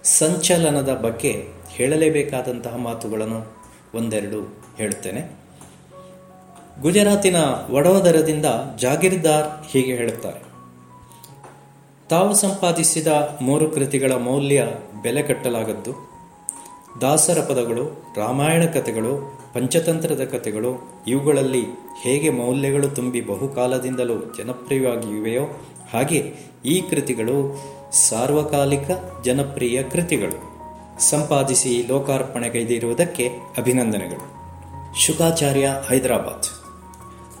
[0.03, 3.57] ಸಂಚಲನದ ಬಗ್ಗೆ ಹೇಳಲೇಬೇಕಾದಂತಹ ಮಾತುಗಳನ್ನು
[3.95, 4.41] ಒಂದೆರಡು
[4.77, 5.31] ಹೇಳುತ್ತೇನೆ
[6.81, 7.35] ಗುಜರಾತಿನ
[7.71, 8.45] ವಡೋದರದಿಂದ
[8.79, 10.46] ಜಾಗೀರ್ದಾರ್ ಹೀಗೆ ಹೇಳುತ್ತಾರೆ.
[12.09, 13.07] ತಾವು ಸಂಪಾದಿಸಿದ
[13.41, 14.63] ಮೂರು ಕೃತಿಗಳ ಮೌಲ್ಯ
[15.01, 16.17] ಬೆಲೆ ಕಟ್ಟಲಾಗದ್ದು.
[17.01, 21.63] ದಾಸರ ಪದಗಳು, ರಾಮಾಯಣ ಕಥೆಗಳು, ಪಂಚತಂತ್ರದ ಕಥೆಗಳು, ಇವುಗಳಲ್ಲಿ
[22.01, 25.43] ಹೇಗೆ ಮೌಲ್ಯಗಳು ತುಂಬಿ ಬಹುಕಾಲದಿಂದಲೂ ಜನಪ್ರಿಯವಾಗಿವೆಯೋ
[25.93, 26.33] ಹಾಗೆ
[26.65, 27.61] ಈ ಕೃತಿಗಳು
[27.91, 28.91] ಸಾರ್ವಕಾಲಿಕ
[29.25, 30.57] ಜನಪ್ರಿಯ ಕೃತಿಗಳು.
[30.99, 34.37] ಸಂಪಾದಿಸಿ ಲೋಕಾರ್ಪಣೆಗೈದಿರುವುದಕ್ಕೆ ಅಭಿನಂದನೆಗಳು.
[34.99, 36.45] ಶುಕಾಚಾರ್ಯ ಹೈದರಾಬಾದ್.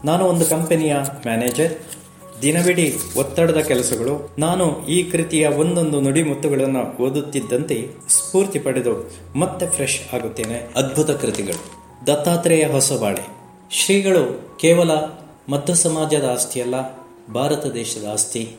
[0.05, 1.73] ನಾನು ಒಂದು ಕಂಪನಿಯ ಮ್ಯಾನೇಜರ್
[2.41, 4.29] ದಿನವಿಡೀ ಒತ್ತಡದ ಕೆಲಸಗಳು.
[4.39, 10.73] ನಾನು ಈ ಕೃತಿಯ ಒಂದೊಂದು ನುಡಿಮುತ್ತುಗಳನ್ನು ಓದುತ್ತಿದ್ದಂತೆ ಸ್ಫೂರ್ತಿ ಪಡೆದು ಮತ್ತೆ ಫ್ರೆಶ್ ಆಗುತ್ತೇನೆ.
[10.75, 11.77] ಅದ್ಭುತ ಕೃತಿಗಳು.
[12.07, 13.21] ದತ್ತಾತ್ರೇಯ ಹೊಸಬಾಳೆ.
[13.71, 14.91] ಶ್ರೀಗಳು ಕೇವಲ
[15.49, 16.75] ಮಧ್ಯ ಸಮಾಜದ ಆಸ್ತಿಯಲ್ಲ
[17.33, 18.49] ಭಾರತ ದೇಶದ ಆಸ್ತಿ.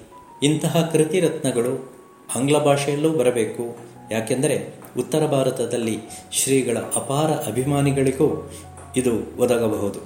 [0.42, 1.92] ಇಂತಹ ಕೃತಿ ರತ್ನಗಳು
[2.36, 3.76] ಆಂಗ್ಲ ಭಾಷೆಯಲ್ಲೂ ಬರಬೇಕು.
[4.10, 5.98] ಯಾಕೆಂದರೆ ಉತ್ತರ ಭಾರತದಲ್ಲಿ
[6.32, 8.50] ಶ್ರೀಗಳ ಅಪಾರ ಅಭಿಮಾನಿಗಳಿಗೂ
[8.96, 9.98] ಇದು ಒದಗಬಹುದು.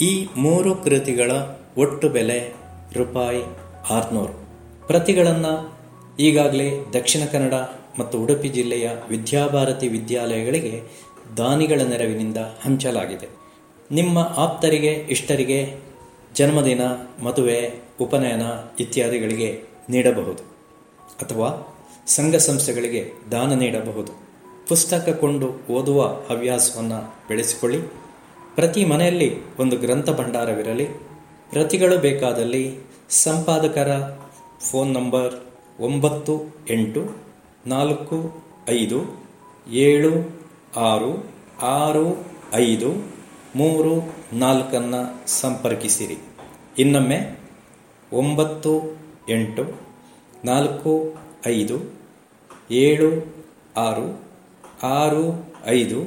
[0.00, 1.30] ಈ ಮೂರು ಕೃತಿಗಳ
[1.78, 2.61] ಒಟ್ಟು ಬೆಲೆ
[2.96, 3.42] ರೂಪಾಯಿ
[3.90, 4.32] ಆರುನೂರು.
[4.86, 5.72] ಪ್ರತಿಗಳನ್ನು
[6.20, 7.54] ಈಗಾಗಲೇ ದಕ್ಷಿಣ ಕನ್ನಡ
[7.98, 10.82] ಮತ್ತು ಉಡುಪಿ ಜಿಲ್ಲೆಯ ವಿದ್ಯಾಭಾರತಿ ವಿದ್ಯಾಲಯಗಳಿಗೆ
[11.36, 13.28] ದಾನಿಗಳ ನೆರವಿನಿಂದ ಹಂಚಲಾಗಿದೆ.
[13.90, 15.76] ನಿಮ್ಮ ಆಪ್ತರಿಗೆ, ಇಷ್ಟರಿಗೆ
[16.34, 16.80] ಜನ್ಮದಿನ,
[17.22, 18.42] ಮದುವೆ, ಉಪನಯನ
[18.80, 20.42] ಇತ್ಯಾದಿಗಳಿಗೆ ನೀಡಬಹುದು
[21.20, 24.12] ಅಥವಾ ಸಂಘ ಸಂಸ್ಥೆಗಳಿಗೆ ದಾನ ನೀಡಬಹುದು.
[24.68, 27.78] ಪುಸ್ತಕ ಕೊಂಡು ಓದುವ ಹವ್ಯಾಸವನ್ನು ಬೆಳೆಸಿಕೊಳ್ಳಿ.
[28.54, 31.11] ಪ್ರತಿ ಮನೆಯಲ್ಲಿ ಒಂದು ಗ್ರಂಥ ಭಂಡಾರವಿರಲಿ.
[31.52, 32.78] ಪ್ರತಿಗಳು ಬೇಕಾದಲ್ಲಿ
[33.10, 33.90] ಸಂಪಾದಕರ
[34.60, 35.34] ಫೋನ್ ನಂಬರ್
[35.80, 36.34] ಒಂಬತ್ತು,
[36.70, 37.16] ಎಂಟು,
[37.66, 38.18] ನಾಲ್ಕು,
[38.68, 39.24] ಐದು,
[39.70, 40.12] ಏಳು,
[40.76, 41.26] ಆರು
[41.62, 42.90] ಆರು, ಐದು,
[43.56, 46.18] ಮೂರು, ನಾಲ್ಕನ್ನು ಸಂಪರ್ಕಿಸಿರಿ.
[46.78, 47.38] ಇನ್ನೊಮ್ಮೆ
[48.12, 48.98] ಒಂಬತ್ತು,
[49.28, 49.64] ಎಂಟು,
[50.44, 51.14] ನಾಲ್ಕು,
[51.46, 51.78] ಐದು,
[52.70, 53.34] ಏಳು,
[53.76, 54.22] ಆರು
[54.82, 56.00] ಆರು, ಐದು,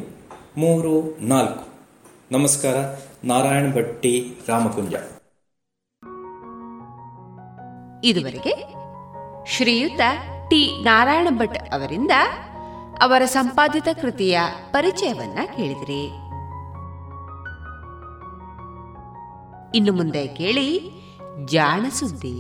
[0.58, 1.68] ಮೂರು, ನಾಲ್ಕು.
[2.32, 2.76] ನಮಸ್ಕಾರ,
[3.24, 4.96] ನಾರಾಯಣ ಭಟ್ಟಿ, ರಾಮಕುಂಜ.
[8.06, 8.54] ಇದುವರೆಗೆ
[9.48, 10.02] ಶ್ರೀಯುತ
[10.50, 10.84] ಟಿ.
[10.84, 12.12] ನಾರಾಯಣ ಭಟ್ ಅವರಿಂದ
[13.02, 14.40] ಅವರ ಸಂಪಾದಿತ ಕೃತಿಯ
[14.72, 16.04] ಪರಿಚಯವನ್ನ ಕೇಳಿದಿರಿ.
[19.78, 20.68] ಇನ್ನು ಮುಂದೆ ಕೇಳಿ
[21.46, 22.38] ಜಾಣ ಸುದ್ದಿ.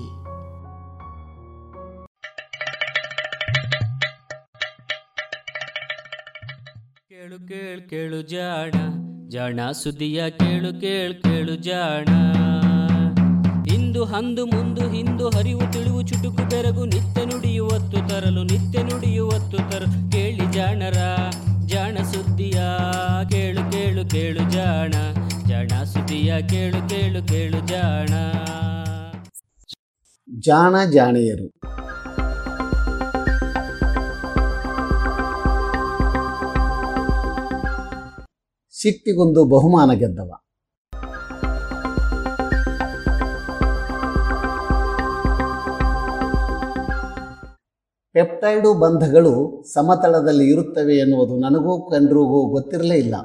[7.10, 8.72] ಕೇಳು ಕೇಳು ಕೇಳು ಜಾಣ
[9.30, 12.06] ಜಾಣ ಸುದ್ದಿಯ ಕೇಳು ಕೇಳು ಕೇಳು ಜಾಣ.
[13.74, 20.54] ಇಂದು ಹಂದು ಮುಂದು ಹಿಂದು ಹರಿವು ತಿಳಿವು ಚುಟುಕು ಬೆರಗು ನಿತ್ಯ ನುಡಿಯುವತ್ತು ತರಲು ನಿತ್ಯ ನುಡಿಯುವತ್ತು ತರಲು ಕೇಳಿ
[20.54, 20.98] ಜಾಣರ,
[21.66, 22.60] ಜಾಣ ಸುದ್ದಿಯ,
[23.30, 24.92] ಕೇಳು ಕೇಳು ಕೇಳು ಜಾಣ.
[25.48, 28.10] ಜಾಣ ಸುದ್ದಿಯ, ಕೇಳು ಕೇಳು ಕೇಳು ಜಾಣ.
[30.40, 31.52] ಜಾಣ ಜಾಣೆಯರು.
[38.82, 40.45] ಸಿಟ್ಟಿಗೊಂದು ಬಹುಮಾನ ಗೆದ್ದವ.
[48.16, 53.16] ಪೆಪ್ಟೈಡು ಬಂಧಗಳು ಸಮತಳದಲ್ಲಿ ಇರುತ್ತವೆ ಎನ್ನುವುದು ನನಗೂ ಕಂಡ್ರಿಗೂ ಗೊತ್ತಿರಲೇ ಇಲ್ಲ.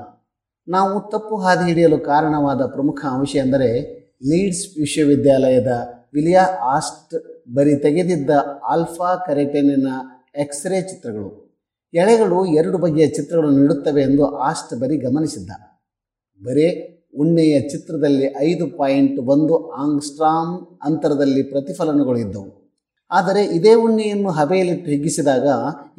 [0.69, 5.67] ನಾವು ತಪ್ಪು ಹಾದಿ ಹಿಡಿಯಲು ಕಾರಣವಾದ ಪ್ರಮುಖ ಅಂಶ ಎಂದರೆ ಲೀಡ್ಸ್ ವಿಶ್ವವಿದ್ಯಾಲಯದ
[6.15, 8.31] ವಿಲಿಯಾ ಆಸ್ಟ್ ಬರಿ ತೆಗೆದಿದ್ದ
[8.69, 9.89] ಆಲ್ಫಾ ಕರೆಟೆನಿನ
[10.37, 11.61] ಎಕ್ಸ್ರೇ ಚಿತ್ರಗಳು.
[11.95, 15.51] ಎಳೆಗಳು ಎರಡು ಬಗೆಯ ಚಿತ್ರಗಳನ್ನು ನೀಡುತ್ತವೆ ಎಂದು ಆಸ್ಟ್ ಬರಿ ಗಮನಿಸಿದ್ದ.
[16.45, 16.69] ಬರೇ
[17.15, 22.60] ಉಣ್ಣೆಯ ಚಿತ್ರದಲ್ಲಿ ಐದು ಪಾಯಿಂಟ್ ಒಂದು ಆಂಗ್ಸ್ಟ್ರಾಮ್ ಅಂತರದಲ್ಲಿ ಪ್ರತಿಫಲನಗಳು ಇದ್ದವು.
[23.11, 25.47] ಆದರೆ ಇದೇ ಉಣ್ಣೆಯನ್ನು ಹಬೆಯಲ್ಲಿಟ್ಟು ಹಿಗ್ಗಿಸಿದಾಗ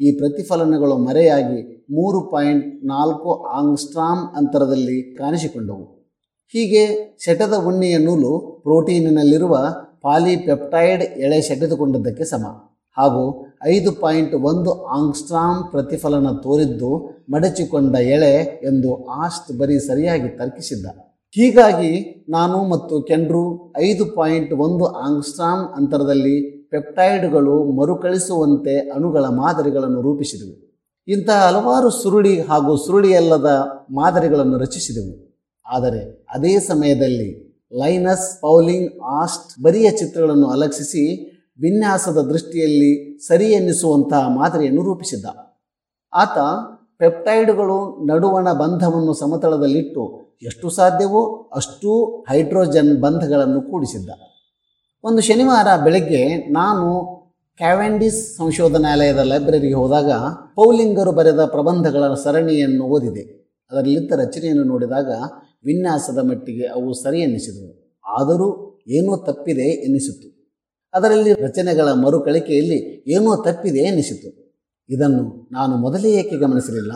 [0.00, 6.08] ಈ ಪ್ರತಿಫಲನಗಳು ಮರೆಯಾಗಿ ಮೂರು ಪಾಯಿಂಟ್ ನಾಲ್ಕು ಆಂಗ್ಸ್ಟ್ರಾಮ್ ಅಂತರದಲ್ಲಿ ಕಾಣಿಸಿಕೊಂಡವು.
[6.54, 9.58] ಹೀಗೆ ಶಟದ ಉಣ್ಣೆಯ ನೂಲು ಪ್ರೋಟೀನಿನಲ್ಲಿರುವ
[10.02, 12.46] ಪಾಲಿಪೆಪ್ಟೈಡ್ ಎಳೆ ಸೆಟೆದುಕೊಂಡದ್ದಕ್ಕೆ ಸಮ.
[12.96, 20.86] ಹಾಗೂ ಐದು ಪಾಯಿಂಟ್ ಒಂದು ಆಂಗ್ಸ್ಟ್ರಾಮ್ ಪ್ರತಿಫಲನ ತೋರಿದ್ದು ಮಡಚಿಕೊಂಡ ಎಳೆ ಎಂದು ಆಸ್ಟ್ ಬರೀ ಸರಿಯಾಗಿ ತರ್ಕಿಸಿದ್ದ.
[21.30, 30.54] ಹೀಗಾಗಿ ನಾನು ಮತ್ತು ಕೆಂಡ್ರು ಐದು ಪಾಯಿಂಟ್ ಒಂದು ಆಂಗ್ಸ್ಟ್ರಾಮ್ ಅಂತರದಲ್ಲಿ ಪೆಪ್ಟೈಡ್ಗಳು ಮರುಕಳಿಸುವಂತೆ ಅಣುಗಳ ಮಾದರಿಗಳನ್ನು ರೂಪಿಸಿದವು.
[31.08, 33.50] ಇಂತಹ ಹಲವಾರು ಸುರುಳಿ ಹಾಗೂ ಸುರುಳಿಯಲ್ಲದ
[33.90, 35.14] ಮಾದರಿಗಳನ್ನು ರಚಿಸಿದವು.
[35.66, 37.30] ಆದರೆ ಅದೇ ಸಮಯದಲ್ಲಿ
[37.78, 41.04] ಲೈನಸ್ ಪೌಲಿಂಗ್ ಆಸ್ಟ್ ಬರಿಯ ಚಿತ್ರಗಳನ್ನು ಅಲಕ್ಷಿಸಿ
[41.60, 45.26] ವಿನ್ಯಾಸದ ದೃಷ್ಟಿಯಲ್ಲಿ ಸರಿ ಎನ್ನಿಸುವಂತಹ ಮಾದರಿಯನ್ನು ರೂಪಿಸಿದ್ದ.
[46.12, 46.38] ಆತ
[46.98, 50.02] ಪೆಪ್ಟೈಡ್ಗಳು ನಡುವಣ ಬಂಧವನ್ನು ಸಮತಳದಲ್ಲಿಟ್ಟು
[50.42, 54.10] ಎಷ್ಟು ಸಾಧ್ಯವೋ ಅಷ್ಟೂ ಹೈಡ್ರೋಜನ್ ಬಂಧಗಳನ್ನು ಕೂಡಿಸಿದ್ದ.
[55.04, 56.86] ಒಂದು ಶನಿವಾರ ಬೆಳಗ್ಗೆ ನಾನು
[57.56, 60.10] ಕ್ಯಾವೆಂಡಿಸ್ ಸಂಶೋಧನಾಲಯದ ಲೈಬ್ರರಿಗೆ ಹೋದಾಗ
[60.54, 63.22] ಪೌಲಿಂಗರು ಬರೆದ ಪ್ರಬಂಧಗಳ ಸರಣಿಯನ್ನು ಓದಿದೆ.
[63.70, 65.10] ಅದರಲ್ಲಿದ್ದ ರಚನೆಯನ್ನು ನೋಡಿದಾಗ
[65.64, 70.28] ವಿನ್ಯಾಸದ ಮಟ್ಟಿಗೆ ಅವು ಸರಿ ಎನ್ನಿಸಿದವು ಆದರೂ ಏನೋ ತಪ್ಪಿದೆ ಎನ್ನಿಸಿತು
[70.94, 74.30] ಅದರಲ್ಲಿ ರಚನೆಗಳ ಮರುಕಳಿಕೆಯಲ್ಲಿ ಏನೋ ತಪ್ಪಿದೆ ಎನ್ನಿಸಿತು
[74.88, 76.92] ಇದನ್ನು ನಾನು ಮೊದಲೇ ಏಕೆ ಗಮನಿಸಲಿಲ್ಲ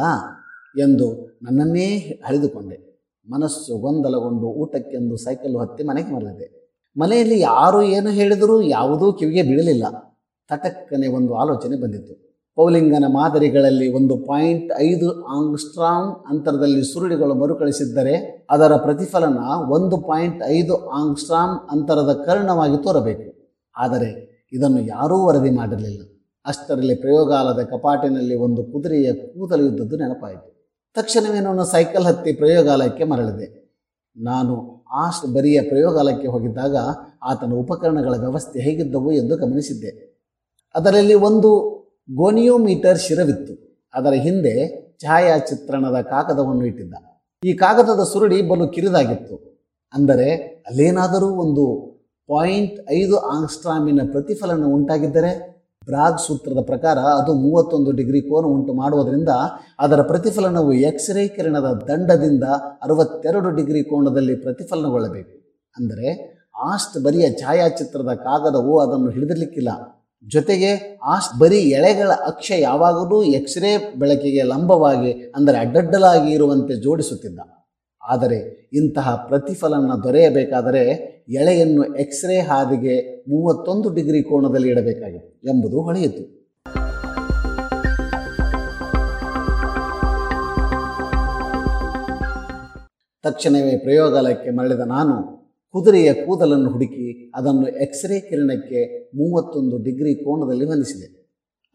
[0.83, 2.79] ಎಂದು ನನ್ನನ್ನೇ ಅಳಿದುಕೊಂಡೆ
[3.29, 6.56] ಮನಸ್ಸು ಗೊಂದಲಗೊಂಡು ಊಟಕ್ಕೆಂದು ಸೈಕಲ್ ಹತ್ತಿ ಮನೆಗೆ ಮರಳಿದೆ.
[6.99, 9.85] ಮನೆಯಲ್ಲಿ ಯಾರು ಏನು ಹೇಳಿದರೂ ಯಾವುದೂ ಕಿವಿಗೆ ಬೀಳಲಿಲ್ಲ.
[10.51, 12.27] ತಟಕ್ಕನೆ ಒಂದು ಆಲೋಚನೆ ಬಂದಿತ್ತು.
[12.57, 21.61] ಪೌಲಿಂಗನ ಮಾದರಿಗಳಲ್ಲಿ ಒಂದು ಪಾಯಿಂಟ್ ಐದು ಆಂಗ್ಸ್ಟ್ರಾಂಗ್ ಅಂತರದಲ್ಲಿ ಸುರುಳಿಗಳು ಮರುಕಳಿಸಿದ್ದರೆ ಅದರ ಪ್ರತಿಫಲನ ಒಂದು ಪಾಯಿಂಟ್ ಐದು ಆಂಗ್ಸ್ಟ್ರಾಂಗ್
[21.71, 23.53] ಅಂತರದ ಕರ್ಣವಾಗಿ ತೋರಬೇಕು.
[23.77, 26.03] ಆದರೆ ಇದನ್ನು ಯಾರೂ ವರದಿ ಮಾಡಿರಲಿಲ್ಲ.
[26.47, 30.57] ಅಷ್ಟರಲ್ಲಿ ಪ್ರಯೋಗಾಲಯದ ಕಪಾಟಿನಲ್ಲಿ ಒಂದು ಕುದುರೆಯ ಕೂದಲು ಇದ್ದದ್ದು ನೆನಪಾಯಿತು.
[30.95, 33.66] ತಕ್ಷಣವೇ ನಾನು ಸೈಕಲ್ ಹತ್ತಿ ಪ್ರಯೋಗಾಲಯಕ್ಕೆ ಮರಳಿದೆ.
[34.17, 36.77] ನಾನು ಆ ಬರಿಯ ಪ್ರಯೋಗಾಲಯಕ್ಕೆ ಹೋಗಿದ್ದಾಗ
[37.23, 40.21] ಆತನ ಉಪಕರಣಗಳ ವ್ಯವಸ್ಥೆ ಹೇಗಿದ್ದವು ಎಂದು ಗಮನಿಸಿದ್ದೆ.
[40.75, 41.77] ಅದರಲ್ಲಿ ಒಂದು
[42.15, 43.85] ಗೋನಿಯೋಮೀಟರ್ ಶಿರವಿತ್ತು.
[43.95, 46.95] ಅದರ ಹಿಂದೆ ಛಾಯಾಚಿತ್ರಣದ ಕಾಗದವನ್ನು ಇಟ್ಟಿದ್ದ.
[47.45, 49.57] ಈ ಕಾಗದದ ಸುರುಳಿ ಬಲು ಕಿರಿದಾಗಿತ್ತು.
[49.95, 50.35] ಅಂದರೆ
[50.67, 51.97] ಅಲ್ಲೇನಾದರೂ ಒಂದು
[52.29, 55.56] ಪಾಯಿಂಟ್ ಐದು ಆಂಗ್ಸ್ಟ್ರಾಮಿನ ಪ್ರತಿಫಲನ ಉಂಟಾಗಿದ್ದರೆ?
[55.89, 59.33] ಬ್ರಾಗ್ ಸೂತ್ರದ ಪ್ರಕಾರ ಅದು ಮೂವತ್ತೊಂದು ಡಿಗ್ರಿ ಕೋನ ಉಂಟು ಮಾಡುವುದರಿಂದ
[59.81, 62.45] ಅದರ ಪ್ರತಿಫಲನವು ಎಕ್ಸ್ರೇ ಕಿರಣದ ದಂಡದಿಂದ
[62.83, 65.33] ಅರವತ್ತೆರಡು ಡಿಗ್ರಿ ಕೋನದಲ್ಲಿ ಪ್ರತಿಫಲನಗೊಳ್ಳಬೇಕು.
[65.77, 66.09] ಅಂದರೆ
[66.73, 69.71] ಆಸ್ಟ್ ಬರಿಯ ಛಾಯಾಚಿತ್ರದ ಕಾಗದವು ಅದನ್ನು ಹಿಡಿದಿರಲಿಕ್ಕಿಲ್ಲ.
[70.25, 70.71] ಜೊತೆಗೆ
[71.05, 77.41] ಆಸ್ಟ್ ಬರೀ ಎಳೆಗಳ ಅಕ್ಷ ಯಾವಾಗಲೂ ಎಕ್ಸ್ರೇ ಬೆಳಕಿಗೆ ಲಂಬವಾಗಿ, ಅಂದರೆ ಅಡ್ಡಡ್ಡಲಾಗಿ ಇರುವಂತೆ ಜೋಡಿಸುತ್ತಿದ್ದ.
[78.09, 86.37] ಆದರೆ ಇಂತಹ ಪ್ರತಿಫಲನ ದೊರೆಯಬೇಕಾದರೆ ಎಳೆಯನ್ನು ಎಕ್ಸ್ರೇ ಹಾದಿಗೆ ಮೂವತ್ತೊಂದು ಡಿಗ್ರಿ ಕೋಣದಲ್ಲಿ ಇಡಬೇಕಾಗಿದೆ ಎಂಬುದು ಹೊಳೆಯಿತು
[93.23, 95.37] ತಕ್ಷಣವೇ ಪ್ರಯೋಗಾಲಯಕ್ಕೆ ಮರಳಿದ ನಾನು
[95.73, 101.17] ಕುದುರೆಯ ಕೂದಲನ್ನು ಹುಡುಕಿ ಅದನ್ನು ಎಕ್ಸ್ರೇ ಕಿರಣಕ್ಕೆ ಮೂವತ್ತೊಂದು ಡಿಗ್ರಿ ಕೋಣದಲ್ಲಿ ಹೊಂದಿಸಿದೆ.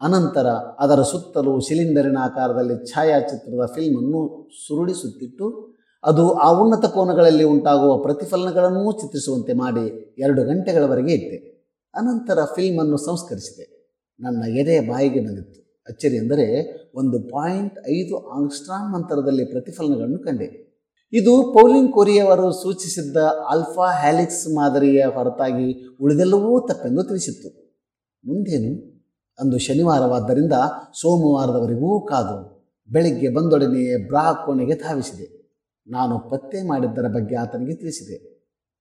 [0.02, 5.71] ಅನಂತರ ಅದರ ಸುತ್ತಲೂ ಸಿಲಿಂಡರಿನ ಆಕಾರದಲ್ಲಿ ಛಾಯಾಚಿತ್ರದ ಫಿಲ್ಮನ್ನು ಸುರುಳಿಸುತ್ತಿಟ್ಟು
[6.04, 11.52] ಅದು ಆ ಉನ್ನತ ಕೋನಗಳಲ್ಲಿ ಉಂಟಾಗುವ ಪ್ರತಿಫಲನಗಳನ್ನೂ ಚಿತ್ರಿಸುವಂತೆ ಮಾಡಿ ಎರಡು ಗಂಟೆಗಳವರೆಗೆ ಇಟ್ಟೆ.
[11.94, 13.82] ಅನಂತರ ಫಿಲ್ಮನ್ನು ಸಂಸ್ಕರಿಸಿದೆ.
[14.20, 15.82] ನನ್ನ ಎದೆ ಬಾಯಿಗೆ ಬಂದಿತ್ತು.
[15.88, 20.72] ಅಚ್ಚರಿ ಎಂದರೆ ಒಂದು ಪಾಯಿಂಟ್ ಐದು ಆಂಗ್ಸ್ಟ್ರಾಮ್ ಅಂತರದಲ್ಲಿ ಪ್ರತಿಫಲನಗಳನ್ನು ಕಂಡೆ.
[21.12, 23.16] ಇದು ಪೌಲಿಂಗ್ ಕೊರಿಯವರು ಸೂಚಿಸಿದ್ದ
[23.50, 27.78] ಆಲ್ಫಾ ಹ್ಯಾಲಿಕ್ಸ್ ಮಾದರಿಯ ಹೊರತಾಗಿ ಉಳಿದೆಲ್ಲವೂ ತಪ್ಪೆಂದು ತಿಳಿಸಿತ್ತು.
[28.24, 28.92] ಮುಂದೇನು?
[29.40, 30.52] ಅಂದು ಶನಿವಾರವಾದ್ದರಿಂದ
[31.00, 32.62] ಸೋಮವಾರದವರೆಗೂ ಕಾದು.
[32.90, 35.41] ಬೆಳಿಗ್ಗೆ ಬಂದೊಡನೆಯೇ ಬ್ರಾ ಕೋಣೆಗೆ ಧಾವಿಸಿದೆ.
[35.86, 38.32] ನಾನು ಪತ್ತೆ ಮಾಡಿದ್ದರ ಬಗ್ಗೆ ಆತನಿಗೆ ತಿಳಿಸಿದೆ.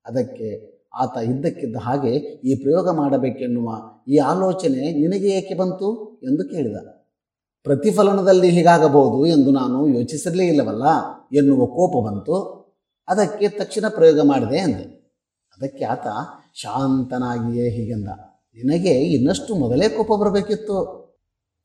[0.05, 6.19] ಅದಕ್ಕೆ ಆತ ಇದ್ದಕ್ಕಿದ್ದ ಹಾಗೆ ಈ ಪ್ರಯೋಗ ಮಾಡಬೇಕೆನ್ನುವ ಈ ಆಲೋಚನೆ ನಿನಗೆ ಏಕೆ ಬಂತು?
[6.23, 6.77] ಎಂದು ಕೇಳಿದ.
[7.63, 10.83] ಪ್ರತಿಫಲನದಲ್ಲಿ ಹೀಗಾಗಬಹುದು ಎಂದು ನಾನು ಯೋಚಿಸಿರಲೇ ಇಲ್ಲವಲ್ಲ?
[11.37, 12.61] ಎನ್ನುವ ಕೋಪ ಬಂತು.
[13.07, 14.83] ಅದಕ್ಕೆ ತಕ್ಷಣ ಪ್ರಯೋಗ ಮಾಡಿದೆ ಎಂದೆ
[15.57, 16.07] ಅದಕ್ಕೆ ಆತ
[16.53, 18.07] ಶಾಂತನಾಗಿಯೇ ಹೀಗೆಂದ.
[18.55, 21.01] ನಿನಗೆ ಇನ್ನಷ್ಟು ಮೊದಲೇ ಕೋಪ ಬರಬೇಕಿತ್ತು.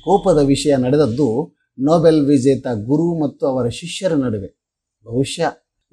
[0.04, 4.65] ಕೋಪದ ವಿಷಯ ನಡೆದದ್ದು ನೊಬೆಲ್ ವಿಜೇತ ಗುರು ಮತ್ತು ಅವರ ಶಿಷ್ಯರ ನಡುವೆ.
[5.06, 5.48] ಬಹುಶಃ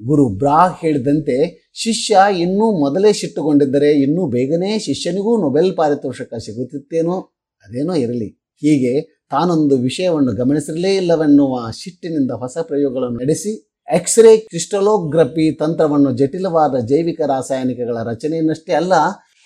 [0.05, 1.35] ಗುರು ಬ್ರಾ ಹೇಳಿದಂತೆ
[1.73, 7.19] ಶಿಷ್ಯ ಇನ್ನೂ ಮೊದಲೇ ಸಿಟ್ಟುಕೊಂಡಿದ್ದರೆ ಇನ್ನೂ ಬೇಗನೆ ಶಿಷ್ಯನಿಗೂ ನೊಬೆಲ್ ಪಾರಿತೋಷಕ ಸಿಗುತ್ತಿತ್ತೇನೋ?
[7.63, 8.43] ಅದೇನೋ ಇರಲಿ.
[8.55, 17.97] ಹೀಗೆ ತಾನೊಂದು ವಿಷಯವನ್ನು ಗಮನಿಸಿರಲೇ ಇಲ್ಲವೆನ್ನುವ ಸಿಟ್ಟಿನಿಂದ ಹೊಸ ಪ್ರಯೋಗಗಳನ್ನು ನಡೆಸಿ ಎಕ್ಸ್ರೇ ಕ್ರಿಸ್ಟಲೋಗ್ರಫಿ ತಂತ್ರವನ್ನು ಜಟಿಲವಾದ ಜೈವಿಕ ರಾಸಾಯನಿಕಗಳ
[18.03, 18.93] ರಚನೆಯನ್ನಷ್ಟೇ ಅಲ್ಲ,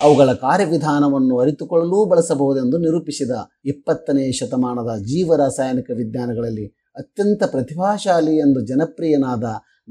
[0.01, 3.31] ಅವುಗಳ ಕಾರ್ಯವಿಧಾನವನ್ನು ಅರಿತುಕೊಳ್ಳಲೂ ಬಳಸಬಹುದೆಂದು ನಿರೂಪಿಸಿದ
[3.65, 9.43] ಇಪ್ಪತ್ತನೇ ಶತಮಾನದ ಜೀವ ರಾಸಾಯನಿಕ ವಿಜ್ಞಾನಗಳಲ್ಲಿ ಅತ್ಯಂತ ಪ್ರತಿಭಾಶಾಲಿ ಎಂದು ಜನಪ್ರಿಯನಾದ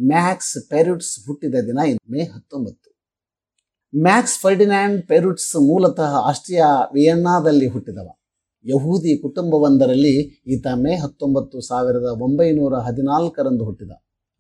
[0.07, 1.79] ಮ್ಯಾಕ್ಸ್ ಪೆರುಟ್ಸ್ ಹುಟ್ಟಿದ ದಿನ
[2.11, 2.97] ಮೇ ಹತ್ತೊಂಬತ್ತು.
[4.03, 8.09] ಮ್ಯಾಕ್ಸ್ ಫರ್ಡಿನ್ಯಾಂಡ್ ಪೆರುಟ್ಸ್ ಮೂಲತಃ ಆಸ್ಟ್ರಿಯಾ ವಿಯನ್ನಾದಲ್ಲಿ ಹುಟ್ಟಿದವ.
[8.65, 13.91] ಯಹೂದಿ ಕುಟುಂಬವೊಂದರಲ್ಲಿ ಈತ ಮೇ ಹತ್ತೊಂಬತ್ತು ಸಾವಿರದ ಒಂಬೈನೂರ ಹದಿನಾಲ್ಕರಂದು ಹುಟ್ಟಿದ.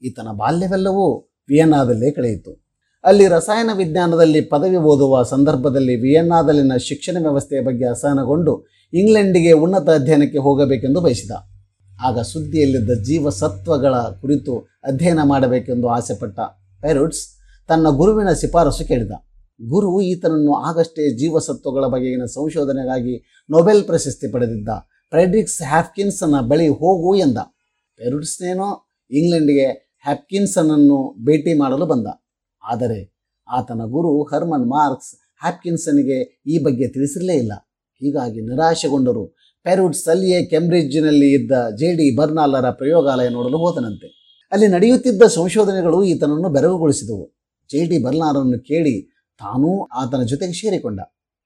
[0.02, 2.66] ಈತನ ಬಾಲ್ಯವೆಲ್ಲವೂ ವಿಯನ್ನಾದಲ್ಲೇ ಕಳೆಯಿತು.
[3.04, 11.00] ಅಲ್ಲಿ ರಸಾಯನ ವಿಜ್ಞಾನದಲ್ಲಿ ಪದವಿ ಓದುವ ಸಂದರ್ಭದಲ್ಲಿ ವಿಯನ್ನಾದಲ್ಲಿನ ಶಿಕ್ಷಣ ವ್ಯವಸ್ಥೆಯ ಬಗ್ಗೆ ಅಸಹನಗೊಂಡು ಇಂಗ್ಲೆಂಡಿಗೆ ಉನ್ನತ ಅಧ್ಯಯನಕ್ಕೆ ಹೋಗಬೇಕೆಂದು
[11.00, 11.30] ಬಯಸಿದ.
[12.04, 16.40] ಆಗ ಸುದ್ದಿಯಲ್ಲಿದ್ದ ಜೀವಸತ್ವಗಳ ಕುರಿತು ಅಧ್ಯಯನ ಮಾಡಬೇಕೆಂದು ಆಸೆಪಟ್ಟ
[16.82, 17.28] ಪೈರುಟ್ಸ್
[17.66, 19.10] ತನ್ನ ಗುರುವಿನ ಶಿಫಾರಸು ಕೇಳಿದ.
[19.68, 24.68] ಗುರು ಈತನನ್ನು ಆಗಷ್ಟೇ ಜೀವಸತ್ವಗಳ ಬಗೆಗಿನ ಸಂಶೋಧನೆಗಾಗಿ ನೊಬೆಲ್ ಪ್ರಶಸ್ತಿ ಪಡೆದಿದ್ದ.
[25.10, 27.38] ಫ್ರೆಡ್ರಿಕ್ಸ್ ಹ್ಯಾಪ್ಕಿನ್ಸನ್ನ ಬಳಿ ಹೋಗು ಎಂದ.
[27.96, 28.68] ಪೆರುಡ್ಸ್ನೇನೋ
[29.10, 29.68] ಇಂಗ್ಲೆಂಡ್ಗೆ
[30.04, 32.06] ಹ್ಯಾಪ್ಕಿನ್ಸನನ್ನು ಭೇಟಿ ಮಾಡಲು ಬಂದ.
[32.62, 33.16] ಆದರೆ
[33.48, 37.52] ಆತನ ಗುರು ಹರ್ಮನ್ ಮಾರ್ಕ್ಸ್ ಹ್ಯಾಪ್ಕಿನ್ಸನ್ಗೆ ಈ ಬಗ್ಗೆ ತಿಳಿಸಿರಲೇ ಇಲ್ಲ.
[37.98, 39.35] ಹೀಗಾಗಿ ನಿರಾಶೆಗೊಂಡರು
[39.66, 44.08] ಪೆರುಟ್ಸ್ ಅಲ್ಲಿಯೇ ಕೆಂಬ್ರಿಡ್ಜ್ನಲ್ಲಿ ಇದ್ದ ಜೆ ಡಿ ಬರ್ನಾಲರ ಪ್ರಯೋಗಾಲಯ ನೋಡಲು ಹೋದನಂತೆ.
[44.52, 47.24] ಅಲ್ಲಿ ನಡೆಯುತ್ತಿದ್ದ ಸಂಶೋಧನೆಗಳು ಈತನನ್ನು ಬೆರಗುಗೊಳಿಸಿದವು.
[47.70, 48.94] ಜೆ ಡಿ ಬರ್ನಾಲರನ್ನು ಕೇಳಿ
[49.40, 51.00] ತಾನೂ ಆತನ ಜೊತೆಗೆ ಸೇರಿಕೊಂಡ.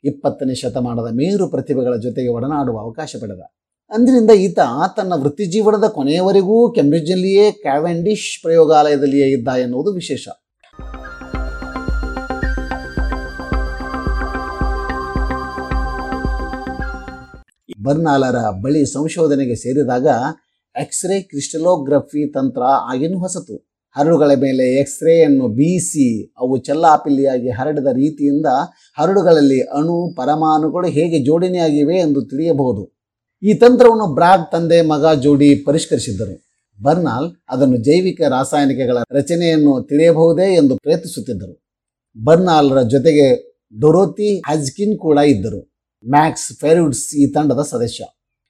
[0.04, 3.42] ಇಪ್ಪತ್ತನೇ ಶತಮಾನದ ಮೇರು ಪ್ರತಿಭೆಗಳ ಜೊತೆಗೆ ಒಡನಾಡುವ ಅವಕಾಶ ಪಡೆದ.
[3.90, 4.58] ಅಂದಿನಿಂದ ಈತ
[4.96, 10.28] ತನ್ನ ವೃತ್ತಿಜೀವನದ ಕೊನೆಯವರೆಗೂ ಕೆಂಬ್ರಿಡ್ಜ್ನಲ್ಲಿಯೇ ಕ್ಯಾವೆಂಡಿಶ್ ಪ್ರಯೋಗಾಲಯದಲ್ಲಿಯೇ ಇದ್ದ ಎನ್ನುವುದು ವಿಶೇಷ.
[17.82, 20.06] ಬರ್ನಾಲರ ಬಳಿ ಸಂಶೋಧನೆಗೆ ಸೇರಿದಾಗ
[20.76, 22.62] ಎಕ್ಸ್ರೇ ಕ್ರಿಸ್ಟಲೋಗ್ರಫಿ ತಂತ್ರ
[22.92, 23.66] ಆಗಿನ ಹೊಸತು.
[23.96, 28.46] ಹರಡುಗಳ ಮೇಲೆ ಎಕ್ಸ್ರೇಯನ್ನು ಬೀಸಿ ಅವು ಚೆಲ್ಲಾಪಿಲ್ಲಿಯಾಗಿ ಹರಡಿದ ರೀತಿಯಿಂದ
[28.98, 33.00] ಹರಡುಗಳಲ್ಲಿ ಅಣು, ಪರಮಾಣುಗಳು ಹೇಗೆ ಜೋಡಣೆಯಾಗಿವೆ ಎಂದು ತಿಳಿಯಬಹುದು.
[33.42, 36.46] ಈ ತಂತ್ರವನ್ನು ಬ್ರಾಗ್ ತಂದೆ ಮಗ ಜೋಡಿ ಪರಿಷ್ಕರಿಸಿದ್ದರು.
[36.82, 41.54] ಬರ್ನಾಲ್ ಅದನ್ನು ಜೈವಿಕ ರಾಸಾಯನಿಕಗಳ ರಚನೆಯನ್ನು ತಿಳಿಯಬಹುದೇ ಎಂದು ಪ್ರಯತ್ನಿಸುತ್ತಿದ್ದರು.
[42.16, 43.50] ಬರ್ನಾಲ್ರ ಜೊತೆಗೆ
[43.80, 45.69] ಡೊರೋತಿ ಹಜ್ಕಿನ್ ಕೂಡ ಇದ್ದರು.
[46.08, 48.04] ಮ್ಯಾಕ್ಸ್ ಫೆರುಡ್ಸ್ ಈ ತಂಡದ ಸದಸ್ಯ.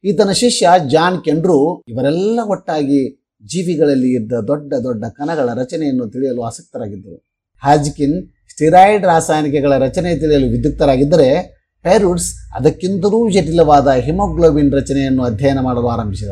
[0.05, 3.01] ಈತನ ಶಿಷ್ಯ ಜಾನ್ ಕೆಂಡ್ರು ಇವರೆಲ್ಲ ಒಟ್ಟಾಗಿ
[3.47, 7.27] ಜೀವಿಗಳಲ್ಲಿ ಇದ್ದ ದೊಡ್ಡ ದೊಡ್ಡ ಕಣಗಳ ರಚನೆಯನ್ನು ತಿಳಿಯಲು ಆಸಕ್ತರಾಗಿದ್ದರು.
[7.64, 16.31] ಹಾಜ್ಕಿನ್ ಸ್ಟಿರಾಯ್ಡ್ ರಾಸಾಯನಿಕಗಳ ರಚನೆ ತಿಳಿಯಲು ವಿದ್ಯುಕ್ತರಾಗಿದ್ದರೆ ಫೆರುಡ್ಸ್ ಅದಕ್ಕಿಂತಲೂ ಜಟಿಲವಾದ ಹಿಮೋಗ್ಲೋಬಿನ್ ರಚನೆಯನ್ನು ಅಧ್ಯಯನ ಮಾಡಲು ಆರಂಭಿಸಿದ.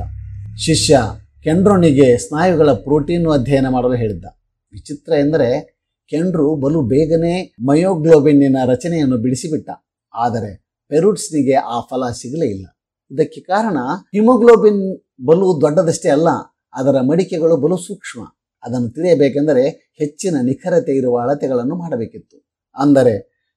[0.59, 1.01] ಶಿಷ್ಯ
[1.45, 4.25] ಕೆಂಡ್ರೋನಿಗೆ ಸ್ನಾಯುಗಳ ಪ್ರೋಟೀನ್ ಅಧ್ಯಯನ ಮಾಡಲು ಹೇಳಿದ್ದ.
[4.73, 5.79] ವಿಚಿತ್ರ ಎಂದರೆ
[6.09, 9.71] ಕೆಂಡ್ರು ಬಲು ಬೇಗನೆ ಮಯೋಗ್ಲೋಬಿನ್ನಿನ ರಚನೆಯನ್ನು ಬಿಡಿಸಿಬಿಟ್ಟ.
[10.15, 12.67] ಆದರೆ ಪೆರುಡ್ಸ್ನಿಗೆ ಆ ಫಲ ಸಿಗಲೇ ಇಲ್ಲ.
[13.11, 13.79] ಇದಕ್ಕೆ ಕಾರಣ
[14.15, 14.83] ಹಿಮೋಗ್ಲೋಬಿನ್
[15.29, 16.31] ಬಲು ದೊಡ್ಡದಷ್ಟೇ ಅಲ್ಲ,
[16.75, 18.21] ಅದರ ಮಡಿಕೆಗಳು ಬಲು ಸೂಕ್ಷ್ಮ.
[18.63, 19.65] ಅದನ್ನು ತಿಳಿಯಬೇಕೆಂದರೆ
[20.01, 22.37] ಹೆಚ್ಚಿನ ನಿಖರತೆ ಇರುವ ಅಳತೆಗಳನ್ನು ಮಾಡಬೇಕಿತ್ತು.
[22.77, 23.15] ಅಂದರೆ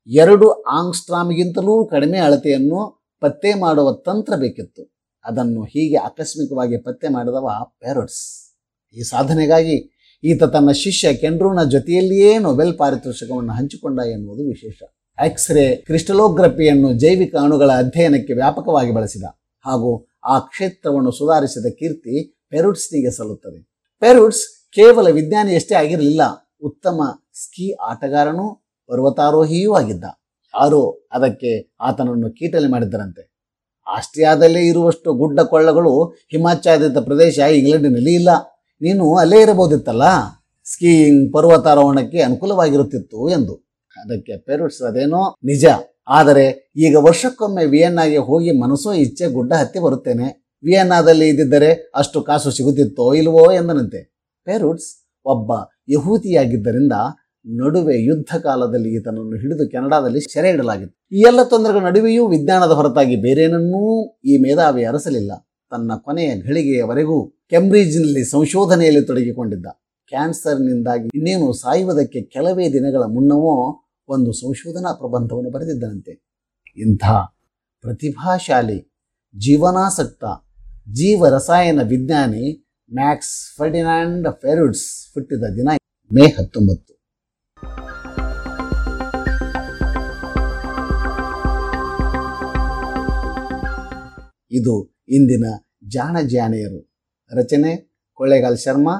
[0.09, 0.47] ಎರಡು
[0.79, 2.79] ಆಂಗ್ಸ್ಟ್ರಾಮ್ಗಿಂತಲೂ ಕಡಿಮೆ ಅಳತೆಯನ್ನು
[3.21, 4.83] ಪತ್ತೆ ಮಾಡುವ ತಂತ್ರ ಬೇಕಿತ್ತು.
[5.25, 7.47] ಅದನ್ನು ಹೀಗೆ ಆಕಸ್ಮಿಕವಾಗಿ ಪತ್ತೆ ಮಾಡಿದವ
[7.81, 8.23] ಪ್ಯಾರೋಟ್ಸ್
[8.95, 9.75] ಈ ಸಾಧನೆಗಾಗಿ
[10.23, 14.79] ಈತ ತನ್ನ ಶಿಷ್ಯ ಕೆಂಡ್ರೂನ ಜೊತೆಯಲ್ಲಿಯೇ ನೊಬೆಲ್ ಪಾರಿತೋಷಕವನ್ನು ಹಂಚಿಕೊಂಡ ಎನ್ನುವುದು ವಿಶೇಷ.
[15.25, 19.23] ಎಕ್ಸ್ರೇ ಕ್ರಿಸ್ಟಲೋಗ್ರಫಿಯನ್ನು ಜೈವಿಕ ಅಣುಗಳ ಅಧ್ಯಯನಕ್ಕೆ ವ್ಯಾಪಕವಾಗಿ ಬಳಸಿದ
[19.65, 23.71] ಹಾಗೂ ಆ ಕ್ಷೇತ್ರವನ್ನು ಸುಧಾರಿಸಿದ ಕೀರ್ತಿ ಪೆರುಟ್ಸ್ನಿಗೆ ಸಲ್ಲುತ್ತದೆ.
[23.99, 26.21] ಪೆರುಟ್ಸ್ ಕೇವಲ ವಿಜ್ಞಾನಿಯಷ್ಟೇ ಆಗಿರಲಿಲ್ಲ,
[26.61, 27.01] ಉತ್ತಮ
[27.33, 30.03] ಸ್ಕೀ ಆಟಗಾರನೂ, ಪರ್ವತಾರೋಹಿಯೂ ಆಗಿದ್ದ.
[30.55, 33.31] ಯಾರೋ ಅದಕ್ಕೆ ಆತನನ್ನು ಕೀಟಲೆ ಮಾಡಿದ್ದರಂತೆ.
[33.87, 38.29] ಆಸ್ಟ್ರಿಯಾದಲ್ಲೇ ಇರುವಷ್ಟು ಗುಡ್ಡ ಕೊಳ್ಳಗಳು ಹಿಮಾಚ್ಛಾದಿತ ಪ್ರದೇಶ ಇಂಗ್ಲೆಂಡಿನಲ್ಲಿ ಇಲ್ಲ.
[38.81, 40.03] ನೀನು ಅಲ್ಲೇ ಇರಬಹುದಿತ್ತಲ್ಲ?
[40.65, 43.70] ಸ್ಕೀಯಿಂಗ್ ಪರ್ವತಾರೋಹಣಕ್ಕೆ ಅನುಕೂಲವಾಗಿರುತ್ತಿತ್ತು ಎಂದು.
[43.97, 45.65] ಅದಕ್ಕೆ ಪೆರುಟ್ಸ್ ಅದೇನೋ ನಿಜ.
[46.07, 50.53] ಆದರೆ ಈಗ ವರ್ಷಕ್ಕೊಮ್ಮೆ ವಿಯೆನ್ನಾಗೆ ಹೋಗಿ ಮನಸ್ಸೋ ಇಚ್ಛೆ ಗುಡ್ಡ ಹತ್ತಿ ಬರುತ್ತೇನೆ.
[50.63, 54.13] ವಿಯನ್ನಾದಲ್ಲಿ ಇದ್ದಿದ್ದರೆ ಅಷ್ಟು ಕಾಸು ಸಿಗುತ್ತಿತ್ತೋ ಇಲ್ವೋ ಎಂದನಂತೆ.
[54.43, 55.51] ಪೆರುಟ್ಸ್ ಒಬ್ಬ
[55.89, 56.91] ಯಹೂತಿಯಾಗಿದ್ದರಿಂದ
[57.45, 61.17] ನಡುವೆ ಯುದ್ಧ ಕಾಲದಲ್ಲಿ ಈತನನ್ನು ಹಿಡಿದು ಕೆನಡಾದಲ್ಲಿ ಸೆರೆ ಇಡಲಾಗಿತ್ತು.
[61.17, 65.31] ಈ ಎಲ್ಲ ತೊಂದರೆಗಳ ನಡುವೆಯೂ ವಿಜ್ಞಾನದ ಹೊರತಾಗಿ ಬೇರೇನನ್ನೂ ಈ ಮೇಧಾವಿ ಅರಸಲಿಲ್ಲ.
[65.71, 69.65] ತನ್ನ ಕೊನೆಯ ಘಳಿಗೆಯವರೆಗೂ ಕೆಂಬ್ರಿಡ್ಜ್ನಲ್ಲಿ ಸಂಶೋಧನೆಯಲ್ಲಿ ತೊಡಗಿಕೊಂಡಿದ್ದ.
[70.07, 73.80] ಕ್ಯಾನ್ಸರ್ನಿಂದಾಗಿ ಇನ್ನೇನು ಸಾಯುವುದಕ್ಕೆ ಕೆಲವೇ ದಿನಗಳ ಮುನ್ನವೋ
[74.11, 76.13] ಒಂದು ಸಂಶೋಧನಾ ಪ್ರಬಂಧವನ್ನು ಬರೆದಿದ್ದನಂತೆ.
[76.77, 77.05] ಇಂಥ
[77.81, 78.79] ಪ್ರತಿಭಾಶಾಲಿ,
[79.35, 80.23] ಜೀವನಾಸಕ್ತ
[80.93, 82.45] ಜೀವರಸಾಯನ ವಿಜ್ಞಾನಿ
[82.93, 85.69] ಮ್ಯಾಕ್ಸ್ ಫರ್ಡಿನಾಂಡ್ ಫೆರುಡ್ಸ್ ಹುಟ್ಟಿದ ದಿನ
[86.11, 86.93] ಮೇ ಹತ್ತೊಂಬತ್ತು.
[94.51, 94.75] ಇದು
[95.09, 95.45] ಇಂದಿನ
[95.87, 96.81] ಜಾಣ ಜಾನೆಯರು
[97.39, 97.71] ರಚನೆ
[98.13, 98.95] ಕೊಳ್ಳೇಗಾಲ್ ಶರ್ಮಾ,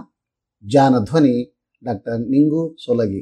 [0.67, 1.35] ಜಾನ ಧ್ವನಿ
[1.83, 3.21] ಡಾಕ್ಟರ್ ನಿಂಗು ಸೊಲಗಿ.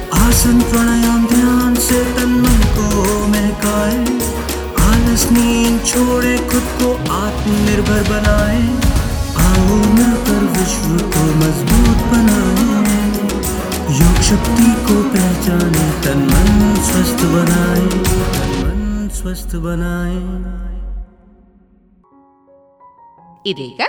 [0.18, 2.86] आसन प्राणायाम ध्यान से तन मन को
[3.28, 4.04] महकाए
[4.86, 8.60] आलस नींद छोड़े खुद को आत्मनिर्भर बनाए
[9.46, 13.04] आओ मिलकर विश्व को मजबूत बनाए
[14.00, 16.50] योग शक्ति को पहचाने तन मन
[16.90, 20.20] स्वस्थ बनाए तन मन स्वस्थ बनाए
[23.50, 23.82] ಇದೀಗ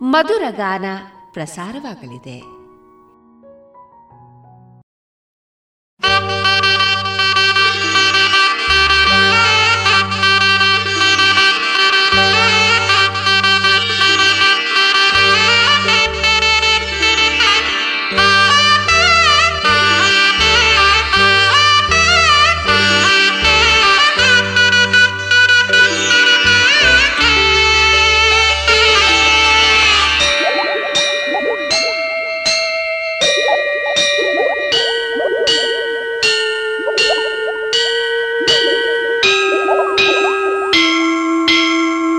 [0.00, 0.86] ಮಧುರ ಗಾನ
[1.34, 2.36] ಪ್ರಸಾರವಾಗಲಿದೆ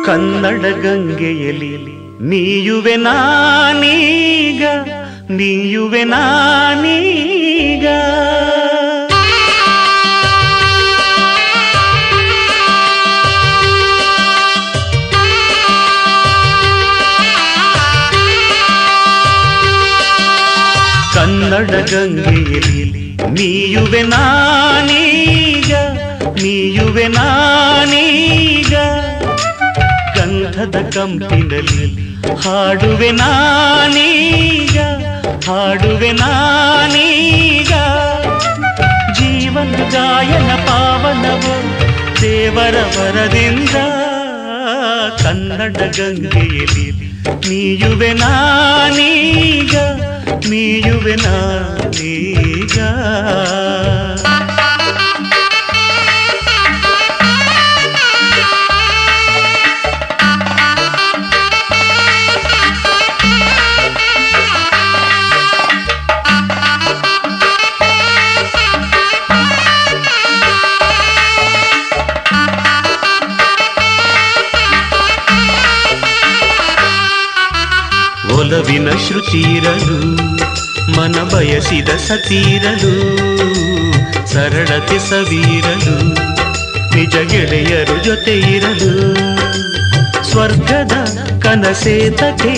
[0.06, 1.72] ಕನ್ನಡ ಗಂಗೆಯಲಿ
[2.20, 4.62] ನೀಯುವೆ ನಾನೀಗ
[5.30, 7.86] ನೀಯುವೆ ನಾನೀಗ.
[21.14, 22.82] ಕನ್ನಡ ಗಂಗೆಯಲಿ
[23.30, 25.72] ನೀಯುವೆ ನಾನೀಗ
[26.42, 28.05] ನೀಯುವೆ ನಾನೀಗ.
[30.56, 31.86] ಗಂಧದ ಕಂಪಿನಲ್ಲಿ
[32.42, 34.76] ಹಾಡುವೆ ನಾನೀಗ
[35.46, 37.72] ಹಾಡುವೆ ನಾನೀಗ.
[39.18, 41.54] ಜೀವನ ಗಾಯನ ಪಾವನವು
[42.22, 43.76] ದೇವರ ವರದಿಂದ
[45.22, 46.88] ಕನ್ನಡ ಗಂಗೆಯಲ್ಲಿ
[47.48, 49.74] ನೀಯುವೆ ನಾನೀಗ
[50.50, 52.78] ನೀಯುವೆ ನಾನೀಗ.
[78.56, 79.96] ಒಲವಿನ ಶ್ರುತಿರಲು
[80.96, 82.92] ಮನ ಬಯಸಿದ ಸತೀರಲು,
[84.32, 85.96] ಸರಳತೆ ಸವೀರಲು,
[86.94, 88.92] ನಿಜ ಗೆಳೆಯರು ಜೊತೆ ಇರಲು
[90.30, 90.94] ಸ್ವರ್ಗದ
[91.42, 92.54] ಕನಸೇತಕ್ಕೆ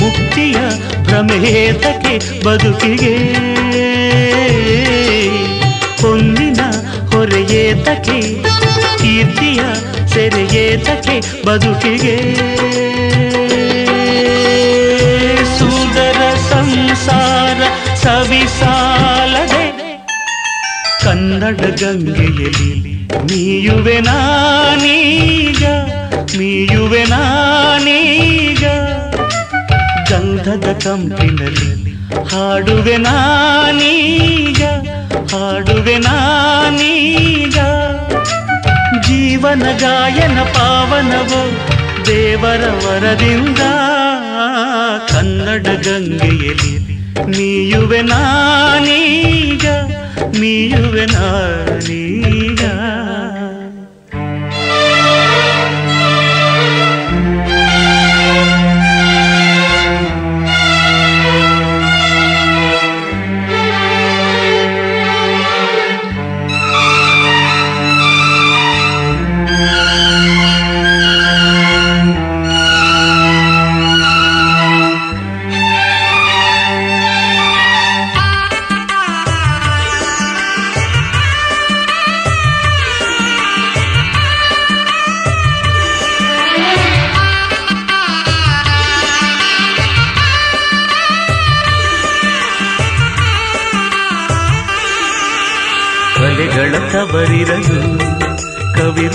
[0.00, 0.58] ಮುಕ್ತಿಯ
[1.02, 2.14] ಭ್ರಮೇತಕೆ
[2.44, 3.14] ಬದುಕಿಗೆ,
[6.02, 6.60] ಹೊಂದಿನ
[7.12, 8.20] ಹೊರೆಯೇತಕ್ಕೆ
[9.02, 9.60] ಕೀರ್ತಿಯ
[10.14, 12.16] ಸೆರೆಯೇತಕ್ಕೆ ಬದುಕಿಗೆ.
[18.02, 19.64] ಸವಿಸಾಲದೆ
[21.04, 25.64] ಕನ್ನಡ ಗಂಗೆಯಲ್ಲಿ ನೀಯುವೆ ನಾನೀಗ
[26.38, 28.64] ನೀಯುವೆ ನಾನೀಗ.
[30.10, 31.92] ಗಂಧದ ಕಂಪಿನಲ್ಲಿ
[32.24, 34.62] ಹಾಡುವೆ ನಾನೀಗ
[35.34, 37.58] ಹಾಡುವೆ ನಾನೀಗ.
[39.08, 41.42] ಜೀವನ ಗಾಯನ ಪಾವನವು
[42.06, 43.58] ದೇವರ ವರದಿಂದ.
[45.12, 46.89] ಕನ್ನಡ ಗಂಗೆಯಲ್ಲಿ
[47.28, 49.66] ನೀಯುವೆ ನಾನೀಗ
[50.40, 52.49] ನೀಯುವೆ ನಾನೀಗ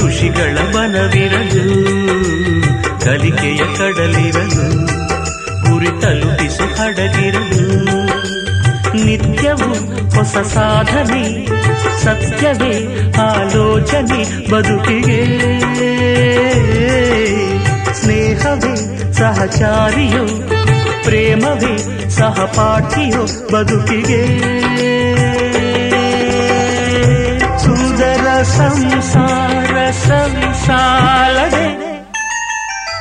[0.06, 1.86] ಕವಿ ಋಷಿಗಳ ಬನವಿರಲು
[3.06, 4.86] ಕಲಿಕೆಯ ಕಡಲಿರಲು
[5.69, 7.86] ಗುರಿ ತಲುಪಿಸು ಹಡಗಿರಲು
[9.06, 9.73] ನಿತ್ಯವೂ
[10.10, 11.48] ಹೊಸ ಸಾಧನೆ,
[12.03, 15.26] ಸತ್ಯವೇ ಆಲೋಚನೆ, ಬದುಕಿಗೆ.
[17.94, 20.26] ಸ್ನೇಹವೇ ಸಹಚಾರಿಯೋ,
[21.03, 24.45] ಪ್ರೇಮವೇ ಸಹಪಾಠಿಯೋ, ಬದುಕಿಗೆ.
[28.43, 31.67] ಸಂಸಾರ ಸಂಸಾಲದೆ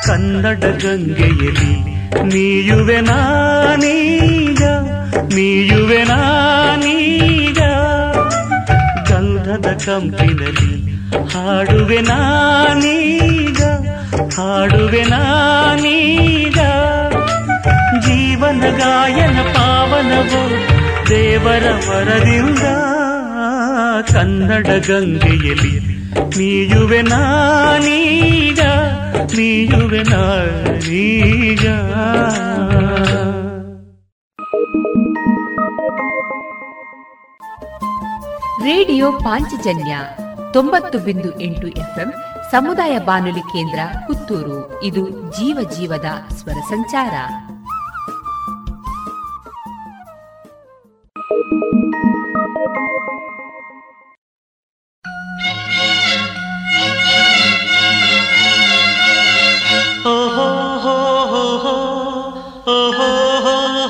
[0.06, 1.74] ಕನ್ನಡ ಗಂಗೆಯಲ್ಲಿ
[2.22, 4.62] ನೀಯುವೆ ನಾನೀಗ
[5.34, 7.60] ನೀಯುವೆ ನಾನೀಗ.
[9.10, 10.74] ಗಂಧದ ಕಂಪಿನಲ್ಲಿ
[11.34, 13.62] ಹಾಡುವೆ ನಾನೀಗ
[14.38, 16.58] ಹಾಡುವೆ ನಾನೀಗ.
[18.06, 20.42] ಜೀವನ ಗಾಯನ ಪಾವನವು
[21.10, 22.64] ದೇವರ ವರದಿಂದ
[24.00, 25.94] ಕನ್ನಡ ಗಂಗೆಯಲ್ಲಿ.
[26.38, 28.60] ನೀಯುವೆ ನಾನೀಗ
[29.36, 31.66] ನೀಯುವೆ ನಾನೀಗ
[38.64, 39.98] ರೇಡಿಯೋ ಪಾಂಚಜನ್ಯ
[40.52, 42.12] ತೊಂಬತ್ತು ಬಿಂದು ಎಂಟು ಎಫ್ಎಂ
[42.50, 44.82] ಸಮುದಾಯ ಬಾನುಲಿ ಕೇಂದ್ರ ಪುತ್ತೂರು.
[44.82, 47.10] ಇದು ಜೀವ ಜೀವದ ಸ್ವರ ಸಂಚಾರ.
[60.04, 60.44] ಹೋ ಹೋ
[62.66, 63.06] ಓಹೋ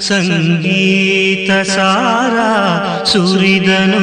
[0.00, 2.50] సంగీత సారా
[3.06, 4.02] సురిదను.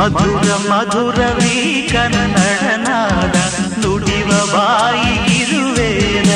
[0.00, 1.56] ಮಧುರ ಮಧುರವೀ
[1.88, 2.36] ಕನ್ನಡ
[2.84, 3.36] ನಾದ
[3.82, 6.30] ನುಡಿವ ಬಾಯಿಗಿರುವೇನ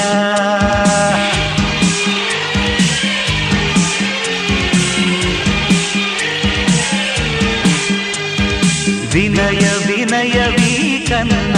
[9.15, 10.73] ವಿನಯ ವಿನಯವೀ
[11.09, 11.57] ಕನ್ನಡ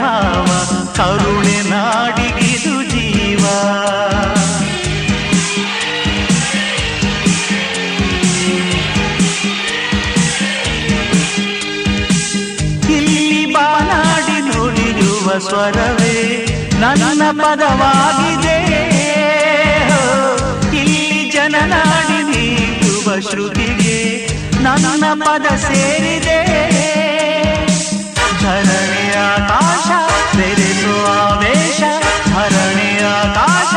[0.00, 0.48] ಭಾವ
[0.96, 1.47] ಕರುಣೆ
[15.70, 16.18] ಸ್ವರವೇ
[16.80, 18.58] ನನ್ನ ಪದವಾಗಿದೆ.
[20.80, 23.98] ಇಲ್ಲಿ ಜನನಾಡಿ ನೀಡುವ ಶ್ರುತಿಗೆ
[24.62, 26.38] ನನ್ನ ಪದ ಸೇರಿದೆ.
[28.42, 29.90] ಧರಣಿಯ ಆಕಾಶ
[30.36, 31.80] ಬೆರೆಸೋ ಆವೇಶ
[32.32, 33.74] ಧರಣಿಯ ಆಕಾಶ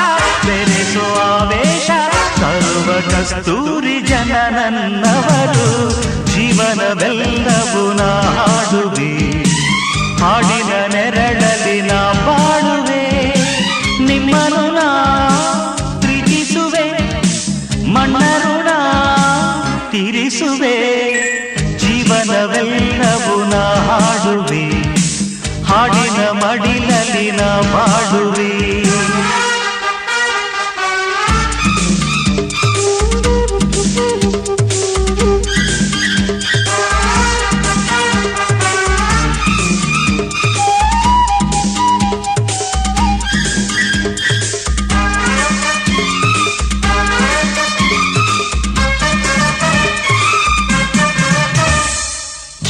[0.47, 1.89] ಬೆರೆಸೋ ಆವೇಶ,
[2.39, 5.69] ಸರ್ವ ಕಸ್ತೂರಿ ಜನ ನನ್ನವರು
[6.31, 9.11] ಜೀವನವೆಲ್ಲವೂ ನಾಡುವೆ.
[10.21, 13.03] ಹಾಡಿನ ನೆರಳಲ್ಲಿ ನಾ ಬಾಳುವೆ
[14.09, 14.87] ನಿಮ್ಮನು ನಾ
[16.01, 16.85] ಪ್ರೀತಿಸುವೆ
[17.95, 18.77] ಮಣ್ಣನು ನಾ
[19.91, 20.75] ತೀರಿಸುವೆ,
[21.81, 24.63] ಜೀವನವೆಲ್ಲವೂ ನಾ ಹಾಡುವೆ,
[25.69, 27.49] ಹಾಡಿನ ಮಡಿಲಲ್ಲಿ ನಾ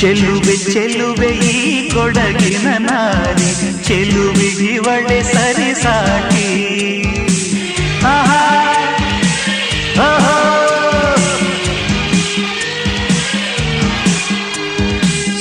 [0.02, 3.84] ಚೆಲುವೆ ಚೆಲುವೆ ಈ ಕೊಡಗಿನ ನಾರಿ.
[3.84, 6.48] ಚೆಲುವಿಗಿವಳೆ ಸರಿ ಸಾಟಿ
[8.06, 8.42] ಆಹಾ,
[10.04, 10.38] ಆಹಾ.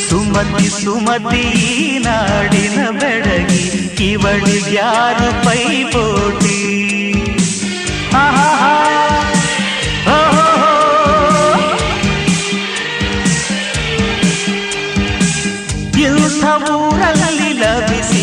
[0.09, 3.67] ಸುಮತಿ ಸುಮತಿ ನಾಡಿನ ಬೆಡಗಿ.
[4.11, 6.40] ಇವಳಿಗ್ಯಾರು ಪೈಪೋಟಿ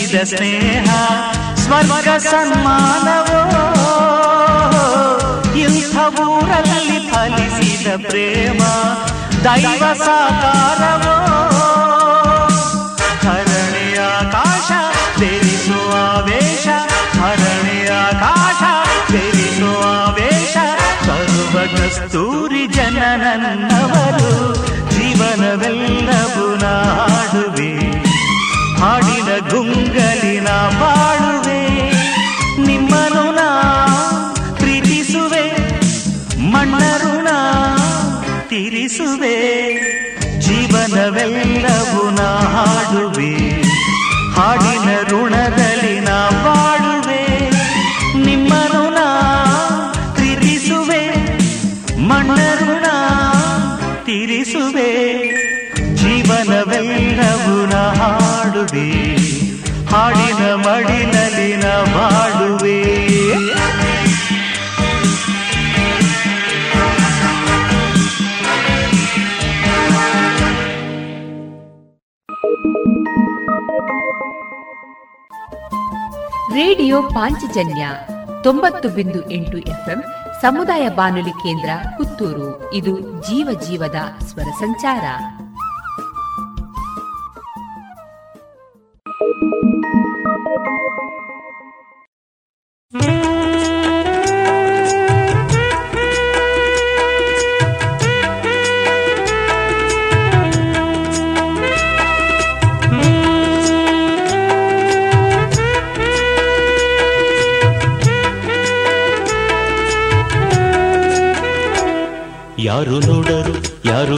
[0.07, 0.89] ಲಭಿಸಿದ ಸ್ನೇಹ,
[1.55, 3.39] ಸ್ವರ್ಗ ಸನ್ಮಾನವೋ?
[5.55, 8.63] ಇಂಥ ಊರಲ್ಲಿ ಫಲಿಸಿದ ಪ್ರೇಮ,
[9.43, 11.17] ದೈವ ಸಾಕಾರವೋ?
[21.05, 24.55] ಸರ್ವ ಕಸ್ತೂರಿ ಜನನನ್ನವರು,
[24.91, 28.06] ಜೀವನವೆಲ್ಲವೂ ನಾಡುವೆ.
[28.81, 30.49] ಹಾಡಿನ ಗುಂಗಲಿನ
[30.81, 31.61] ಬಾಳುವೆ
[32.67, 33.47] ನಿಮ್ಮನು ನಾ
[34.59, 35.45] ಪ್ರೀತಿಸುವೆ
[36.53, 37.37] ಮಣ್ಣರು ನಾ
[38.49, 39.35] ತೀರಿಸುವೆ,
[40.45, 43.31] ಜೀವನವೆಲ್ಲವೂ ನಾ ಹಾಡುವೆ.
[44.37, 47.23] ಹಾಡಿನ ಋಣದಲ್ಲಿ ನಾ ಬಾಳುವೆ
[48.27, 49.07] ನಿಮ್ಮನು ನಾ
[50.15, 51.03] ಪ್ರೀತಿಸುವೆ
[52.09, 52.95] ಮಣ್ಣರು ನಾ
[54.07, 54.89] ತೀರಿಸುವೆ,
[56.01, 57.83] ಜೀವನವೆಲ್ಲವೂ ನಾ
[58.57, 59.17] ಮಾಡುವೆ
[59.85, 61.63] ಹಾಡಿನ ಮಡಿಲಲಿನ
[61.95, 62.81] ಬಾಳುವೆ
[76.53, 77.89] ರೇಡಿಯೋ ಪಾಂಚಜನ್ಯ
[78.43, 80.03] ತೊಂಬತ್ತು ಬಿಂದು ಎಂಟು ಎಫ್ಎಂ
[80.41, 82.73] ಸಮುದಾಯ ಬಾನುಲಿ ಕೇಂದ್ರ ಪುತ್ತೂರು.
[82.73, 85.03] ಇದು ಜೀವ ಜೀವದ ಸ್ವರ ಸಂಚಾರ.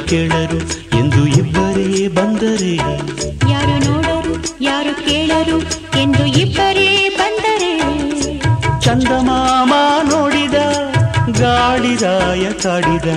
[0.10, 0.60] ಕೇಳರು
[0.98, 2.76] ಎಂದು ಇಬ್ಬರೇ ಬಂದರೆ.
[3.52, 5.60] ಯಾರು ನೋಡರು ಯಾರು ಕೇಳರು
[6.00, 7.72] ಎಂದು ಇಬ್ಬರೇ ಬಂದರೆ.
[8.82, 9.74] ಚಂದಮಾಮ
[10.10, 10.54] ನೋಡಿದ
[11.40, 13.08] ಗಾಳಿದಾಯ ಕಾಡಿದ.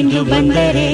[0.00, 0.88] ಎಂದು ಬಂದರೆ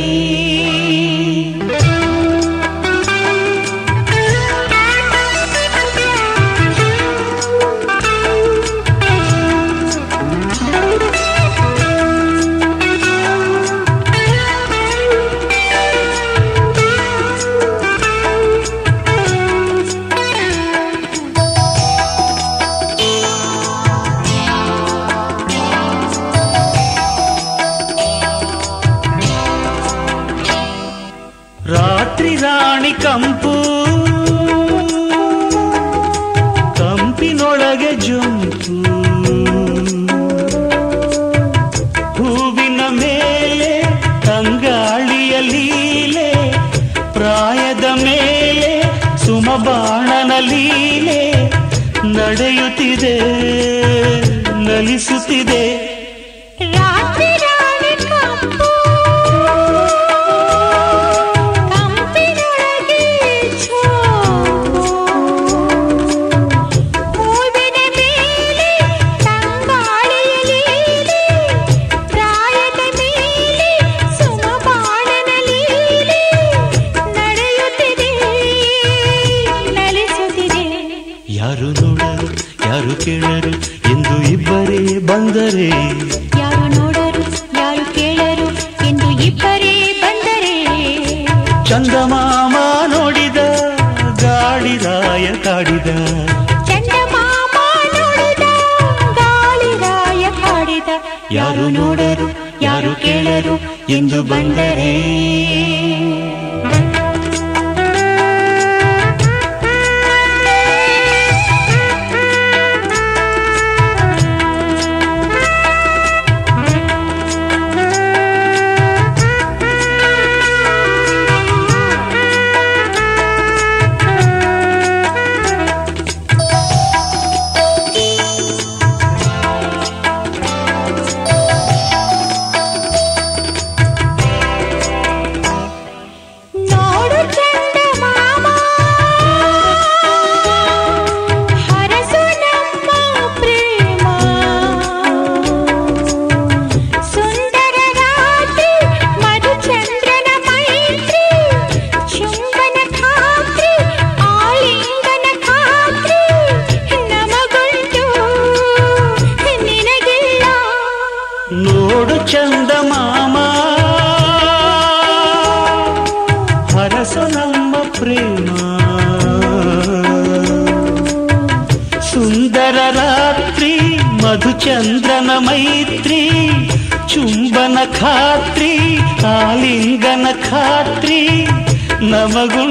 [182.36, 182.65] ಮಗು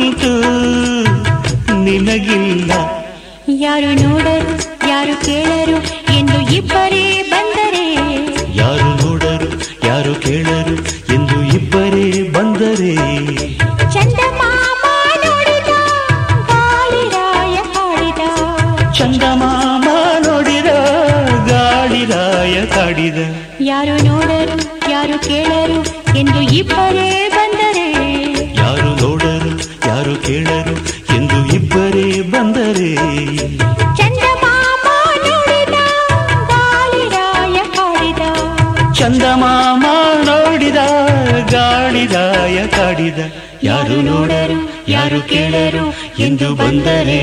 [45.36, 47.22] ಕೇಳರು ಎಂದು ಬಂದರೆ.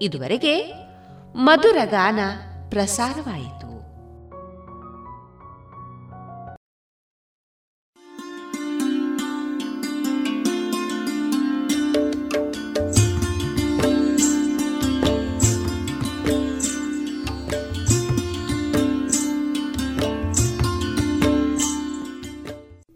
[0.00, 0.72] ಇದುವರೆಗೆ
[1.36, 2.18] ಮಧುರ ಗಾನ
[2.70, 3.65] ಪ್ರಸಾರವಾಯಿತು.